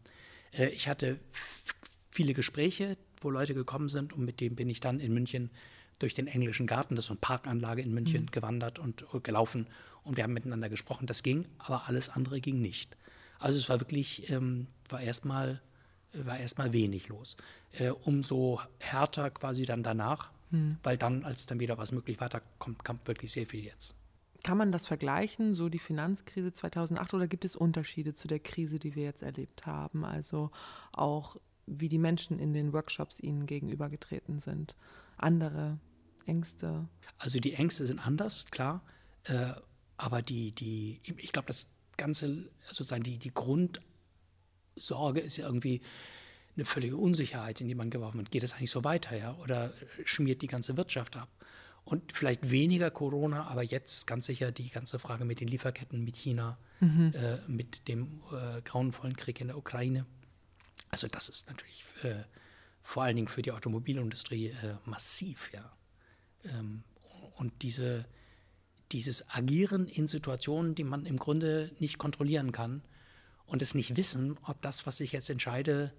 Äh, 0.52 0.68
ich 0.68 0.88
hatte 0.88 1.20
viele 2.10 2.32
Gespräche, 2.32 2.96
wo 3.20 3.30
Leute 3.30 3.54
gekommen 3.54 3.90
sind 3.90 4.14
und 4.14 4.24
mit 4.24 4.40
denen 4.40 4.56
bin 4.56 4.70
ich 4.70 4.80
dann 4.80 5.00
in 5.00 5.12
München 5.12 5.50
durch 5.98 6.14
den 6.14 6.26
englischen 6.26 6.66
Garten, 6.66 6.96
das 6.96 7.04
ist 7.04 7.08
so 7.08 7.12
eine 7.12 7.20
Parkanlage 7.20 7.82
in 7.82 7.92
München, 7.92 8.22
mhm. 8.22 8.30
gewandert 8.30 8.78
und 8.78 9.04
gelaufen 9.22 9.66
und 10.02 10.16
wir 10.16 10.24
haben 10.24 10.32
miteinander 10.32 10.70
gesprochen. 10.70 11.06
Das 11.06 11.22
ging, 11.22 11.46
aber 11.58 11.88
alles 11.88 12.08
andere 12.08 12.40
ging 12.40 12.60
nicht. 12.60 12.96
Also 13.38 13.58
es 13.58 13.68
war 13.68 13.80
wirklich, 13.80 14.30
ähm, 14.30 14.66
war 14.88 15.00
erstmal 15.00 15.60
war 16.12 16.38
erstmal 16.38 16.72
wenig 16.72 17.08
los. 17.08 17.36
Äh, 17.72 17.90
umso 17.90 18.60
härter 18.78 19.30
quasi 19.30 19.64
dann 19.64 19.82
danach, 19.82 20.30
hm. 20.50 20.78
weil 20.82 20.98
dann, 20.98 21.24
als 21.24 21.46
dann 21.46 21.60
wieder 21.60 21.78
was 21.78 21.92
möglich 21.92 22.20
war, 22.20 22.28
da 22.28 22.40
kommt, 22.58 22.84
kommt 22.84 23.06
wirklich 23.08 23.32
sehr 23.32 23.46
viel 23.46 23.64
jetzt. 23.64 23.96
Kann 24.42 24.58
man 24.58 24.72
das 24.72 24.86
vergleichen, 24.86 25.54
so 25.54 25.68
die 25.68 25.78
Finanzkrise 25.78 26.52
2008, 26.52 27.14
oder 27.14 27.28
gibt 27.28 27.44
es 27.44 27.54
Unterschiede 27.54 28.12
zu 28.12 28.26
der 28.26 28.40
Krise, 28.40 28.78
die 28.78 28.96
wir 28.96 29.04
jetzt 29.04 29.22
erlebt 29.22 29.66
haben? 29.66 30.04
Also 30.04 30.50
auch, 30.90 31.36
wie 31.66 31.88
die 31.88 31.98
Menschen 31.98 32.40
in 32.40 32.52
den 32.52 32.72
Workshops 32.72 33.20
ihnen 33.20 33.46
gegenübergetreten 33.46 34.40
sind? 34.40 34.74
Andere 35.16 35.78
Ängste? 36.26 36.88
Also 37.18 37.38
die 37.38 37.54
Ängste 37.54 37.86
sind 37.86 38.04
anders, 38.04 38.46
klar. 38.50 38.82
Äh, 39.24 39.52
aber 39.96 40.22
die, 40.22 40.50
die, 40.50 41.00
ich 41.04 41.32
glaube, 41.32 41.46
das 41.46 41.68
Ganze, 41.96 42.50
sozusagen 42.66 43.04
die, 43.04 43.18
die 43.18 43.32
Grund, 43.32 43.80
Sorge 44.86 45.20
ist 45.20 45.36
ja 45.36 45.46
irgendwie 45.46 45.80
eine 46.56 46.64
völlige 46.64 46.96
Unsicherheit, 46.96 47.60
in 47.60 47.68
die 47.68 47.74
man 47.74 47.90
geworfen 47.90 48.18
wird. 48.18 48.30
Geht 48.30 48.42
das 48.42 48.52
eigentlich 48.52 48.70
so 48.70 48.84
weiter, 48.84 49.16
ja? 49.16 49.34
Oder 49.36 49.72
schmiert 50.04 50.42
die 50.42 50.46
ganze 50.46 50.76
Wirtschaft 50.76 51.16
ab? 51.16 51.28
Und 51.84 52.12
vielleicht 52.12 52.50
weniger 52.50 52.90
Corona, 52.90 53.48
aber 53.48 53.62
jetzt 53.62 54.06
ganz 54.06 54.26
sicher 54.26 54.52
die 54.52 54.68
ganze 54.68 54.98
Frage 54.98 55.24
mit 55.24 55.40
den 55.40 55.48
Lieferketten, 55.48 56.04
mit 56.04 56.16
China, 56.16 56.58
mhm. 56.80 57.12
äh, 57.14 57.38
mit 57.48 57.88
dem 57.88 58.22
äh, 58.32 58.60
grauenvollen 58.62 59.16
Krieg 59.16 59.40
in 59.40 59.48
der 59.48 59.56
Ukraine. 59.56 60.06
Also 60.90 61.08
das 61.08 61.28
ist 61.28 61.48
natürlich 61.48 61.84
äh, 62.04 62.22
vor 62.82 63.02
allen 63.02 63.16
Dingen 63.16 63.28
für 63.28 63.42
die 63.42 63.52
Automobilindustrie 63.52 64.48
äh, 64.48 64.74
massiv, 64.84 65.50
ja. 65.52 65.72
Ähm, 66.44 66.84
und 67.36 67.62
diese, 67.62 68.04
dieses 68.92 69.28
Agieren 69.30 69.88
in 69.88 70.06
Situationen, 70.06 70.74
die 70.74 70.84
man 70.84 71.06
im 71.06 71.16
Grunde 71.16 71.72
nicht 71.78 71.98
kontrollieren 71.98 72.52
kann, 72.52 72.82
und 73.52 73.60
es 73.60 73.74
nicht 73.74 73.98
wissen, 73.98 74.38
ob 74.44 74.62
das, 74.62 74.86
was 74.86 74.98
ich 75.00 75.12
jetzt 75.12 75.28
entscheide, 75.28 75.92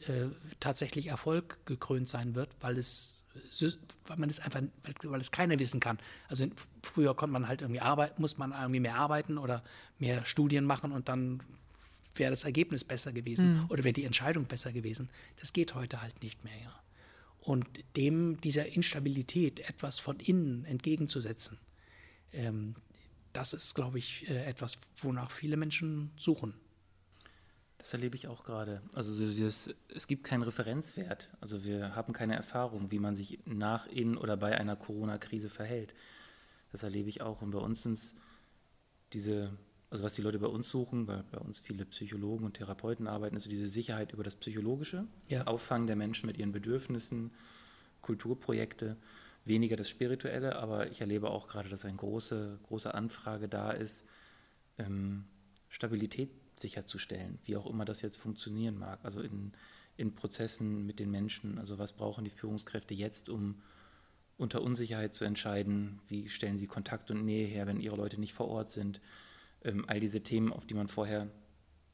äh, 0.00 0.26
tatsächlich 0.60 1.06
Erfolg 1.06 1.58
gekrönt 1.64 2.06
sein 2.06 2.34
wird, 2.34 2.50
weil 2.60 2.76
es 2.76 3.24
weil 4.06 4.16
man 4.18 4.28
es 4.28 4.40
einfach, 4.40 4.60
weil 5.04 5.20
es 5.20 5.30
keiner 5.30 5.58
wissen 5.58 5.80
kann. 5.80 5.98
Also 6.28 6.46
früher 6.82 7.14
konnte 7.14 7.32
man 7.32 7.48
halt 7.48 7.62
irgendwie 7.62 7.80
arbeiten, 7.80 8.20
muss 8.20 8.36
man 8.36 8.52
irgendwie 8.52 8.80
mehr 8.80 8.96
arbeiten 8.96 9.38
oder 9.38 9.62
mehr 9.98 10.24
Studien 10.24 10.64
machen 10.64 10.92
und 10.92 11.08
dann 11.08 11.40
wäre 12.14 12.30
das 12.30 12.44
Ergebnis 12.44 12.84
besser 12.84 13.12
gewesen 13.12 13.54
mhm. 13.54 13.66
oder 13.68 13.84
wäre 13.84 13.92
die 13.92 14.04
Entscheidung 14.04 14.44
besser 14.44 14.72
gewesen. 14.72 15.08
Das 15.36 15.52
geht 15.52 15.74
heute 15.74 16.02
halt 16.02 16.22
nicht 16.22 16.44
mehr. 16.44 16.58
Ja. 16.60 16.80
Und 17.40 17.66
dem 17.96 18.38
dieser 18.40 18.66
Instabilität 18.66 19.60
etwas 19.60 19.98
von 19.98 20.18
innen 20.20 20.64
entgegenzusetzen, 20.66 21.58
ähm, 22.32 22.74
das 23.32 23.52
ist, 23.52 23.74
glaube 23.74 23.98
ich, 23.98 24.28
äh, 24.28 24.44
etwas, 24.44 24.78
wonach 25.00 25.30
viele 25.30 25.56
Menschen 25.56 26.10
suchen. 26.18 26.54
Das 27.78 27.92
erlebe 27.92 28.16
ich 28.16 28.26
auch 28.26 28.42
gerade. 28.42 28.82
Also 28.92 29.16
dieses, 29.16 29.72
es 29.94 30.08
gibt 30.08 30.24
keinen 30.24 30.42
Referenzwert. 30.42 31.30
Also 31.40 31.64
wir 31.64 31.94
haben 31.94 32.12
keine 32.12 32.34
Erfahrung, 32.34 32.90
wie 32.90 32.98
man 32.98 33.14
sich 33.14 33.38
nach, 33.44 33.86
in 33.86 34.16
oder 34.16 34.36
bei 34.36 34.58
einer 34.58 34.74
Corona-Krise 34.74 35.48
verhält. 35.48 35.94
Das 36.72 36.82
erlebe 36.82 37.08
ich 37.08 37.22
auch. 37.22 37.40
Und 37.40 37.52
bei 37.52 37.58
uns 37.58 37.82
sind 37.82 37.92
es 37.92 38.14
diese, 39.12 39.56
also 39.90 40.02
was 40.02 40.14
die 40.14 40.22
Leute 40.22 40.40
bei 40.40 40.48
uns 40.48 40.68
suchen, 40.68 41.06
weil 41.06 41.22
bei 41.30 41.38
uns 41.38 41.60
viele 41.60 41.84
Psychologen 41.86 42.44
und 42.44 42.54
Therapeuten 42.54 43.06
arbeiten, 43.06 43.36
ist 43.36 43.44
so 43.44 43.50
diese 43.50 43.68
Sicherheit 43.68 44.12
über 44.12 44.24
das 44.24 44.34
Psychologische, 44.34 45.06
ja. 45.28 45.38
das 45.38 45.46
Auffangen 45.46 45.86
der 45.86 45.96
Menschen 45.96 46.26
mit 46.26 46.36
ihren 46.36 46.52
Bedürfnissen, 46.52 47.30
Kulturprojekte, 48.02 48.96
weniger 49.44 49.76
das 49.76 49.88
Spirituelle, 49.88 50.56
aber 50.56 50.90
ich 50.90 51.00
erlebe 51.00 51.30
auch 51.30 51.48
gerade, 51.48 51.68
dass 51.68 51.84
eine 51.84 51.96
große, 51.96 52.58
große 52.64 52.92
Anfrage 52.92 53.48
da 53.48 53.70
ist, 53.70 54.04
ähm, 54.78 55.24
Stabilität 55.68 56.30
sicherzustellen, 56.60 57.38
wie 57.44 57.56
auch 57.56 57.66
immer 57.66 57.84
das 57.84 58.02
jetzt 58.02 58.16
funktionieren 58.16 58.78
mag. 58.78 58.98
Also 59.02 59.20
in, 59.20 59.52
in 59.96 60.14
Prozessen 60.14 60.86
mit 60.86 60.98
den 60.98 61.10
Menschen. 61.10 61.58
Also 61.58 61.78
was 61.78 61.92
brauchen 61.92 62.24
die 62.24 62.30
Führungskräfte 62.30 62.94
jetzt, 62.94 63.28
um 63.28 63.60
unter 64.36 64.62
Unsicherheit 64.62 65.14
zu 65.14 65.24
entscheiden? 65.24 66.00
Wie 66.06 66.28
stellen 66.28 66.58
sie 66.58 66.66
Kontakt 66.66 67.10
und 67.10 67.24
Nähe 67.24 67.46
her, 67.46 67.66
wenn 67.66 67.80
ihre 67.80 67.96
Leute 67.96 68.18
nicht 68.18 68.32
vor 68.32 68.48
Ort 68.48 68.70
sind? 68.70 69.00
Ähm, 69.62 69.84
all 69.88 70.00
diese 70.00 70.22
Themen, 70.22 70.52
auf 70.52 70.66
die 70.66 70.74
man 70.74 70.88
vorher 70.88 71.28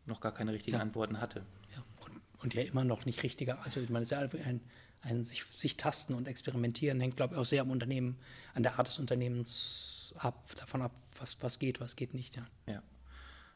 noch 0.07 0.21
gar 0.21 0.33
keine 0.33 0.53
richtigen 0.53 0.77
ja. 0.77 0.83
Antworten 0.83 1.21
hatte. 1.21 1.47
Ja. 1.75 1.83
Und, 2.05 2.21
und, 2.43 2.55
ja 2.55 2.63
immer 2.63 2.85
noch 2.85 3.07
nicht 3.07 3.23
richtiger. 3.23 3.65
Also 3.65 3.81
man 3.89 4.03
ist 4.03 4.11
ja 4.11 4.19
ein, 4.19 4.61
ein 5.01 5.25
sich, 5.25 5.45
sich 5.45 5.77
tasten 5.77 6.15
und 6.15 6.29
experimentieren 6.29 7.01
hängt, 7.01 7.17
glaube 7.17 7.35
ich, 7.35 7.41
auch 7.41 7.47
sehr 7.47 7.63
am 7.63 7.71
Unternehmen, 7.71 8.19
an 8.53 8.63
der 8.63 8.79
Art 8.79 8.89
des 8.89 8.99
Unternehmens 8.99 10.15
ab, 10.19 10.55
davon 10.57 10.83
ab, 10.83 10.93
was, 11.19 11.43
was 11.43 11.59
geht, 11.59 11.81
was 11.81 11.97
geht 11.97 12.13
nicht. 12.13 12.37
Ja. 12.37 12.47
ja. 12.69 12.83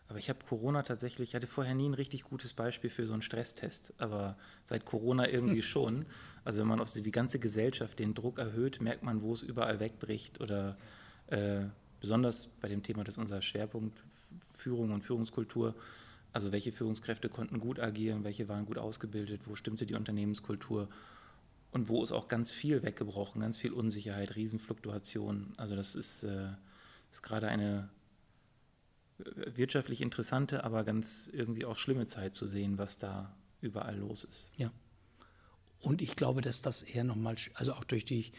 Aber 0.08 0.18
ich 0.18 0.30
habe 0.30 0.38
Corona 0.48 0.82
tatsächlich, 0.82 1.30
ich 1.30 1.34
hatte 1.34 1.46
vorher 1.46 1.74
nie 1.74 1.88
ein 1.88 1.94
richtig 1.94 2.24
gutes 2.24 2.54
Beispiel 2.54 2.88
für 2.88 3.06
so 3.06 3.12
einen 3.12 3.20
Stresstest, 3.22 3.92
aber 3.98 4.36
seit 4.64 4.86
Corona 4.86 5.28
irgendwie 5.28 5.62
schon. 5.62 6.06
Also 6.44 6.60
wenn 6.60 6.66
man 6.66 6.80
auf 6.80 6.88
so 6.88 7.02
die 7.02 7.10
ganze 7.10 7.38
Gesellschaft 7.38 7.98
den 7.98 8.14
Druck 8.14 8.38
erhöht, 8.38 8.80
merkt 8.80 9.02
man, 9.02 9.20
wo 9.20 9.34
es 9.34 9.42
überall 9.42 9.80
wegbricht 9.80 10.40
oder 10.40 10.78
äh, 11.26 11.64
besonders 12.00 12.48
bei 12.60 12.68
dem 12.68 12.82
Thema, 12.82 13.04
das 13.04 13.16
ist 13.16 13.18
unser 13.18 13.42
Schwerpunkt, 13.42 14.02
Führung 14.54 14.92
und 14.92 15.02
Führungskultur. 15.02 15.74
Also 16.32 16.52
welche 16.52 16.72
Führungskräfte 16.72 17.28
konnten 17.28 17.60
gut 17.60 17.78
agieren, 17.78 18.24
welche 18.24 18.48
waren 18.48 18.64
gut 18.64 18.78
ausgebildet, 18.78 19.42
wo 19.46 19.56
stimmte 19.56 19.84
die 19.84 19.94
Unternehmenskultur 19.94 20.88
und 21.70 21.88
wo 21.88 22.02
ist 22.02 22.12
auch 22.12 22.28
ganz 22.28 22.50
viel 22.50 22.82
weggebrochen, 22.82 23.42
ganz 23.42 23.58
viel 23.58 23.72
Unsicherheit, 23.72 24.36
Riesenfluktuation. 24.36 25.52
Also 25.58 25.76
das 25.76 25.94
ist, 25.94 26.24
äh, 26.24 26.48
ist 27.10 27.22
gerade 27.22 27.48
eine 27.48 27.90
wirtschaftlich 29.18 30.00
interessante, 30.00 30.64
aber 30.64 30.84
ganz 30.84 31.28
irgendwie 31.32 31.64
auch 31.64 31.76
schlimme 31.76 32.06
Zeit 32.06 32.34
zu 32.34 32.46
sehen, 32.46 32.78
was 32.78 32.98
da 32.98 33.34
überall 33.60 33.96
los 33.96 34.24
ist. 34.24 34.50
Ja. 34.56 34.70
Und 35.80 36.02
ich 36.02 36.16
glaube, 36.16 36.40
dass 36.40 36.62
das 36.62 36.82
eher 36.82 37.04
nochmal, 37.04 37.36
also 37.54 37.72
auch 37.72 37.84
durch, 37.84 38.04
die, 38.04 38.32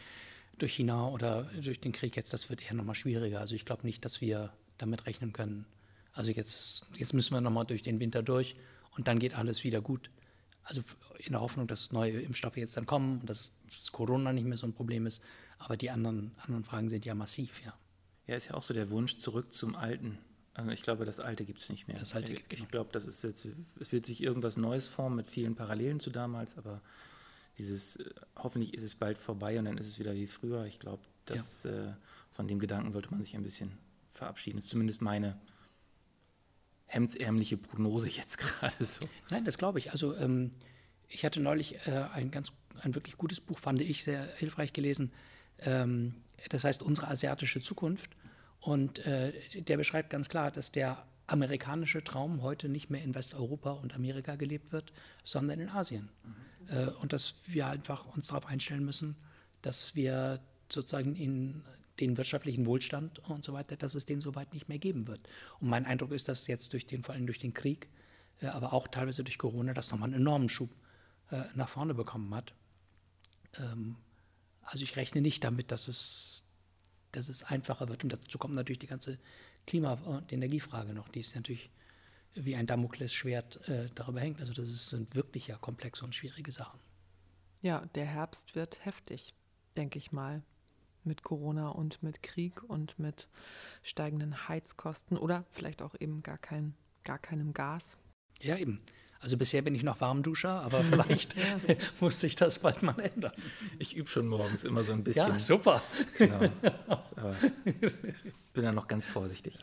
durch 0.58 0.74
China 0.74 1.08
oder 1.08 1.44
durch 1.62 1.80
den 1.80 1.92
Krieg 1.92 2.16
jetzt, 2.16 2.32
das 2.32 2.50
wird 2.50 2.64
eher 2.64 2.74
nochmal 2.74 2.94
schwieriger. 2.94 3.40
Also 3.40 3.54
ich 3.54 3.64
glaube 3.64 3.86
nicht, 3.86 4.04
dass 4.04 4.20
wir 4.20 4.52
damit 4.78 5.06
rechnen 5.06 5.32
können. 5.32 5.66
Also 6.12 6.30
jetzt, 6.32 6.86
jetzt 6.96 7.14
müssen 7.14 7.34
wir 7.34 7.40
nochmal 7.40 7.66
durch 7.66 7.82
den 7.82 8.00
Winter 8.00 8.22
durch 8.22 8.56
und 8.96 9.08
dann 9.08 9.18
geht 9.18 9.34
alles 9.34 9.64
wieder 9.64 9.80
gut. 9.80 10.10
Also 10.62 10.82
in 11.18 11.32
der 11.32 11.40
Hoffnung, 11.40 11.66
dass 11.66 11.92
neue 11.92 12.20
Impfstoffe 12.20 12.56
jetzt 12.56 12.76
dann 12.76 12.86
kommen 12.86 13.20
und 13.20 13.30
dass, 13.30 13.52
dass 13.66 13.92
Corona 13.92 14.32
nicht 14.32 14.46
mehr 14.46 14.58
so 14.58 14.66
ein 14.66 14.72
Problem 14.72 15.06
ist. 15.06 15.22
Aber 15.58 15.76
die 15.76 15.90
anderen, 15.90 16.32
anderen 16.38 16.64
Fragen 16.64 16.88
sind 16.88 17.04
ja 17.04 17.14
massiv, 17.14 17.62
ja. 17.64 17.74
Ja, 18.26 18.36
ist 18.36 18.48
ja 18.48 18.54
auch 18.54 18.62
so 18.62 18.74
der 18.74 18.90
Wunsch 18.90 19.16
zurück 19.16 19.52
zum 19.52 19.74
Alten. 19.74 20.18
Also 20.54 20.70
ich 20.70 20.82
glaube, 20.82 21.04
das 21.04 21.20
Alte 21.20 21.44
gibt 21.44 21.60
es 21.60 21.68
nicht 21.68 21.86
mehr. 21.88 21.98
Das 21.98 22.14
Alte 22.14 22.32
ich 22.32 22.44
ich 22.50 22.68
glaube, 22.68 22.90
das 22.92 23.06
ist 23.06 23.22
jetzt, 23.22 23.46
es 23.78 23.92
wird 23.92 24.06
sich 24.06 24.22
irgendwas 24.22 24.56
Neues 24.56 24.88
formen 24.88 25.16
mit 25.16 25.26
vielen 25.26 25.54
Parallelen 25.54 26.00
zu 26.00 26.10
damals, 26.10 26.58
aber 26.58 26.80
dieses, 27.56 27.98
hoffentlich 28.36 28.74
ist 28.74 28.82
es 28.82 28.94
bald 28.94 29.18
vorbei 29.18 29.58
und 29.58 29.66
dann 29.66 29.78
ist 29.78 29.86
es 29.86 29.98
wieder 29.98 30.14
wie 30.14 30.26
früher. 30.26 30.64
Ich 30.64 30.80
glaube, 30.80 31.02
ja. 31.28 31.36
äh, 31.70 31.92
von 32.30 32.48
dem 32.48 32.58
Gedanken 32.58 32.90
sollte 32.90 33.10
man 33.10 33.22
sich 33.22 33.36
ein 33.36 33.42
bisschen 33.42 33.72
verabschieden. 34.10 34.56
Das 34.56 34.64
ist 34.64 34.70
zumindest 34.70 35.02
meine 35.02 35.38
hemdsärmliche 36.86 37.56
Prognose 37.56 38.08
jetzt 38.08 38.38
gerade 38.38 38.84
so. 38.84 39.08
Nein, 39.30 39.44
das 39.44 39.58
glaube 39.58 39.78
ich. 39.78 39.92
Also 39.92 40.16
ähm, 40.16 40.50
ich 41.08 41.24
hatte 41.24 41.40
neulich 41.40 41.86
äh, 41.86 42.06
ein 42.12 42.30
ganz, 42.30 42.52
ein 42.80 42.94
wirklich 42.94 43.16
gutes 43.16 43.40
Buch, 43.40 43.58
fand 43.58 43.80
ich 43.80 44.02
sehr 44.04 44.26
hilfreich 44.36 44.72
gelesen. 44.72 45.12
Ähm, 45.58 46.14
das 46.48 46.64
heißt 46.64 46.82
Unsere 46.82 47.08
asiatische 47.08 47.60
Zukunft. 47.60 48.10
Und 48.60 48.98
äh, 49.06 49.32
der 49.62 49.76
beschreibt 49.76 50.10
ganz 50.10 50.28
klar, 50.28 50.50
dass 50.50 50.70
der 50.70 51.06
amerikanische 51.26 52.02
Traum 52.02 52.42
heute 52.42 52.68
nicht 52.68 52.90
mehr 52.90 53.02
in 53.02 53.14
Westeuropa 53.14 53.72
und 53.72 53.94
Amerika 53.94 54.34
gelebt 54.36 54.72
wird, 54.72 54.92
sondern 55.24 55.60
in 55.60 55.68
Asien. 55.68 56.08
Mhm. 56.24 56.76
Äh, 56.76 56.86
und 57.00 57.12
dass 57.12 57.34
wir 57.46 57.66
einfach 57.66 58.06
uns 58.16 58.28
darauf 58.28 58.46
einstellen 58.46 58.84
müssen, 58.84 59.16
dass 59.62 59.94
wir 59.94 60.40
sozusagen 60.68 61.16
in 61.16 61.62
den 62.00 62.16
wirtschaftlichen 62.16 62.66
Wohlstand 62.66 63.18
und 63.28 63.44
so 63.44 63.52
weiter, 63.52 63.76
dass 63.76 63.94
es 63.94 64.06
den 64.06 64.20
soweit 64.20 64.54
nicht 64.54 64.68
mehr 64.68 64.78
geben 64.78 65.06
wird. 65.06 65.20
Und 65.60 65.68
mein 65.68 65.86
Eindruck 65.86 66.12
ist, 66.12 66.28
dass 66.28 66.46
jetzt 66.46 66.72
durch 66.72 66.86
den, 66.86 67.02
vor 67.02 67.14
allem 67.14 67.26
durch 67.26 67.38
den 67.38 67.54
Krieg, 67.54 67.88
äh, 68.40 68.46
aber 68.46 68.72
auch 68.72 68.88
teilweise 68.88 69.24
durch 69.24 69.38
Corona, 69.38 69.72
das 69.72 69.90
nochmal 69.90 70.08
einen 70.08 70.20
enormen 70.20 70.48
Schub 70.48 70.70
äh, 71.30 71.42
nach 71.54 71.68
vorne 71.68 71.94
bekommen 71.94 72.34
hat. 72.34 72.54
Ähm, 73.58 73.96
also 74.62 74.82
ich 74.82 74.96
rechne 74.96 75.20
nicht 75.20 75.44
damit, 75.44 75.70
dass 75.70 75.88
es 75.88 76.39
dass 77.12 77.28
es 77.28 77.42
einfacher 77.42 77.88
wird. 77.88 78.04
Und 78.04 78.12
dazu 78.12 78.38
kommt 78.38 78.54
natürlich 78.54 78.78
die 78.78 78.86
ganze 78.86 79.18
Klima- 79.66 79.94
und 79.94 80.32
Energiefrage 80.32 80.92
noch, 80.92 81.08
die 81.08 81.20
ist 81.20 81.34
natürlich 81.34 81.70
wie 82.34 82.54
ein 82.54 82.66
Damoklesschwert 82.66 83.68
äh, 83.68 83.88
darüber 83.94 84.20
hängt. 84.20 84.40
Also 84.40 84.52
das 84.52 84.90
sind 84.90 85.14
wirklich 85.14 85.48
ja 85.48 85.56
komplexe 85.56 86.04
und 86.04 86.14
schwierige 86.14 86.52
Sachen. 86.52 86.78
Ja, 87.62 87.84
der 87.94 88.06
Herbst 88.06 88.54
wird 88.54 88.84
heftig, 88.84 89.34
denke 89.76 89.98
ich 89.98 90.12
mal. 90.12 90.42
Mit 91.02 91.22
Corona 91.22 91.70
und 91.70 92.02
mit 92.02 92.22
Krieg 92.22 92.62
und 92.62 92.98
mit 92.98 93.26
steigenden 93.82 94.48
Heizkosten 94.48 95.16
oder 95.16 95.46
vielleicht 95.50 95.80
auch 95.80 95.94
eben 95.98 96.22
gar, 96.22 96.36
kein, 96.36 96.74
gar 97.04 97.18
keinem 97.18 97.54
Gas. 97.54 97.96
Ja, 98.42 98.56
eben. 98.56 98.82
Also 99.20 99.36
bisher 99.36 99.60
bin 99.60 99.74
ich 99.74 99.82
noch 99.82 100.00
Warmduscher, 100.00 100.62
aber 100.62 100.82
vielleicht 100.90 101.36
ja. 101.36 101.44
muss 102.00 102.20
sich 102.20 102.36
das 102.36 102.58
bald 102.58 102.82
mal 102.82 102.98
ändern. 102.98 103.32
Ich 103.78 103.94
übe 103.94 104.08
schon 104.08 104.26
morgens 104.26 104.64
immer 104.64 104.82
so 104.82 104.92
ein 104.92 105.04
bisschen. 105.04 105.28
Ja, 105.28 105.38
super. 105.38 105.82
Genau. 106.16 106.40
Aber 106.88 107.36
ich 107.64 108.32
bin 108.54 108.64
da 108.64 108.72
noch 108.72 108.88
ganz 108.88 109.06
vorsichtig. 109.06 109.58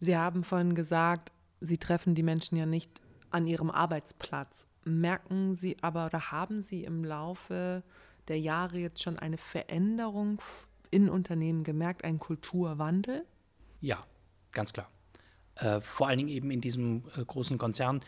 Sie 0.00 0.16
haben 0.16 0.42
vorhin 0.42 0.74
gesagt, 0.74 1.32
Sie 1.60 1.78
treffen 1.78 2.14
die 2.14 2.24
Menschen 2.24 2.56
ja 2.56 2.66
nicht 2.66 2.90
an 3.30 3.46
ihrem 3.46 3.70
Arbeitsplatz. 3.70 4.66
Merken 4.84 5.54
Sie 5.54 5.76
aber 5.80 6.06
oder 6.06 6.32
haben 6.32 6.60
Sie 6.60 6.82
im 6.82 7.04
Laufe 7.04 7.84
der 8.26 8.40
Jahre 8.40 8.78
jetzt 8.78 9.00
schon 9.00 9.16
eine 9.18 9.38
Veränderung 9.38 10.40
in 10.90 11.08
Unternehmen 11.08 11.62
gemerkt, 11.62 12.04
einen 12.04 12.18
Kulturwandel? 12.18 13.24
Ja, 13.80 14.04
ganz 14.50 14.72
klar. 14.72 14.90
Äh, 15.56 15.80
vor 15.80 16.08
allen 16.08 16.18
Dingen 16.18 16.30
eben 16.30 16.50
in 16.50 16.60
diesem 16.60 17.04
äh, 17.16 17.24
großen 17.24 17.58
Konzern, 17.58 18.00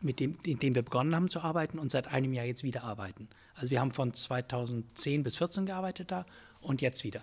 mit 0.00 0.20
dem, 0.20 0.36
in 0.44 0.58
dem 0.58 0.74
wir 0.74 0.82
begonnen 0.82 1.14
haben 1.14 1.28
zu 1.28 1.40
arbeiten 1.40 1.78
und 1.78 1.90
seit 1.90 2.08
einem 2.08 2.32
Jahr 2.32 2.46
jetzt 2.46 2.62
wieder 2.62 2.84
arbeiten. 2.84 3.28
Also 3.54 3.70
wir 3.70 3.80
haben 3.80 3.90
von 3.90 4.14
2010 4.14 5.22
bis 5.22 5.34
2014 5.34 5.66
gearbeitet 5.66 6.10
da 6.10 6.26
und 6.60 6.80
jetzt 6.80 7.04
wieder. 7.04 7.22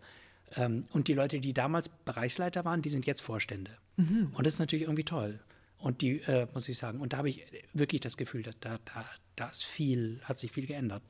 Ähm, 0.55 0.83
und 0.91 1.07
die 1.07 1.13
Leute, 1.13 1.39
die 1.39 1.53
damals 1.53 1.89
Bereichsleiter 1.89 2.65
waren, 2.65 2.81
die 2.81 2.89
sind 2.89 3.05
jetzt 3.05 3.21
Vorstände. 3.21 3.71
Mhm. 3.97 4.31
Und 4.33 4.45
das 4.45 4.53
ist 4.53 4.59
natürlich 4.59 4.83
irgendwie 4.83 5.03
toll. 5.03 5.39
Und 5.79 6.01
die, 6.01 6.21
äh, 6.21 6.47
muss 6.53 6.67
ich 6.69 6.77
sagen, 6.77 6.99
und 6.99 7.13
da 7.13 7.17
habe 7.17 7.29
ich 7.29 7.45
wirklich 7.73 8.01
das 8.01 8.17
Gefühl, 8.17 8.43
da, 8.43 8.51
da, 8.61 9.05
da 9.35 9.47
ist 9.47 9.63
viel, 9.63 10.19
hat 10.23 10.39
sich 10.39 10.51
viel 10.51 10.65
geändert. 10.65 11.03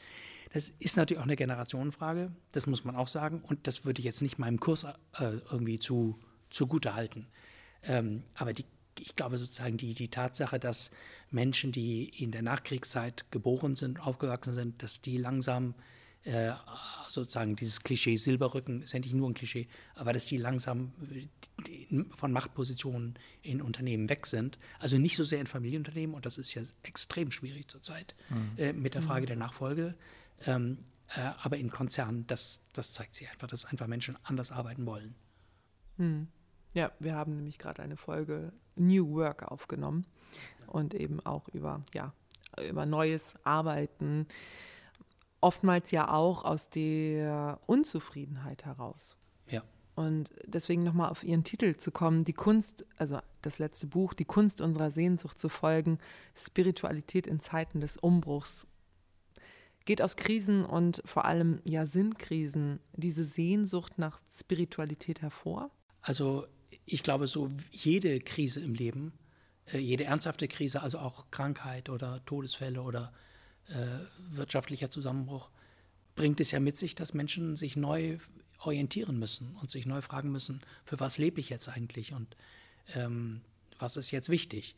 Das 0.54 0.70
ist 0.80 0.98
natürlich 0.98 1.20
auch 1.20 1.26
eine 1.26 1.36
Generationenfrage, 1.36 2.32
das 2.52 2.68
muss 2.68 2.84
man 2.84 2.96
auch 2.96 3.08
sagen. 3.08 3.42
Und 3.44 3.68
das 3.68 3.86
würde 3.86 4.00
ich 4.00 4.06
jetzt 4.06 4.22
nicht 4.22 4.40
meinem 4.40 4.60
Kurs 4.60 4.84
äh, 4.84 4.94
irgendwie 5.52 5.80
zu, 5.80 6.18
zugute 6.50 6.96
halten. 6.96 7.28
Ähm, 7.84 8.24
aber 8.36 8.54
die 8.54 8.66
ich 9.00 9.16
glaube 9.16 9.38
sozusagen 9.38 9.78
die, 9.78 9.94
die 9.94 10.10
Tatsache, 10.10 10.60
dass 10.60 10.92
Menschen, 11.32 11.72
die 11.72 12.10
in 12.10 12.32
der 12.32 12.42
Nachkriegszeit 12.42 13.26
geboren 13.32 13.76
sind, 13.76 14.02
aufgewachsen 14.02 14.54
sind, 14.54 14.84
dass 14.84 15.02
die 15.02 15.18
langsam 15.18 15.76
äh, 16.24 16.52
sozusagen 17.08 17.56
dieses 17.56 17.82
Klischee 17.82 18.18
Silberrücken 18.18 18.82
ist 18.82 18.94
ja 18.94 19.00
nicht 19.00 19.14
nur 19.14 19.30
ein 19.30 19.34
Klischee, 19.34 19.68
aber 19.96 20.14
dass 20.14 20.26
die 20.26 20.38
langsam 20.38 20.92
von 22.16 22.32
Machtpositionen 22.32 23.18
in 23.42 23.62
Unternehmen 23.62 24.10
weg 24.10 24.26
sind. 24.26 24.60
Also 24.80 24.98
nicht 24.98 25.16
so 25.16 25.24
sehr 25.24 25.40
in 25.40 25.48
Familienunternehmen 25.48 26.16
und 26.16 26.26
das 26.26 26.38
ist 26.38 26.54
ja 26.54 26.62
extrem 26.84 27.32
schwierig 27.32 27.70
zurzeit 27.70 28.16
mhm. 28.30 28.52
äh, 28.58 28.74
mit 28.74 28.94
der 28.94 29.02
Frage 29.02 29.24
mhm. 29.24 29.28
der 29.28 29.38
Nachfolge. 29.38 29.96
Ähm, 30.46 30.80
Äh, 31.16 31.32
aber 31.42 31.58
in 31.58 31.70
Konzernen, 31.70 32.28
das, 32.28 32.62
das 32.74 32.92
zeigt 32.92 33.14
sich 33.14 33.30
einfach, 33.30 33.48
dass 33.48 33.64
einfach 33.64 33.88
Menschen 33.88 34.18
anders 34.24 34.52
arbeiten 34.52 34.86
wollen. 34.86 35.16
Hm. 35.98 36.28
Ja, 36.74 36.92
wir 37.00 37.16
haben 37.16 37.36
nämlich 37.36 37.58
gerade 37.60 37.82
eine 37.82 37.96
Folge 37.96 38.52
New 38.78 39.16
Work 39.16 39.44
aufgenommen 39.44 40.06
und 40.68 40.94
eben 40.94 41.20
auch 41.26 41.48
über, 41.50 41.84
ja, 41.94 42.14
über 42.70 42.86
neues 42.86 43.36
Arbeiten. 43.44 44.28
Oftmals 45.42 45.92
ja 45.92 46.12
auch 46.12 46.44
aus 46.44 46.70
der 46.70 47.60
Unzufriedenheit 47.66 48.66
heraus. 48.66 49.18
Ja. 49.48 49.64
Und 49.96 50.32
deswegen 50.46 50.84
nochmal 50.84 51.10
auf 51.10 51.24
Ihren 51.24 51.44
Titel 51.44 51.76
zu 51.78 51.92
kommen, 51.92 52.24
die 52.24 52.34
Kunst, 52.34 52.86
also 52.98 53.20
das 53.42 53.60
letzte 53.60 53.88
Buch, 53.88 54.14
die 54.14 54.26
Kunst 54.26 54.62
unserer 54.62 54.92
Sehnsucht 54.92 55.40
zu 55.40 55.50
folgen, 55.50 56.00
Spiritualität 56.36 57.28
in 57.28 57.40
Zeiten 57.40 57.82
des 57.82 57.98
Umbruchs, 57.98 58.68
geht 59.86 60.02
aus 60.02 60.18
Krisen 60.18 60.66
und 60.66 61.02
vor 61.06 61.26
allem 61.26 61.62
ja 61.64 61.86
Sinnkrisen 61.86 62.80
diese 62.94 63.24
Sehnsucht 63.24 63.98
nach 63.98 64.22
Spiritualität 64.30 65.22
hervor? 65.22 65.72
Also 66.02 66.46
ich 66.88 67.04
glaube, 67.04 67.28
so 67.28 67.52
jede 67.72 68.20
Krise 68.22 68.62
im 68.62 68.74
Leben, 68.74 69.12
äh, 69.72 69.78
jede 69.78 70.06
ernsthafte 70.06 70.48
Krise, 70.48 70.82
also 70.82 70.98
auch 71.00 71.30
Krankheit 71.30 71.90
oder 71.90 72.24
Todesfälle 72.26 72.82
oder 72.82 73.14
äh, 73.68 73.74
wirtschaftlicher 74.32 74.90
Zusammenbruch, 74.90 75.50
bringt 76.16 76.40
es 76.40 76.52
ja 76.52 76.60
mit 76.60 76.78
sich, 76.78 76.96
dass 76.96 77.14
Menschen 77.14 77.58
sich 77.58 77.76
neu 77.76 78.18
orientieren 78.60 79.20
müssen 79.20 79.56
und 79.62 79.70
sich 79.70 79.86
neu 79.86 80.02
fragen 80.02 80.32
müssen, 80.32 80.62
für 80.86 81.00
was 81.00 81.18
lebe 81.18 81.40
ich 81.42 81.50
jetzt 81.50 81.68
eigentlich 81.68 82.14
und 82.14 82.36
ähm, 82.96 83.42
was 83.78 83.98
ist 83.98 84.10
jetzt 84.12 84.30
wichtig. 84.30 84.74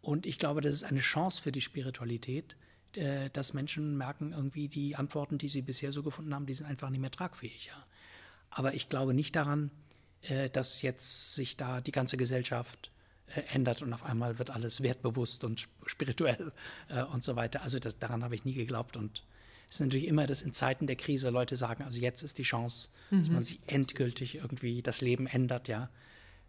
Und 0.00 0.26
ich 0.26 0.38
glaube, 0.38 0.62
das 0.62 0.72
ist 0.72 0.84
eine 0.84 1.00
Chance 1.00 1.40
für 1.42 1.52
die 1.52 1.60
Spiritualität, 1.60 2.56
äh, 2.96 3.28
dass 3.30 3.52
Menschen 3.52 3.96
merken, 3.98 4.32
irgendwie 4.32 4.68
die 4.68 4.96
Antworten, 4.96 5.36
die 5.36 5.48
sie 5.48 5.62
bisher 5.62 5.92
so 5.92 6.02
gefunden 6.02 6.34
haben, 6.34 6.46
die 6.46 6.54
sind 6.54 6.66
einfach 6.66 6.88
nicht 6.88 7.00
mehr 7.00 7.10
tragfähig. 7.10 7.66
Ja. 7.66 7.86
Aber 8.48 8.74
ich 8.74 8.88
glaube 8.88 9.12
nicht 9.12 9.36
daran, 9.36 9.70
äh, 10.22 10.50
dass 10.50 10.82
jetzt 10.82 11.34
sich 11.34 11.56
da 11.56 11.80
die 11.80 11.92
ganze 11.92 12.16
Gesellschaft 12.16 12.90
äh, 13.34 13.42
ändert 13.54 13.82
und 13.82 13.92
auf 13.92 14.04
einmal 14.04 14.38
wird 14.38 14.50
alles 14.50 14.82
wertbewusst 14.82 15.44
und 15.44 15.68
spirituell 15.86 16.52
äh, 16.88 17.02
und 17.02 17.24
so 17.24 17.36
weiter. 17.36 17.62
Also 17.62 17.78
das, 17.78 17.98
daran 17.98 18.22
habe 18.22 18.34
ich 18.34 18.44
nie 18.44 18.54
geglaubt 18.54 18.96
und 18.96 19.24
ist 19.68 19.80
natürlich 19.80 20.06
immer, 20.06 20.26
dass 20.26 20.42
in 20.42 20.52
Zeiten 20.52 20.86
der 20.86 20.96
Krise 20.96 21.30
Leute 21.30 21.56
sagen, 21.56 21.82
also 21.82 21.98
jetzt 21.98 22.22
ist 22.22 22.36
die 22.36 22.42
Chance, 22.42 22.90
mhm. 23.10 23.18
dass 23.20 23.28
man 23.30 23.44
sich 23.44 23.58
endgültig 23.66 24.34
irgendwie 24.34 24.82
das 24.82 25.00
Leben 25.00 25.26
ändert, 25.26 25.68
ja. 25.68 25.88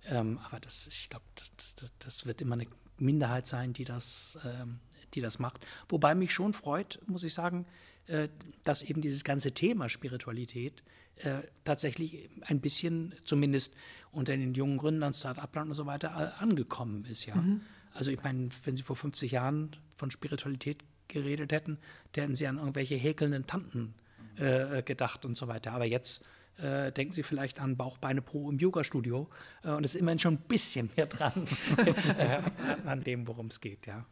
Ähm, 0.06 0.40
aber 0.44 0.60
das, 0.60 0.88
ich 0.88 1.10
glaube, 1.10 1.26
das, 1.36 1.76
das, 1.76 1.94
das, 2.00 2.26
wird 2.26 2.42
immer 2.42 2.56
eine 2.56 2.68
Minderheit 2.98 3.48
sein, 3.48 3.72
die 3.72 3.86
das, 3.86 4.38
ähm, 4.44 4.80
die 5.14 5.22
das 5.22 5.40
macht. 5.40 5.66
Wobei 5.88 6.14
mich 6.14 6.34
schon 6.34 6.52
freut, 6.52 7.00
muss 7.08 7.24
ich 7.24 7.34
sagen, 7.34 7.66
äh, 8.08 8.28
dass 8.66 8.84
eben 8.84 9.00
dieses 9.00 9.24
ganze 9.24 9.54
Thema 9.54 9.88
Spiritualität 9.88 10.84
äh, 11.18 11.42
tatsächlich 11.64 12.30
ein 12.42 12.60
bisschen, 12.60 13.14
zumindest 13.26 13.74
unter 14.12 14.36
den 14.36 14.54
jungen 14.54 14.78
Gründern, 14.78 15.14
Start-up-Land 15.14 15.70
und 15.70 15.76
so 15.76 15.86
weiter, 15.86 16.34
äh, 16.40 16.42
angekommen 16.42 17.06
ist, 17.06 17.26
ja. 17.26 17.36
Mhm. 17.36 17.62
Also 17.94 18.12
ich 18.12 18.24
meine, 18.24 18.50
wenn 18.64 18.76
Sie 18.76 18.84
vor 18.84 18.96
50 18.96 19.32
Jahren 19.32 19.76
von 19.96 20.10
Spiritualität 20.12 20.84
geredet 21.08 21.52
hätten, 21.52 21.78
da 22.14 22.24
hätten 22.24 22.36
sie 22.36 22.48
an 22.48 22.58
irgendwelche 22.58 22.96
häkelnden 22.96 23.46
Tanten 23.46 23.94
äh, 24.38 24.82
gedacht 24.82 25.26
und 25.26 25.38
so 25.38 25.48
weiter. 25.48 25.74
Aber 25.74 25.86
jetzt 25.86 26.26
äh, 26.58 26.92
denken 26.92 27.14
Sie 27.14 27.24
vielleicht 27.24 27.60
an 27.60 27.78
Bauch, 27.78 27.98
Beine, 27.98 28.22
Po 28.22 28.50
im 28.50 28.58
Yoga-Studio 28.58 29.30
äh, 29.64 29.70
und 29.70 29.86
es 29.86 29.96
ist 29.96 30.02
immerhin 30.02 30.20
schon 30.20 30.36
ein 30.36 30.48
bisschen 30.48 30.90
mehr 30.96 31.06
dran 31.06 31.46
äh, 32.18 32.24
an, 32.24 32.88
an, 32.88 33.04
dem, 33.04 33.28
worum 33.28 33.48
es 33.48 33.62
geht, 33.62 33.86
ja. 33.88 34.06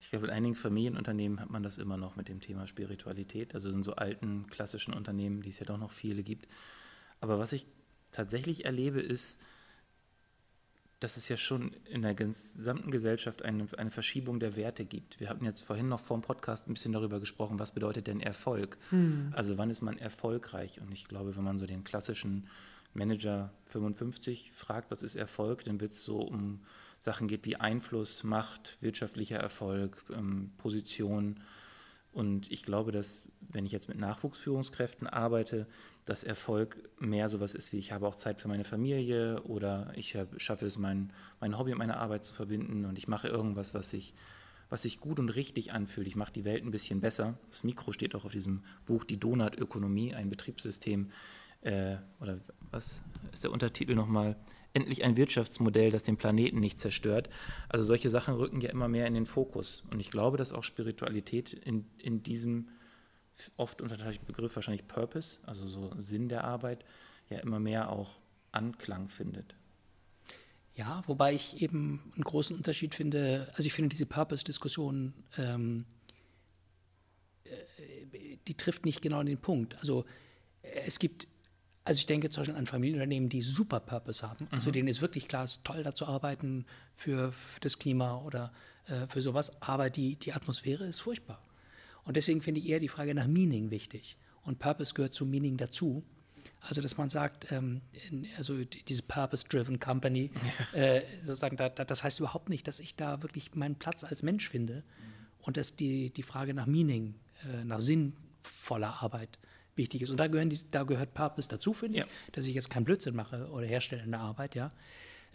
Ich 0.00 0.10
glaube, 0.10 0.26
in 0.26 0.32
einigen 0.32 0.54
Familienunternehmen 0.54 1.40
hat 1.40 1.50
man 1.50 1.62
das 1.62 1.78
immer 1.78 1.96
noch 1.96 2.16
mit 2.16 2.28
dem 2.28 2.40
Thema 2.40 2.66
Spiritualität, 2.66 3.54
also 3.54 3.68
in 3.70 3.82
so 3.82 3.94
alten 3.94 4.46
klassischen 4.48 4.94
Unternehmen, 4.94 5.42
die 5.42 5.50
es 5.50 5.58
ja 5.58 5.66
doch 5.66 5.78
noch 5.78 5.90
viele 5.90 6.22
gibt. 6.22 6.46
Aber 7.20 7.38
was 7.38 7.52
ich 7.52 7.66
tatsächlich 8.12 8.64
erlebe, 8.64 9.00
ist, 9.00 9.38
dass 11.00 11.16
es 11.16 11.28
ja 11.28 11.36
schon 11.36 11.72
in 11.88 12.02
der 12.02 12.14
gesamten 12.14 12.90
Gesellschaft 12.90 13.44
eine, 13.44 13.66
eine 13.76 13.90
Verschiebung 13.90 14.40
der 14.40 14.56
Werte 14.56 14.84
gibt. 14.84 15.20
Wir 15.20 15.28
hatten 15.28 15.44
jetzt 15.44 15.60
vorhin 15.60 15.88
noch 15.88 16.00
vor 16.00 16.18
dem 16.18 16.22
Podcast 16.22 16.66
ein 16.68 16.74
bisschen 16.74 16.92
darüber 16.92 17.20
gesprochen, 17.20 17.58
was 17.58 17.72
bedeutet 17.72 18.08
denn 18.08 18.20
Erfolg? 18.20 18.78
Hm. 18.90 19.32
Also 19.34 19.58
wann 19.58 19.70
ist 19.70 19.80
man 19.80 19.98
erfolgreich? 19.98 20.80
Und 20.80 20.92
ich 20.92 21.06
glaube, 21.06 21.36
wenn 21.36 21.44
man 21.44 21.58
so 21.58 21.66
den 21.66 21.84
klassischen 21.84 22.48
Manager 22.94 23.52
55 23.66 24.52
fragt, 24.52 24.90
was 24.90 25.02
ist 25.02 25.14
Erfolg, 25.14 25.64
dann 25.64 25.80
wird 25.80 25.92
es 25.92 26.04
so 26.04 26.20
um 26.20 26.60
Sachen 27.00 27.28
geht 27.28 27.46
wie 27.46 27.56
Einfluss, 27.56 28.24
Macht, 28.24 28.76
wirtschaftlicher 28.80 29.38
Erfolg, 29.38 30.04
ähm, 30.12 30.50
Position. 30.58 31.40
Und 32.12 32.50
ich 32.50 32.62
glaube, 32.62 32.90
dass 32.90 33.28
wenn 33.40 33.66
ich 33.66 33.72
jetzt 33.72 33.88
mit 33.88 33.98
Nachwuchsführungskräften 33.98 35.06
arbeite, 35.06 35.66
dass 36.04 36.24
Erfolg 36.24 36.88
mehr 36.98 37.28
sowas 37.28 37.54
ist 37.54 37.72
wie 37.72 37.78
ich 37.78 37.92
habe 37.92 38.06
auch 38.06 38.16
Zeit 38.16 38.40
für 38.40 38.48
meine 38.48 38.64
Familie 38.64 39.42
oder 39.42 39.92
ich 39.94 40.16
schaffe 40.38 40.66
es, 40.66 40.78
mein, 40.78 41.12
mein 41.38 41.58
Hobby 41.58 41.72
und 41.72 41.78
meine 41.78 41.98
Arbeit 41.98 42.24
zu 42.24 42.34
verbinden 42.34 42.86
und 42.86 42.98
ich 42.98 43.08
mache 43.08 43.28
irgendwas, 43.28 43.74
was 43.74 43.90
sich, 43.90 44.14
was 44.70 44.82
sich 44.82 45.00
gut 45.00 45.18
und 45.18 45.28
richtig 45.28 45.72
anfühlt. 45.72 46.06
Ich 46.06 46.16
mache 46.16 46.32
die 46.32 46.44
Welt 46.44 46.64
ein 46.64 46.70
bisschen 46.70 47.00
besser. 47.00 47.38
Das 47.50 47.62
Mikro 47.62 47.92
steht 47.92 48.14
auch 48.14 48.24
auf 48.24 48.32
diesem 48.32 48.64
Buch 48.86 49.04
Die 49.04 49.20
Donutökonomie, 49.20 50.14
ein 50.14 50.30
Betriebssystem. 50.30 51.10
Äh, 51.60 51.96
oder 52.20 52.38
was 52.70 53.02
ist 53.32 53.44
der 53.44 53.52
Untertitel 53.52 53.94
nochmal? 53.94 54.36
Endlich 54.74 55.02
ein 55.02 55.16
Wirtschaftsmodell, 55.16 55.90
das 55.90 56.04
den 56.04 56.16
Planeten 56.16 56.60
nicht 56.60 56.78
zerstört. 56.78 57.30
Also 57.68 57.84
solche 57.84 58.10
Sachen 58.10 58.34
rücken 58.34 58.60
ja 58.60 58.70
immer 58.70 58.88
mehr 58.88 59.06
in 59.06 59.14
den 59.14 59.26
Fokus. 59.26 59.82
Und 59.90 59.98
ich 59.98 60.10
glaube, 60.10 60.36
dass 60.36 60.52
auch 60.52 60.62
Spiritualität 60.62 61.52
in, 61.52 61.86
in 61.98 62.22
diesem 62.22 62.68
oft 63.56 63.80
unter 63.80 63.96
Begriff 64.26 64.54
wahrscheinlich 64.56 64.86
Purpose, 64.88 65.38
also 65.44 65.66
so 65.66 65.92
Sinn 65.98 66.28
der 66.28 66.44
Arbeit, 66.44 66.84
ja 67.30 67.38
immer 67.38 67.60
mehr 67.60 67.90
auch 67.90 68.20
Anklang 68.52 69.08
findet. 69.08 69.54
Ja, 70.74 71.02
wobei 71.06 71.34
ich 71.34 71.60
eben 71.60 72.12
einen 72.14 72.24
großen 72.24 72.56
Unterschied 72.56 72.94
finde, 72.94 73.48
also 73.54 73.64
ich 73.64 73.72
finde 73.72 73.88
diese 73.88 74.06
Purpose-Diskussion, 74.06 75.12
ähm, 75.36 75.84
äh, 77.44 78.36
die 78.46 78.54
trifft 78.54 78.86
nicht 78.86 79.02
genau 79.02 79.22
den 79.22 79.38
Punkt. 79.38 79.76
Also 79.80 80.04
es 80.62 80.98
gibt, 80.98 81.26
also 81.88 81.98
ich 81.98 82.06
denke 82.06 82.30
zum 82.30 82.42
Beispiel 82.42 82.56
an 82.56 82.66
Familienunternehmen, 82.66 83.28
die 83.28 83.42
super 83.42 83.80
Purpose 83.80 84.28
haben, 84.28 84.46
also 84.50 84.68
mhm. 84.68 84.72
denen 84.74 84.88
ist 84.88 85.00
wirklich 85.00 85.26
klar, 85.26 85.44
es 85.44 85.52
ist 85.52 85.64
toll 85.64 85.82
da 85.82 85.94
zu 85.94 86.06
arbeiten 86.06 86.66
für, 86.94 87.32
das 87.60 87.78
Klima 87.78 88.16
oder 88.18 88.52
äh, 88.86 89.06
für 89.06 89.22
sowas, 89.22 89.62
aber 89.62 89.90
die, 89.90 90.16
die 90.16 90.32
Atmosphäre 90.32 90.84
ist 90.84 91.00
furchtbar. 91.00 91.42
Und 92.04 92.16
deswegen 92.16 92.42
finde 92.42 92.60
ich 92.60 92.68
eher 92.68 92.78
die 92.78 92.88
Frage 92.88 93.14
nach 93.14 93.26
Meaning 93.26 93.70
wichtig. 93.70 94.16
Und 94.42 94.58
Purpose 94.58 94.94
gehört 94.94 95.12
zu 95.14 95.26
Meaning 95.26 95.56
dazu. 95.58 96.02
Also, 96.60 96.80
dass 96.80 96.96
man 96.96 97.08
sagt, 97.08 97.52
ähm, 97.52 97.82
also 98.36 98.64
diese 98.64 99.02
Purpose-Driven 99.02 99.78
Company, 99.78 100.30
äh, 100.72 101.02
sozusagen, 101.22 101.56
da, 101.56 101.68
da, 101.68 101.84
das 101.84 102.02
heißt 102.02 102.18
überhaupt 102.20 102.48
nicht, 102.48 102.66
dass 102.66 102.80
ich 102.80 102.96
da 102.96 103.22
wirklich 103.22 103.54
meinen 103.54 103.76
Platz 103.76 104.04
als 104.04 104.22
Mensch 104.22 104.48
finde 104.48 104.82
und 105.40 105.56
dass 105.56 105.76
die, 105.76 106.10
die 106.10 106.22
Frage 106.22 106.54
nach 106.54 106.66
Meaning, 106.66 107.14
äh, 107.44 107.64
nach 107.64 107.80
sinnvoller 107.80 109.02
Arbeit 109.02 109.38
wichtig 109.78 110.02
ist. 110.02 110.10
Und 110.10 110.18
da, 110.20 110.28
die, 110.28 110.58
da 110.70 110.82
gehört 110.82 111.14
Purpose 111.14 111.48
dazu, 111.48 111.72
finde 111.72 111.98
ich, 111.98 112.04
ja. 112.04 112.10
dass 112.32 112.44
ich 112.44 112.54
jetzt 112.54 112.68
keinen 112.68 112.84
Blödsinn 112.84 113.16
mache 113.16 113.48
oder 113.50 113.66
herstelle 113.66 114.02
in 114.02 114.10
der 114.10 114.20
Arbeit, 114.20 114.54
ja. 114.54 114.70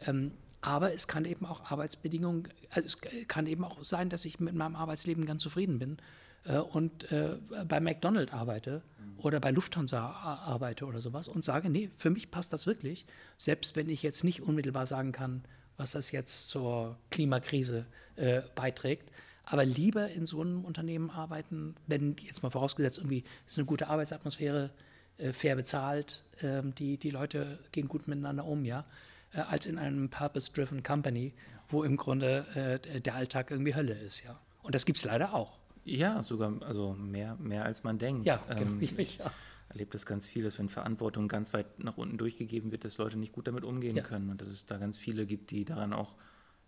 Ähm, 0.05 0.31
aber 0.61 0.93
es 0.93 1.07
kann 1.07 1.25
eben 1.25 1.45
auch 1.45 1.71
Arbeitsbedingungen, 1.71 2.47
also 2.69 2.87
es 2.87 3.27
kann 3.27 3.47
eben 3.47 3.65
auch 3.65 3.83
sein, 3.83 4.09
dass 4.09 4.23
ich 4.23 4.39
mit 4.39 4.55
meinem 4.55 4.77
Arbeitsleben 4.77 5.25
ganz 5.25 5.43
zufrieden 5.43 5.77
bin 5.77 5.97
äh, 6.45 6.57
und 6.57 7.11
äh, 7.11 7.35
bei 7.67 7.81
McDonald's 7.81 8.31
arbeite 8.31 8.81
oder 9.17 9.39
bei 9.39 9.51
Lufthansa 9.51 10.09
arbeite 10.09 10.85
oder 10.85 11.01
sowas 11.01 11.27
und 11.27 11.43
sage, 11.43 11.69
nee, 11.69 11.89
für 11.97 12.09
mich 12.09 12.31
passt 12.31 12.53
das 12.53 12.65
wirklich, 12.65 13.05
selbst 13.37 13.75
wenn 13.75 13.89
ich 13.89 14.03
jetzt 14.03 14.23
nicht 14.23 14.41
unmittelbar 14.41 14.87
sagen 14.87 15.11
kann, 15.11 15.43
was 15.77 15.91
das 15.91 16.11
jetzt 16.11 16.49
zur 16.49 16.97
Klimakrise 17.09 17.85
äh, 18.15 18.41
beiträgt. 18.55 19.11
Aber 19.45 19.65
lieber 19.65 20.09
in 20.09 20.25
so 20.25 20.41
einem 20.41 20.63
Unternehmen 20.63 21.09
arbeiten, 21.09 21.75
wenn 21.87 22.15
jetzt 22.21 22.43
mal 22.43 22.49
vorausgesetzt, 22.49 22.97
irgendwie 22.97 23.23
ist 23.45 23.57
eine 23.57 23.65
gute 23.65 23.87
Arbeitsatmosphäre, 23.87 24.71
äh, 25.17 25.33
fair 25.33 25.55
bezahlt, 25.55 26.23
ähm, 26.41 26.73
die, 26.75 26.97
die 26.97 27.09
Leute 27.09 27.59
gehen 27.71 27.87
gut 27.87 28.07
miteinander 28.07 28.45
um, 28.45 28.65
ja, 28.65 28.85
äh, 29.33 29.41
als 29.41 29.65
in 29.65 29.77
einem 29.77 30.09
Purpose-Driven 30.09 30.81
Company, 30.81 31.33
wo 31.67 31.83
im 31.83 31.97
Grunde 31.97 32.45
äh, 32.55 33.01
der 33.01 33.15
Alltag 33.15 33.51
irgendwie 33.51 33.75
Hölle 33.75 33.93
ist, 33.93 34.23
ja. 34.23 34.39
Und 34.63 34.75
das 34.75 34.85
gibt 34.85 34.97
es 34.97 35.05
leider 35.05 35.33
auch. 35.33 35.59
Ja, 35.85 36.23
sogar 36.23 36.61
also 36.63 36.93
mehr, 36.93 37.35
mehr 37.35 37.65
als 37.65 37.83
man 37.83 37.97
denkt. 37.97 38.25
Ja, 38.25 38.41
ähm, 38.49 38.79
genau. 38.79 38.91
ich 38.97 39.17
ja. 39.17 39.31
erlebe 39.69 39.91
das 39.91 40.05
ganz 40.05 40.27
viel, 40.27 40.43
dass 40.43 40.57
wenn 40.57 40.69
Verantwortung 40.69 41.27
ganz 41.27 41.53
weit 41.53 41.79
nach 41.83 41.97
unten 41.97 42.17
durchgegeben 42.17 42.71
wird, 42.71 42.85
dass 42.85 42.97
Leute 42.97 43.17
nicht 43.17 43.33
gut 43.33 43.47
damit 43.47 43.65
umgehen 43.65 43.97
ja. 43.97 44.03
können 44.03 44.29
und 44.29 44.41
dass 44.41 44.47
es 44.47 44.65
da 44.65 44.77
ganz 44.77 44.97
viele 44.97 45.25
gibt, 45.25 45.51
die 45.51 45.65
daran 45.65 45.93
auch 45.93 46.15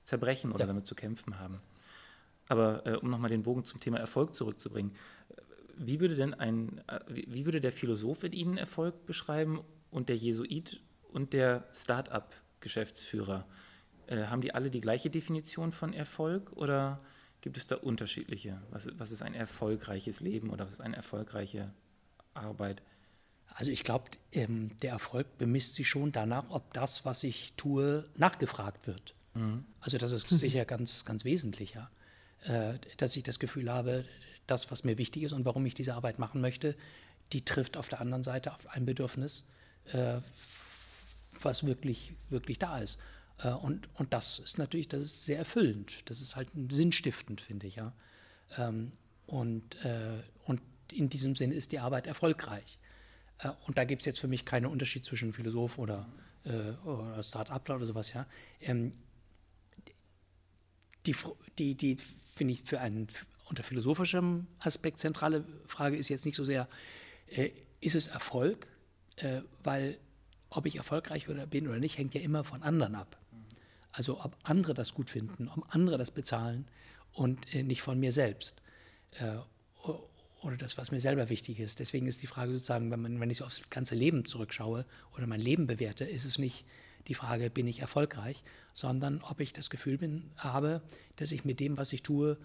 zerbrechen 0.03 0.51
oder 0.51 0.61
ja. 0.61 0.67
damit 0.67 0.85
zu 0.85 0.95
kämpfen 0.95 1.39
haben. 1.39 1.61
Aber 2.47 2.85
äh, 2.85 2.95
um 2.97 3.09
nochmal 3.09 3.29
den 3.29 3.43
Bogen 3.43 3.65
zum 3.65 3.79
Thema 3.79 3.97
Erfolg 3.97 4.35
zurückzubringen, 4.35 4.93
wie 5.77 5.99
würde 5.99 6.15
denn 6.15 6.33
ein, 6.33 6.81
wie 7.07 7.45
würde 7.45 7.59
der 7.59 7.73
Philosoph 7.73 8.23
in 8.23 8.31
Ihnen 8.31 8.57
Erfolg 8.57 9.05
beschreiben 9.05 9.59
und 9.91 10.07
der 10.07 10.15
Jesuit 10.15 10.79
und 11.11 11.33
der 11.33 11.65
Start-up-Geschäftsführer? 11.73 13.45
Äh, 14.07 14.25
haben 14.27 14.41
die 14.41 14.53
alle 14.53 14.69
die 14.69 14.81
gleiche 14.81 15.09
Definition 15.09 15.71
von 15.71 15.91
Erfolg 15.91 16.53
oder 16.53 17.01
Gibt 17.45 17.57
es 17.57 17.67
da 17.67 17.75
unterschiedliche? 17.75 18.59
Was, 18.71 18.89
was 18.97 19.11
ist 19.11 19.21
ein 19.21 19.35
erfolgreiches 19.35 20.19
Leben 20.19 20.49
oder 20.49 20.65
was 20.65 20.73
ist 20.73 20.81
eine 20.81 20.95
erfolgreiche 20.95 21.71
Arbeit? 22.33 22.81
Also 23.49 23.69
ich 23.69 23.83
glaube, 23.83 24.05
ähm, 24.31 24.71
der 24.81 24.93
Erfolg 24.93 25.37
bemisst 25.37 25.75
sich 25.75 25.87
schon 25.87 26.11
danach, 26.11 26.49
ob 26.49 26.73
das, 26.73 27.05
was 27.05 27.21
ich 27.21 27.53
tue, 27.55 28.09
nachgefragt 28.17 28.87
wird. 28.87 29.13
Mhm. 29.35 29.63
Also 29.79 29.99
das 29.99 30.11
ist 30.11 30.27
sicher 30.29 30.65
ganz, 30.65 31.05
ganz 31.05 31.23
wesentlich, 31.23 31.75
ja. 31.75 31.91
Äh, 32.47 32.77
dass 32.97 33.15
ich 33.15 33.23
das 33.23 33.39
Gefühl 33.39 33.71
habe, 33.71 34.05
das, 34.45 34.69
was 34.69 34.83
mir 34.83 34.97
wichtig 34.99 35.23
ist 35.23 35.31
und 35.31 35.45
warum 35.45 35.65
ich 35.65 35.73
diese 35.73 35.95
Arbeit 35.95 36.19
machen 36.19 36.41
möchte, 36.41 36.75
die 37.33 37.43
trifft 37.43 37.75
auf 37.75 37.89
der 37.89 38.01
anderen 38.01 38.21
Seite 38.21 38.53
auf 38.53 38.67
ein 38.67 38.85
Bedürfnis, 38.85 39.47
äh, 39.91 40.19
was 41.41 41.65
wirklich, 41.65 42.13
wirklich 42.29 42.59
da 42.59 42.77
ist. 42.77 42.99
Äh, 43.39 43.49
und, 43.49 43.89
und 43.95 44.13
das 44.13 44.37
ist 44.37 44.59
natürlich, 44.59 44.87
das 44.87 45.01
ist 45.01 45.25
sehr 45.25 45.39
erfüllend. 45.39 45.93
Das 46.05 46.21
ist 46.21 46.35
halt 46.35 46.49
sinnstiftend, 46.69 47.41
finde 47.41 47.65
ich, 47.65 47.77
ja. 47.77 47.93
Ähm, 48.57 48.91
und, 49.25 49.75
und 50.43 50.61
in 50.91 51.09
diesem 51.09 51.35
Sinne 51.35 51.55
ist 51.55 51.71
die 51.71 51.79
Arbeit 51.79 52.05
erfolgreich. 52.05 52.77
Und 53.65 53.75
da 53.75 53.83
gibt 53.83 54.03
es 54.03 54.05
jetzt 54.05 54.19
für 54.19 54.27
mich 54.27 54.45
keinen 54.45 54.67
Unterschied 54.67 55.03
zwischen 55.03 55.33
Philosoph 55.33 55.79
oder, 55.79 56.07
äh, 56.43 56.73
oder 56.87 57.23
Start-upler 57.23 57.77
oder 57.77 57.87
sowas, 57.87 58.13
ja. 58.13 58.27
Die, 61.05 61.15
die, 61.57 61.75
die 61.75 61.97
finde 62.35 62.53
ich 62.53 62.63
für 62.63 62.79
einen 62.79 63.07
unter 63.45 63.63
philosophischem 63.63 64.47
Aspekt 64.59 64.99
zentrale 64.99 65.45
Frage 65.67 65.97
ist 65.97 66.09
jetzt 66.09 66.25
nicht 66.25 66.35
so 66.35 66.43
sehr, 66.43 66.67
äh, 67.27 67.49
ist 67.79 67.95
es 67.95 68.07
Erfolg? 68.07 68.67
Äh, 69.17 69.41
weil 69.63 69.97
ob 70.49 70.65
ich 70.65 70.77
erfolgreich 70.77 71.29
oder 71.29 71.45
bin 71.45 71.67
oder 71.67 71.79
nicht, 71.79 71.97
hängt 71.97 72.13
ja 72.15 72.21
immer 72.21 72.43
von 72.43 72.63
anderen 72.63 72.95
ab. 72.95 73.17
Also 73.91 74.23
ob 74.23 74.35
andere 74.43 74.73
das 74.73 74.93
gut 74.93 75.09
finden, 75.09 75.47
ob 75.47 75.73
andere 75.73 75.97
das 75.97 76.11
bezahlen 76.11 76.67
und 77.13 77.53
äh, 77.53 77.63
nicht 77.63 77.81
von 77.81 77.99
mir 77.99 78.11
selbst. 78.11 78.61
Äh, 79.11 79.37
oder 80.41 80.57
das, 80.57 80.77
was 80.77 80.91
mir 80.91 80.99
selber 80.99 81.29
wichtig 81.29 81.59
ist. 81.59 81.79
Deswegen 81.79 82.05
ist 82.05 82.21
die 82.21 82.27
Frage 82.27 82.51
sozusagen, 82.51 82.91
wenn, 82.91 83.01
man, 83.01 83.19
wenn 83.19 83.29
ich 83.31 83.41
aufs 83.41 83.61
ganze 83.69 83.95
Leben 83.95 84.25
zurückschaue 84.25 84.85
oder 85.15 85.27
mein 85.27 85.41
Leben 85.41 85.65
bewerte, 85.65 86.05
ist 86.05 86.25
es 86.25 86.37
nicht 86.37 86.65
die 87.07 87.13
Frage, 87.13 87.49
bin 87.49 87.67
ich 87.67 87.79
erfolgreich, 87.79 88.43
sondern 88.73 89.21
ob 89.21 89.39
ich 89.39 89.53
das 89.53 89.69
Gefühl 89.69 89.97
bin, 89.97 90.31
habe, 90.37 90.81
dass 91.15 91.31
ich 91.31 91.45
mit 91.45 91.59
dem, 91.59 91.77
was 91.77 91.93
ich 91.93 92.03
tue, 92.03 92.37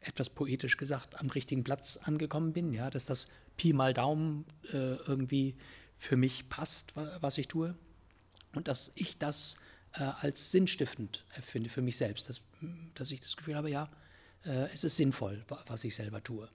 etwas 0.00 0.30
poetisch 0.30 0.76
gesagt, 0.76 1.20
am 1.20 1.28
richtigen 1.28 1.62
Platz 1.62 1.98
angekommen 2.02 2.52
bin, 2.52 2.72
ja, 2.72 2.90
dass 2.90 3.06
das 3.06 3.28
Pi 3.56 3.72
mal 3.72 3.92
Daumen 3.92 4.46
äh, 4.72 4.94
irgendwie 4.94 5.56
für 5.98 6.16
mich 6.16 6.48
passt, 6.48 6.94
was 6.96 7.36
ich 7.36 7.48
tue 7.48 7.74
und 8.54 8.68
dass 8.68 8.92
ich 8.94 9.18
das 9.18 9.56
äh, 9.92 10.04
als 10.04 10.50
sinnstiftend 10.50 11.24
empfinde 11.34 11.68
für 11.68 11.82
mich 11.82 11.96
selbst, 11.96 12.28
dass, 12.28 12.40
dass 12.94 13.10
ich 13.10 13.20
das 13.20 13.36
Gefühl 13.36 13.56
habe, 13.56 13.70
ja, 13.70 13.90
äh, 14.44 14.68
es 14.72 14.84
ist 14.84 14.96
sinnvoll, 14.96 15.44
was 15.66 15.84
ich 15.84 15.94
selber 15.94 16.22
tue. 16.22 16.48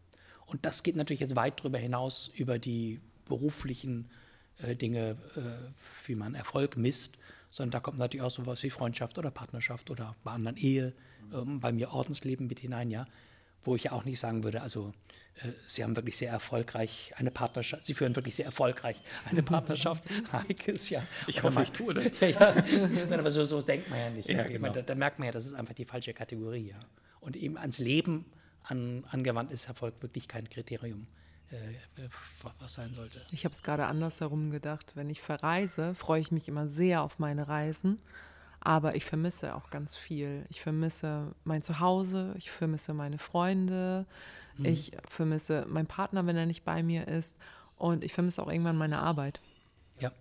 Und 0.47 0.65
das 0.65 0.83
geht 0.83 0.95
natürlich 0.95 1.19
jetzt 1.19 1.35
weit 1.35 1.59
darüber 1.59 1.77
hinaus 1.77 2.29
über 2.35 2.59
die 2.59 2.99
beruflichen 3.25 4.09
Dinge, 4.75 5.17
äh, 5.35 5.39
wie 6.07 6.15
man 6.15 6.35
Erfolg 6.35 6.77
misst, 6.77 7.17
sondern 7.51 7.71
da 7.71 7.79
kommt 7.79 7.99
natürlich 7.99 8.23
auch 8.23 8.31
sowas 8.31 8.61
wie 8.63 8.69
Freundschaft 8.69 9.17
oder 9.17 9.31
Partnerschaft 9.31 9.89
oder 9.89 10.15
bei 10.23 10.31
anderen 10.31 10.57
Ehe, 10.57 10.93
ähm, 11.33 11.59
bei 11.59 11.71
mir 11.71 11.91
Ordensleben 11.91 12.47
mit 12.47 12.59
hinein, 12.59 12.91
ja 12.91 13.07
wo 13.65 13.75
ich 13.75 13.85
ja 13.85 13.91
auch 13.91 14.05
nicht 14.05 14.19
sagen 14.19 14.43
würde, 14.43 14.61
also 14.61 14.93
äh, 15.43 15.49
Sie 15.67 15.83
haben 15.83 15.95
wirklich 15.95 16.17
sehr 16.17 16.31
erfolgreich 16.31 17.11
eine 17.17 17.31
Partnerschaft, 17.31 17.85
Sie 17.85 17.93
führen 17.93 18.15
wirklich 18.15 18.35
sehr 18.35 18.45
erfolgreich 18.45 18.95
eine 19.29 19.43
Partnerschaft. 19.43 20.03
Heike 20.31 20.71
ist 20.71 20.89
ja. 20.89 21.01
Ich 21.27 21.43
hoffe, 21.43 21.63
ich 21.63 21.71
tue 21.71 21.93
das. 21.93 22.19
ja, 22.19 22.29
ja. 22.29 23.19
aber 23.19 23.31
so, 23.31 23.43
so, 23.43 23.61
denkt 23.61 23.89
man 23.89 23.99
ja 23.99 24.09
nicht. 24.11 24.29
Ja, 24.29 24.43
genau. 24.43 24.61
meine, 24.61 24.75
da, 24.75 24.81
da, 24.83 24.95
merkt 24.95 25.19
man 25.19 25.25
ja, 25.27 25.31
das 25.31 25.45
ist 25.45 25.53
einfach 25.53 25.73
die 25.73 25.85
falsche 25.85 26.13
Kategorie. 26.13 26.69
Ja. 26.69 26.79
Und 27.19 27.35
eben 27.35 27.57
ans 27.57 27.79
Leben 27.79 28.25
an, 28.63 29.03
angewandt 29.09 29.51
ist 29.51 29.67
Erfolg 29.67 29.95
wirklich 30.01 30.27
kein 30.27 30.47
Kriterium 30.49 31.01
äh, 31.01 31.24
was 32.59 32.73
sein 32.73 32.93
sollte. 32.93 33.21
Ich 33.31 33.45
habe 33.45 33.53
es 33.53 33.63
gerade 33.63 33.85
andersherum 33.85 34.51
gedacht. 34.51 34.93
Wenn 34.95 35.09
ich 35.09 35.21
verreise, 35.21 35.95
freue 35.95 36.21
ich 36.21 36.31
mich 36.31 36.47
immer 36.47 36.67
sehr 36.67 37.01
auf 37.01 37.19
meine 37.19 37.47
Reisen. 37.47 37.99
Aber 38.59 38.95
ich 38.95 39.05
vermisse 39.05 39.55
auch 39.55 39.69
ganz 39.69 39.95
viel. 39.95 40.45
Ich 40.49 40.61
vermisse 40.61 41.35
mein 41.43 41.61
Zuhause, 41.61 42.33
ich 42.37 42.49
vermisse 42.49 42.95
meine 42.95 43.19
Freunde, 43.19 44.07
mhm. 44.57 44.65
ich 44.65 44.93
vermisse 45.07 45.67
meinen 45.69 45.85
Partner, 45.85 46.25
wenn 46.25 46.35
er 46.35 46.47
nicht 46.47 46.65
bei 46.65 46.81
mir 46.81 47.07
ist. 47.07 47.35
Und 47.77 48.03
ich 48.03 48.13
vermisse 48.13 48.41
auch 48.41 48.49
irgendwann 48.49 48.77
meine 48.77 48.99
Arbeit. 48.99 49.39
Ja. 49.99 50.11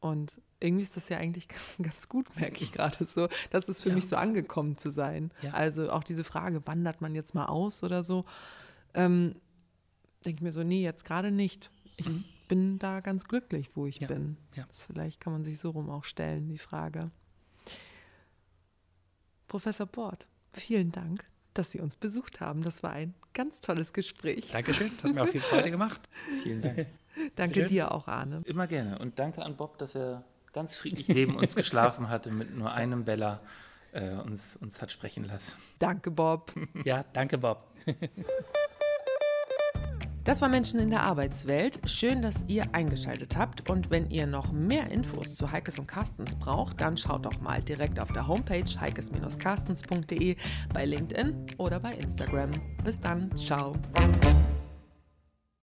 Und 0.00 0.40
irgendwie 0.58 0.82
ist 0.82 0.96
das 0.96 1.08
ja 1.08 1.18
eigentlich 1.18 1.46
ganz 1.82 2.08
gut, 2.08 2.34
merke 2.36 2.64
ich 2.64 2.72
gerade 2.72 3.04
so, 3.04 3.28
dass 3.50 3.68
es 3.68 3.80
für 3.80 3.90
ja. 3.90 3.94
mich 3.94 4.08
so 4.08 4.16
angekommen 4.16 4.76
zu 4.76 4.90
sein. 4.90 5.30
Ja. 5.42 5.52
Also 5.52 5.90
auch 5.90 6.02
diese 6.02 6.24
Frage, 6.24 6.66
wandert 6.66 7.00
man 7.00 7.14
jetzt 7.14 7.34
mal 7.34 7.46
aus 7.46 7.84
oder 7.84 8.02
so, 8.02 8.24
ähm, 8.94 9.36
denke 10.24 10.38
ich 10.38 10.42
mir 10.42 10.52
so, 10.52 10.62
nee, 10.62 10.82
jetzt 10.82 11.04
gerade 11.04 11.30
nicht. 11.30 11.70
Ich 11.96 12.08
mhm. 12.08 12.24
bin 12.48 12.78
da 12.78 13.00
ganz 13.00 13.24
glücklich, 13.24 13.70
wo 13.74 13.86
ich 13.86 14.00
ja. 14.00 14.08
bin. 14.08 14.36
Ja. 14.54 14.64
Das 14.68 14.82
vielleicht 14.82 15.20
kann 15.20 15.32
man 15.32 15.44
sich 15.44 15.58
so 15.58 15.70
rum 15.70 15.90
auch 15.90 16.04
stellen, 16.04 16.48
die 16.48 16.58
Frage. 16.58 17.10
Professor 19.48 19.86
Bord, 19.86 20.26
vielen 20.52 20.90
Dank, 20.90 21.24
dass 21.52 21.70
Sie 21.70 21.80
uns 21.80 21.96
besucht 21.96 22.40
haben. 22.40 22.62
Das 22.62 22.82
war 22.82 22.90
ein 22.90 23.14
ganz 23.32 23.60
tolles 23.60 23.92
Gespräch. 23.92 24.50
Dankeschön, 24.50 24.90
das 24.96 25.04
hat 25.04 25.14
mir 25.14 25.22
auch 25.22 25.28
viel 25.28 25.40
Freude 25.40 25.70
gemacht. 25.70 26.08
Vielen 26.42 26.62
Dank. 26.62 26.86
danke 27.36 27.60
Schön. 27.60 27.68
dir 27.68 27.92
auch, 27.92 28.08
Arne. 28.08 28.42
Immer 28.44 28.66
gerne. 28.66 28.98
Und 28.98 29.18
danke 29.18 29.42
an 29.42 29.56
Bob, 29.56 29.78
dass 29.78 29.94
er 29.94 30.24
ganz 30.52 30.76
friedlich 30.76 31.08
neben 31.08 31.36
uns 31.36 31.54
geschlafen 31.54 32.08
hatte, 32.08 32.30
mit 32.30 32.56
nur 32.56 32.72
einem 32.72 33.04
Bella 33.04 33.40
äh, 33.92 34.16
uns, 34.16 34.56
uns 34.56 34.82
hat 34.82 34.90
sprechen 34.90 35.24
lassen. 35.24 35.60
Danke, 35.78 36.10
Bob. 36.10 36.52
Ja, 36.84 37.04
danke, 37.12 37.38
Bob. 37.38 37.70
Das 40.24 40.40
war 40.40 40.48
Menschen 40.48 40.80
in 40.80 40.88
der 40.88 41.02
Arbeitswelt. 41.02 41.80
Schön, 41.84 42.22
dass 42.22 42.46
ihr 42.48 42.64
eingeschaltet 42.72 43.36
habt. 43.36 43.68
Und 43.68 43.90
wenn 43.90 44.10
ihr 44.10 44.26
noch 44.26 44.52
mehr 44.52 44.90
Infos 44.90 45.36
zu 45.36 45.52
Heikes 45.52 45.78
und 45.78 45.86
Carstens 45.86 46.34
braucht, 46.34 46.80
dann 46.80 46.96
schaut 46.96 47.26
doch 47.26 47.40
mal 47.40 47.62
direkt 47.62 48.00
auf 48.00 48.10
der 48.12 48.26
Homepage 48.26 48.64
heikes-carstens.de, 48.64 50.36
bei 50.72 50.84
LinkedIn 50.86 51.34
oder 51.58 51.78
bei 51.78 51.92
Instagram. 51.92 52.50
Bis 52.82 52.98
dann. 52.98 53.30
Ciao. 53.36 53.74